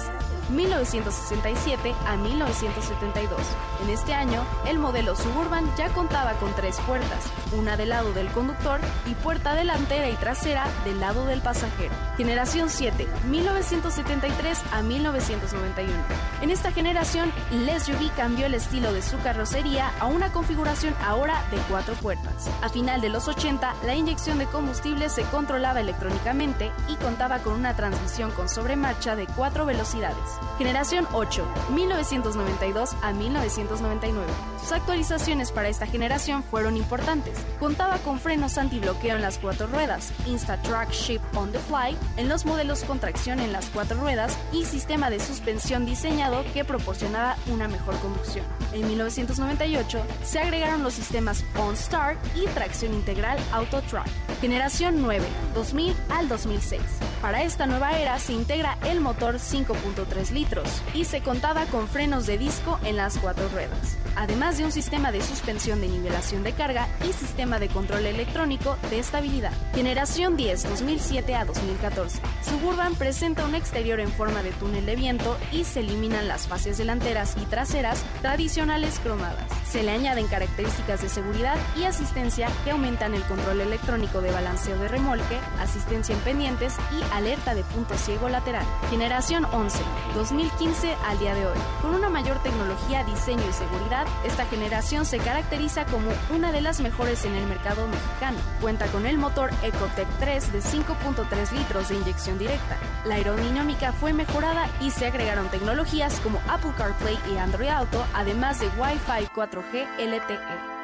1967 0.49 1.93
a 2.05 2.17
1972. 2.17 3.39
En 3.83 3.89
este 3.89 4.13
año, 4.13 4.43
el 4.65 4.79
modelo 4.79 5.15
Suburban 5.15 5.65
ya 5.77 5.89
contaba 5.89 6.33
con 6.33 6.53
tres 6.55 6.77
puertas, 6.87 7.23
una 7.57 7.77
del 7.77 7.89
lado 7.89 8.13
del 8.13 8.27
conductor 8.29 8.79
y 9.05 9.13
puerta 9.15 9.55
delantera 9.55 10.09
y 10.09 10.15
trasera 10.15 10.65
del 10.85 10.99
lado 10.99 11.25
del 11.25 11.41
pasajero. 11.41 11.93
Generación 12.17 12.69
7, 12.69 13.07
1973 13.29 14.61
a 14.71 14.81
1991. 14.81 15.93
En 16.41 16.49
esta 16.49 16.71
generación, 16.71 17.31
el 17.51 17.69
SUV 17.79 18.11
cambió 18.15 18.45
el 18.45 18.53
estilo 18.53 18.93
de 18.93 19.01
su 19.01 19.17
carrocería 19.19 19.91
a 19.99 20.07
una 20.07 20.31
configuración 20.31 20.95
ahora 21.05 21.43
de 21.51 21.57
cuatro 21.69 21.93
puertas. 21.95 22.49
A 22.61 22.69
final 22.69 23.01
de 23.01 23.09
los 23.09 23.27
80, 23.27 23.73
la 23.85 23.95
inyección 23.95 24.37
de 24.39 24.45
combustible 24.45 25.09
se 25.09 25.23
controlaba 25.23 25.81
electrónicamente 25.81 26.71
y 26.87 26.95
contaba 26.95 27.39
con 27.39 27.53
una 27.53 27.75
transmisión 27.75 28.31
con 28.31 28.49
sobremarcha 28.49 29.15
de 29.15 29.27
cuatro 29.27 29.65
velocidades. 29.65 30.36
Generación 30.57 31.07
8, 31.13 31.45
1992 31.73 32.95
a 33.01 33.13
1999. 33.13 34.27
Sus 34.59 34.71
actualizaciones 34.71 35.51
para 35.51 35.69
esta 35.69 35.85
generación 35.85 36.43
fueron 36.43 36.77
importantes. 36.77 37.37
Contaba 37.59 37.97
con 37.99 38.19
frenos 38.19 38.57
antibloqueo 38.57 39.15
en 39.15 39.21
las 39.21 39.37
cuatro 39.37 39.67
ruedas, 39.67 40.11
Insta-Track 40.25 40.91
Shift 40.91 41.23
on 41.35 41.51
the 41.51 41.59
Fly 41.59 41.95
en 42.17 42.27
los 42.27 42.45
modelos 42.45 42.83
con 42.83 42.99
tracción 42.99 43.39
en 43.39 43.51
las 43.51 43.69
cuatro 43.69 43.99
ruedas 43.99 44.37
y 44.51 44.65
sistema 44.65 45.09
de 45.09 45.19
suspensión 45.19 45.85
diseñado 45.85 46.43
que 46.53 46.65
proporcionaba 46.65 47.37
una 47.47 47.67
mejor 47.67 47.97
conducción. 47.99 48.45
En 48.73 48.87
1998 48.87 50.01
se 50.23 50.39
agregaron 50.39 50.83
los 50.83 50.93
sistemas 50.93 51.43
OnStar 51.57 52.17
y 52.35 52.45
tracción 52.47 52.93
integral 52.93 53.37
AutoTrack. 53.51 54.07
Generación 54.41 55.01
9, 55.01 55.25
2000 55.53 55.95
al 56.09 56.27
2006. 56.27 56.81
Para 57.21 57.41
esta 57.41 57.65
nueva 57.65 57.97
era 57.97 58.19
se 58.19 58.33
integra 58.33 58.77
el 58.85 59.01
motor 59.01 59.35
5.3 59.35 60.31
litros 60.31 60.69
y 60.93 61.05
se 61.05 61.21
contaba 61.21 61.65
con 61.65 61.87
frenos 61.87 62.27
de 62.27 62.37
disco 62.37 62.79
en 62.83 62.95
las 62.95 63.17
cuatro 63.17 63.49
ruedas, 63.49 63.97
además 64.15 64.57
de 64.57 64.65
un 64.65 64.71
sistema 64.71 65.11
de 65.11 65.21
suspensión 65.21 65.81
de 65.81 65.87
nivelación 65.87 66.43
de 66.43 66.53
carga 66.53 66.87
y 67.07 67.13
sistema 67.13 67.57
de 67.57 67.69
control 67.69 68.05
electrónico 68.05 68.77
de 68.91 68.99
estabilidad. 68.99 69.51
Generación 69.73 70.37
10 70.37 70.69
2007 70.69 71.35
a 71.35 71.45
2014. 71.45 72.21
Suburban 72.47 72.93
presenta 72.95 73.45
un 73.45 73.55
exterior 73.55 73.99
en 73.99 74.11
forma 74.11 74.43
de 74.43 74.51
túnel 74.51 74.85
de 74.85 74.95
viento 74.95 75.37
y 75.51 75.63
se 75.63 75.79
eliminan 75.79 76.27
las 76.27 76.47
fases 76.47 76.77
delanteras 76.77 77.35
y 77.41 77.45
traseras 77.45 78.03
tradicionales 78.21 78.99
cromadas. 78.99 79.56
Se 79.69 79.83
le 79.83 79.91
añaden 79.91 80.27
características 80.27 81.01
de 81.01 81.09
seguridad 81.09 81.57
y 81.75 81.83
asistencia 81.83 82.47
que 82.63 82.71
aumentan 82.71 83.13
el 83.13 83.23
control 83.23 83.59
electrónico 83.59 84.21
de 84.21 84.31
balanceo 84.31 84.77
de 84.79 84.87
remolque, 84.87 85.37
asistencia 85.59 86.15
en 86.15 86.21
pendientes 86.21 86.75
y 86.97 87.03
alerta 87.13 87.53
de 87.53 87.63
punto 87.63 87.97
ciego 87.97 88.29
lateral. 88.29 88.65
Generación 88.89 89.43
11, 89.45 89.79
2015 90.15 90.95
al 91.05 91.19
día 91.19 91.35
de 91.35 91.45
hoy. 91.47 91.57
Con 91.81 91.93
una 91.93 92.07
mayor 92.07 92.41
tecnología, 92.43 93.03
diseño 93.03 93.43
y 93.47 93.53
seguridad, 93.53 94.07
esta 94.25 94.45
generación 94.45 95.05
se 95.05 95.17
caracteriza 95.17 95.85
como 95.85 96.11
una 96.33 96.53
de 96.53 96.61
las 96.61 96.79
mejores 96.79 97.25
en 97.25 97.35
el 97.35 97.45
mercado 97.45 97.87
mexicano. 97.87 98.37
Cuenta 98.61 98.87
con 98.87 99.05
el 99.05 99.17
motor 99.17 99.49
Ecotec 99.63 100.07
3 100.19 100.53
de 100.53 100.59
5.3 100.59 101.51
litros 101.51 101.89
de 101.89 101.95
inyección 101.95 102.39
directa. 102.39 102.77
La 103.05 103.15
aerodinámica 103.15 103.91
fue 103.91 104.13
mejorada 104.13 104.69
y 104.79 104.91
se 104.91 105.07
agregaron 105.07 105.49
tecnologías 105.49 106.21
como 106.21 106.39
Apple 106.47 106.71
CarPlay 106.77 107.19
y 107.33 107.37
Android 107.37 107.69
Auto, 107.69 108.05
además 108.13 108.59
de 108.59 108.67
Wi-Fi 108.77 109.27
4G 109.57 109.87
LTE. 109.97 110.77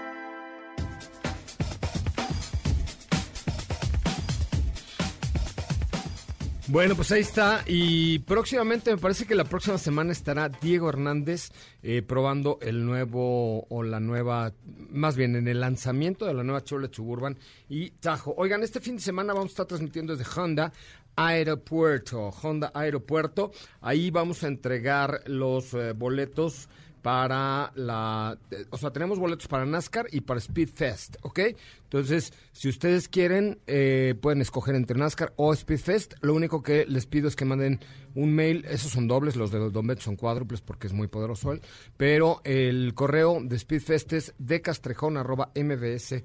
Bueno, 6.68 6.96
pues 6.96 7.12
ahí 7.12 7.22
está. 7.22 7.64
Y 7.68 8.20
próximamente, 8.20 8.90
me 8.90 8.98
parece 8.98 9.28
que 9.28 9.36
la 9.36 9.44
próxima 9.44 9.78
semana 9.78 10.12
estará 10.12 10.50
Diego 10.50 10.90
Hernández 10.90 11.52
eh, 11.84 12.02
probando 12.02 12.58
el 12.62 12.84
nuevo 12.84 13.68
o 13.70 13.84
la 13.84 14.00
nueva, 14.00 14.54
más 14.90 15.16
bien 15.16 15.36
en 15.36 15.48
el 15.48 15.60
lanzamiento 15.60 16.26
de 16.26 16.34
la 16.34 16.44
nueva 16.44 16.64
Chevrolet 16.64 16.94
Suburban 16.94 17.38
y 17.70 17.92
Tajo. 17.92 18.34
Oigan, 18.38 18.64
este 18.64 18.80
fin 18.80 18.96
de 18.96 19.04
semana 19.04 19.34
vamos 19.34 19.50
a 19.50 19.54
estar 19.54 19.66
transmitiendo 19.68 20.16
desde 20.16 20.32
Honda 20.40 20.74
Aeropuerto, 21.16 22.30
Honda 22.30 22.72
Aeropuerto. 22.74 23.52
Ahí 23.82 24.10
vamos 24.10 24.44
a 24.44 24.48
entregar 24.48 25.22
los 25.28 25.76
eh, 25.76 25.92
boletos 25.92 26.70
para 27.04 27.72
la... 27.76 28.36
eh, 28.50 28.66
O 28.72 28.78
sea, 28.80 28.92
tenemos 28.92 29.20
boletos 29.20 29.48
para 29.48 29.68
NASCAR 29.68 30.08
y 30.12 30.22
para 30.22 30.40
Speed 30.40 30.70
Fest, 30.74 31.18
¿ok? 31.22 31.40
Entonces, 31.84 32.34
si 32.54 32.70
ustedes 32.70 33.08
quieren, 33.08 33.60
eh, 33.68 34.16
pueden 34.20 34.42
escoger 34.42 34.74
entre 34.74 34.98
NASCAR 34.98 35.32
o 35.36 35.54
Speed 35.54 35.80
Fest. 35.80 36.14
Lo 36.22 36.34
único 36.34 36.64
que 36.64 36.88
les 36.88 37.06
pido 37.06 37.28
es 37.28 37.36
que 37.36 37.46
manden 37.46 37.80
un 38.16 38.34
mail. 38.34 38.66
Esos 38.68 38.92
son 38.94 39.08
dobles, 39.08 39.36
los 39.36 39.52
de 39.52 39.60
Don 39.70 39.86
Beto 39.86 40.02
son 40.02 40.16
cuádruples 40.16 40.62
porque 40.62 40.88
es 40.88 40.94
muy 40.94 41.06
poderoso 41.08 41.52
él. 41.52 41.62
Pero 41.98 42.42
el 42.46 42.94
correo 42.96 43.40
de 43.44 43.58
Speed 43.58 43.82
Fest 43.82 44.14
es 44.14 44.34
decastrejón 44.40 45.18
arroba 45.18 45.52
mbs.com. 45.54 46.24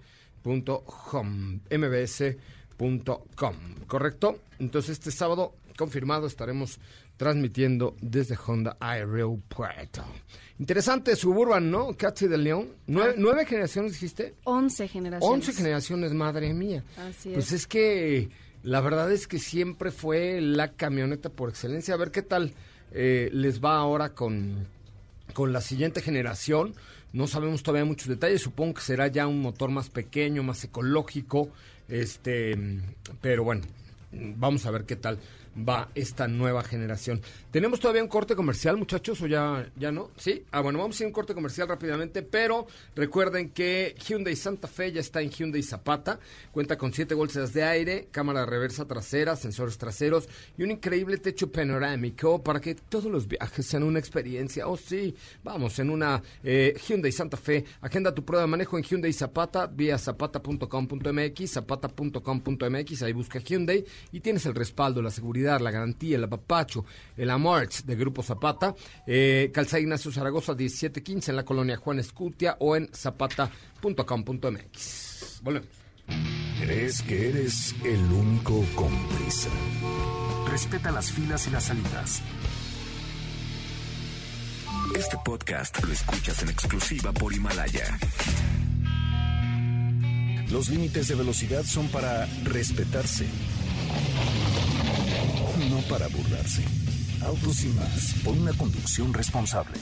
mbs.com, 1.70 3.54
¿correcto? 3.86 4.38
Entonces, 4.58 4.92
este 4.92 5.10
sábado, 5.10 5.54
confirmado, 5.76 6.26
estaremos 6.26 6.78
transmitiendo 7.18 7.96
desde 8.00 8.38
Honda 8.46 8.78
Aeropuerto. 8.80 10.04
Interesante, 10.58 11.14
Suburban, 11.16 11.70
¿no? 11.70 11.94
Cathy 11.94 12.28
de 12.28 12.38
León. 12.38 12.68
¿Nueve, 12.86 13.14
nueve 13.18 13.44
generaciones 13.44 13.92
dijiste? 13.92 14.34
11 14.44 14.88
generaciones. 14.88 15.34
Once 15.34 15.52
generaciones, 15.52 16.14
madre 16.14 16.54
mía. 16.54 16.82
Así 16.96 17.28
es. 17.30 17.34
Pues 17.34 17.52
es 17.52 17.66
que 17.66 18.30
la 18.62 18.80
verdad 18.80 19.12
es 19.12 19.26
que 19.26 19.38
siempre 19.38 19.90
fue 19.90 20.40
la 20.40 20.72
camioneta 20.72 21.28
por 21.28 21.50
excelencia. 21.50 21.94
A 21.94 21.98
ver 21.98 22.10
qué 22.10 22.22
tal 22.22 22.54
eh, 22.92 23.28
les 23.32 23.62
va 23.62 23.76
ahora 23.76 24.14
con, 24.14 24.66
con 25.32 25.52
la 25.52 25.60
siguiente 25.60 26.00
generación. 26.00 26.74
No 27.12 27.26
sabemos 27.26 27.62
todavía 27.62 27.84
muchos 27.84 28.08
detalles. 28.08 28.42
Supongo 28.42 28.74
que 28.74 28.82
será 28.82 29.08
ya 29.08 29.26
un 29.26 29.42
motor 29.42 29.70
más 29.70 29.90
pequeño, 29.90 30.42
más 30.42 30.62
ecológico. 30.64 31.50
Este, 31.88 32.56
pero 33.20 33.44
bueno, 33.44 33.62
vamos 34.12 34.66
a 34.66 34.70
ver 34.70 34.84
qué 34.84 34.96
tal 34.96 35.18
va 35.58 35.88
esta 35.94 36.28
nueva 36.28 36.62
generación. 36.62 37.22
¿Tenemos 37.58 37.80
todavía 37.80 38.04
un 38.04 38.08
corte 38.08 38.36
comercial, 38.36 38.76
muchachos, 38.76 39.20
o 39.20 39.26
ya, 39.26 39.68
ya 39.74 39.90
no? 39.90 40.12
Sí. 40.16 40.44
Ah, 40.52 40.60
bueno, 40.60 40.78
vamos 40.78 40.94
a 40.94 41.02
ir 41.02 41.06
a 41.06 41.08
un 41.08 41.12
corte 41.12 41.34
comercial 41.34 41.66
rápidamente, 41.66 42.22
pero 42.22 42.68
recuerden 42.94 43.50
que 43.50 43.96
Hyundai 44.06 44.36
Santa 44.36 44.68
Fe 44.68 44.92
ya 44.92 45.00
está 45.00 45.22
en 45.22 45.30
Hyundai 45.30 45.64
Zapata. 45.64 46.20
Cuenta 46.52 46.78
con 46.78 46.92
siete 46.92 47.16
bolsas 47.16 47.52
de 47.52 47.64
aire, 47.64 48.06
cámara 48.12 48.46
reversa 48.46 48.86
trasera, 48.86 49.34
sensores 49.34 49.76
traseros 49.76 50.28
y 50.56 50.62
un 50.62 50.70
increíble 50.70 51.18
techo 51.18 51.50
panorámico 51.50 52.44
para 52.44 52.60
que 52.60 52.76
todos 52.76 53.06
los 53.06 53.26
viajes 53.26 53.66
sean 53.66 53.82
una 53.82 53.98
experiencia. 53.98 54.68
Oh, 54.68 54.76
sí, 54.76 55.16
vamos, 55.42 55.80
en 55.80 55.90
una 55.90 56.22
eh, 56.44 56.78
Hyundai 56.86 57.10
Santa 57.10 57.36
Fe. 57.36 57.64
Agenda 57.80 58.14
tu 58.14 58.24
prueba 58.24 58.42
de 58.42 58.50
manejo 58.52 58.78
en 58.78 58.84
Hyundai 58.84 59.12
Zapata 59.12 59.66
vía 59.66 59.98
zapata.com.mx, 59.98 61.50
zapata.com.mx, 61.50 63.02
ahí 63.02 63.12
busca 63.12 63.40
Hyundai 63.40 63.84
y 64.12 64.20
tienes 64.20 64.46
el 64.46 64.54
respaldo, 64.54 65.02
la 65.02 65.10
seguridad, 65.10 65.58
la 65.58 65.72
garantía, 65.72 66.18
el 66.18 66.22
apapacho, 66.22 66.84
el 67.16 67.30
Amarts 67.48 67.86
de 67.86 67.96
Grupo 67.96 68.22
Zapata. 68.22 68.74
Eh, 69.06 69.50
Calzada 69.52 69.80
Ignacio 69.80 70.12
Zaragoza 70.12 70.54
1715 70.54 71.30
en 71.30 71.36
la 71.36 71.44
colonia 71.44 71.78
Juan 71.78 71.98
Escutia 71.98 72.56
o 72.60 72.76
en 72.76 72.88
zapata.com.mx. 72.94 75.40
Volvemos. 75.42 75.68
¿Crees 76.60 77.02
que 77.02 77.28
eres 77.28 77.74
el 77.84 78.00
único 78.12 78.64
con 78.74 78.90
prisa? 79.08 79.50
Respeta 80.50 80.90
las 80.90 81.12
filas 81.12 81.46
y 81.46 81.50
las 81.50 81.64
salidas. 81.64 82.22
Este 84.96 85.18
podcast 85.24 85.80
lo 85.84 85.92
escuchas 85.92 86.42
en 86.42 86.48
exclusiva 86.48 87.12
por 87.12 87.32
Himalaya. 87.32 87.96
Los 90.50 90.70
límites 90.70 91.06
de 91.08 91.14
velocidad 91.14 91.62
son 91.64 91.88
para 91.88 92.26
respetarse, 92.44 93.26
no 95.68 95.80
para 95.82 96.08
burlarse. 96.08 96.64
Autos 97.24 97.64
y 97.64 97.68
más, 97.68 98.14
por 98.24 98.34
una 98.34 98.52
conducción 98.52 99.12
responsable. 99.12 99.78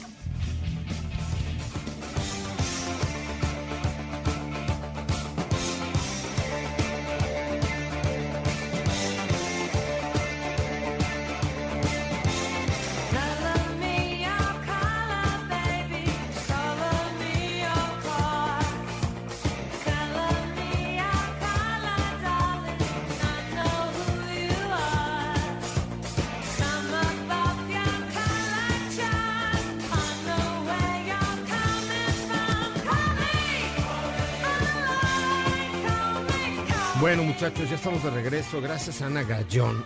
Muchachos, 37.49 37.71
ya 37.71 37.77
estamos 37.77 38.03
de 38.03 38.11
regreso. 38.11 38.61
Gracias 38.61 39.03
a 39.03 39.07
Ana 39.07 39.23
Gallón, 39.23 39.85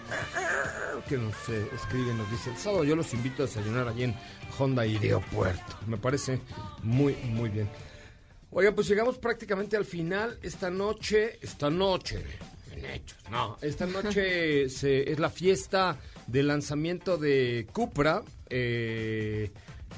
que 1.09 1.19
nos 1.19 1.35
eh, 1.49 1.67
escribe, 1.75 2.15
nos 2.15 2.31
dice, 2.31 2.51
el 2.51 2.57
sábado 2.57 2.85
yo 2.85 2.97
los 2.97 3.13
invito 3.13 3.43
a 3.43 3.47
desayunar 3.47 3.89
allí 3.89 4.05
en 4.05 4.15
Honda 4.59 4.83
Aeropuerto. 4.83 5.77
Me 5.87 5.97
parece 5.99 6.41
muy, 6.83 7.15
muy 7.25 7.51
bien. 7.51 7.69
Oigan, 8.51 8.75
pues 8.75 8.89
llegamos 8.89 9.19
prácticamente 9.19 9.77
al 9.77 9.85
final. 9.85 10.39
Esta 10.43 10.71
noche, 10.71 11.39
esta 11.43 11.69
noche, 11.71 12.25
en 12.73 12.85
hechos, 12.85 13.19
no, 13.31 13.59
esta 13.61 13.87
noche 13.87 14.69
se- 14.71 15.11
es 15.13 15.19
la 15.19 15.29
fiesta 15.31 15.99
de 16.27 16.43
lanzamiento 16.43 17.17
de 17.19 17.67
Cupra. 17.73 18.23
eh, 18.49 19.51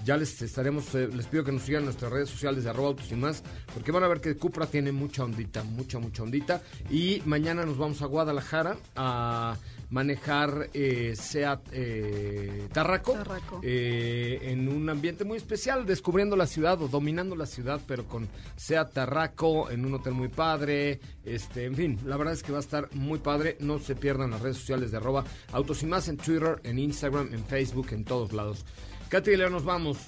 ya 0.05 0.17
les 0.17 0.41
estaremos, 0.43 0.95
eh, 0.95 1.09
les 1.09 1.27
pido 1.27 1.45
que 1.45 1.53
nos 1.53 1.63
sigan 1.63 1.81
en 1.81 1.87
nuestras 1.87 2.13
redes 2.13 2.29
sociales 2.29 2.65
de 2.65 2.71
arroba 2.71 2.89
autos 2.89 3.11
y 3.13 3.15
más, 3.15 3.43
porque 3.73 3.93
van 3.93 4.05
a 4.05 4.09
ver 4.09 4.21
que 4.21 4.37
Cupra 4.37 4.67
tiene 4.67 4.93
mucha 4.93 5.25
ondita, 5.25 5.63
mucha, 5.63 5.99
mucha 5.99 6.23
ondita. 6.23 6.63
Y 6.91 7.23
mañana 7.25 7.65
nos 7.65 7.79
vamos 7.79 8.03
a 8.03 8.07
Guadalajara 8.07 8.77
a 8.97 9.57
manejar 9.93 10.71
eh, 10.73 11.15
Seat 11.15 11.61
eh, 11.71 12.67
Tarraco, 12.73 13.13
Tarraco. 13.13 13.61
eh, 13.63 14.41
en 14.43 14.69
un 14.69 14.89
ambiente 14.89 15.25
muy 15.25 15.37
especial, 15.37 15.87
descubriendo 15.87 16.35
la 16.35 16.47
ciudad 16.47 16.81
o 16.83 16.89
dominando 16.89 17.37
la 17.37 17.47
ciudad, 17.47 17.81
pero 17.87 18.05
con 18.07 18.27
Seat 18.57 18.93
Tarraco, 18.93 19.71
en 19.71 19.85
un 19.85 19.95
hotel 19.95 20.15
muy 20.15 20.29
padre, 20.29 20.99
este, 21.25 21.67
en 21.67 21.77
fin, 21.77 21.99
la 22.07 22.17
verdad 22.17 22.33
es 22.33 22.43
que 22.43 22.53
va 22.53 22.59
a 22.59 22.63
estar 22.63 22.89
muy 22.95 23.19
padre, 23.19 23.57
no 23.61 23.79
se 23.79 23.95
pierdan 23.95 24.31
las 24.31 24.41
redes 24.41 24.57
sociales 24.57 24.91
de 24.91 24.97
arroba 24.97 25.25
autos 25.53 25.83
y 25.83 25.87
más 25.87 26.09
en 26.09 26.17
Twitter, 26.17 26.59
en 26.65 26.79
Instagram, 26.79 27.29
en 27.33 27.45
Facebook, 27.45 27.89
en 27.93 28.05
todos 28.05 28.33
lados. 28.33 28.65
Katy 29.11 29.33
y 29.33 29.37
Leo, 29.37 29.51
nos 29.51 29.65
vamos. 29.65 29.99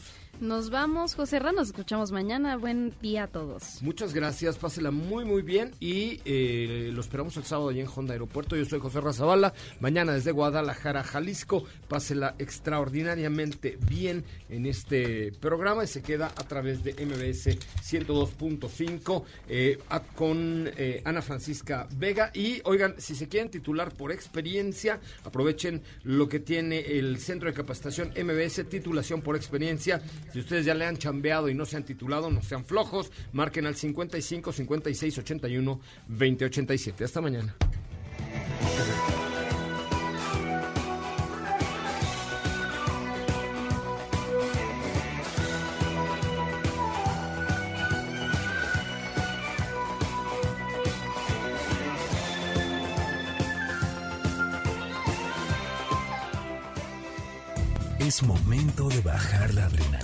Nos 0.41 0.71
vamos, 0.71 1.15
José 1.15 1.39
Ra, 1.39 1.53
nos 1.53 1.69
escuchamos 1.69 2.11
mañana. 2.11 2.57
Buen 2.57 2.93
día 3.01 3.25
a 3.25 3.27
todos. 3.29 3.81
Muchas 3.83 4.13
gracias, 4.13 4.59
pásela 4.59 4.91
muy 4.91 5.25
muy 5.25 5.43
bien 5.43 5.71
y 5.79 6.21
eh, 6.25 6.91
lo 6.93 7.01
esperamos 7.01 7.37
el 7.37 7.45
sábado 7.45 7.69
allí 7.69 7.81
en 7.81 7.89
Honda 7.95 8.15
Aeropuerto. 8.15 8.57
Yo 8.57 8.65
soy 8.65 8.81
José 8.81 9.01
Razabala, 9.01 9.55
mañana 9.79 10.13
desde 10.13 10.33
Guadalajara, 10.33 11.05
Jalisco. 11.05 11.65
Pásela 11.89 12.35
extraordinariamente 12.39 13.79
bien 13.89 14.25
en 14.49 14.67
este 14.67 15.33
programa 15.33 15.85
y 15.85 15.87
se 15.87 16.03
queda 16.03 16.27
a 16.27 16.43
través 16.43 16.83
de 16.83 16.93
MBS 16.93 17.57
102.5 17.83 19.25
eh, 19.49 19.79
con 20.17 20.69
eh, 20.77 21.01
Ana 21.05 21.23
Francisca 21.23 21.87
Vega. 21.97 22.33
Y 22.35 22.61
oigan, 22.65 22.97
si 22.99 23.15
se 23.15 23.29
quieren 23.29 23.51
titular 23.51 23.93
por 23.95 24.11
experiencia, 24.11 24.99
aprovechen 25.23 25.83
lo 26.03 26.29
que 26.29 26.41
tiene 26.41 26.81
el 26.99 27.19
Centro 27.19 27.49
de 27.49 27.55
Capacitación 27.55 28.13
MBS, 28.21 28.69
titulación 28.69 29.23
por 29.23 29.37
experiencia. 29.37 30.03
Si 30.33 30.41
ustedes 30.41 30.65
ya 30.65 30.75
le 30.75 30.85
han 30.85 30.97
chambeado 30.97 31.49
y 31.49 31.55
no 31.55 31.65
se 31.65 31.77
han 31.77 31.85
titulado, 31.85 32.31
no 32.31 32.43
sean 32.43 32.65
flojos, 32.65 33.13
marquen 33.33 33.67
al 33.67 33.77
55 33.77 34.53
56 34.53 35.19
81 35.19 35.81
20 36.09 36.45
87. 36.45 37.05
Hasta 37.05 37.21
mañana. 37.21 37.55
Es 58.07 58.23
momento 58.23 58.87
de 58.91 59.01
bajar 59.01 59.55
la 59.55 59.65
adrenalina, 59.65 60.04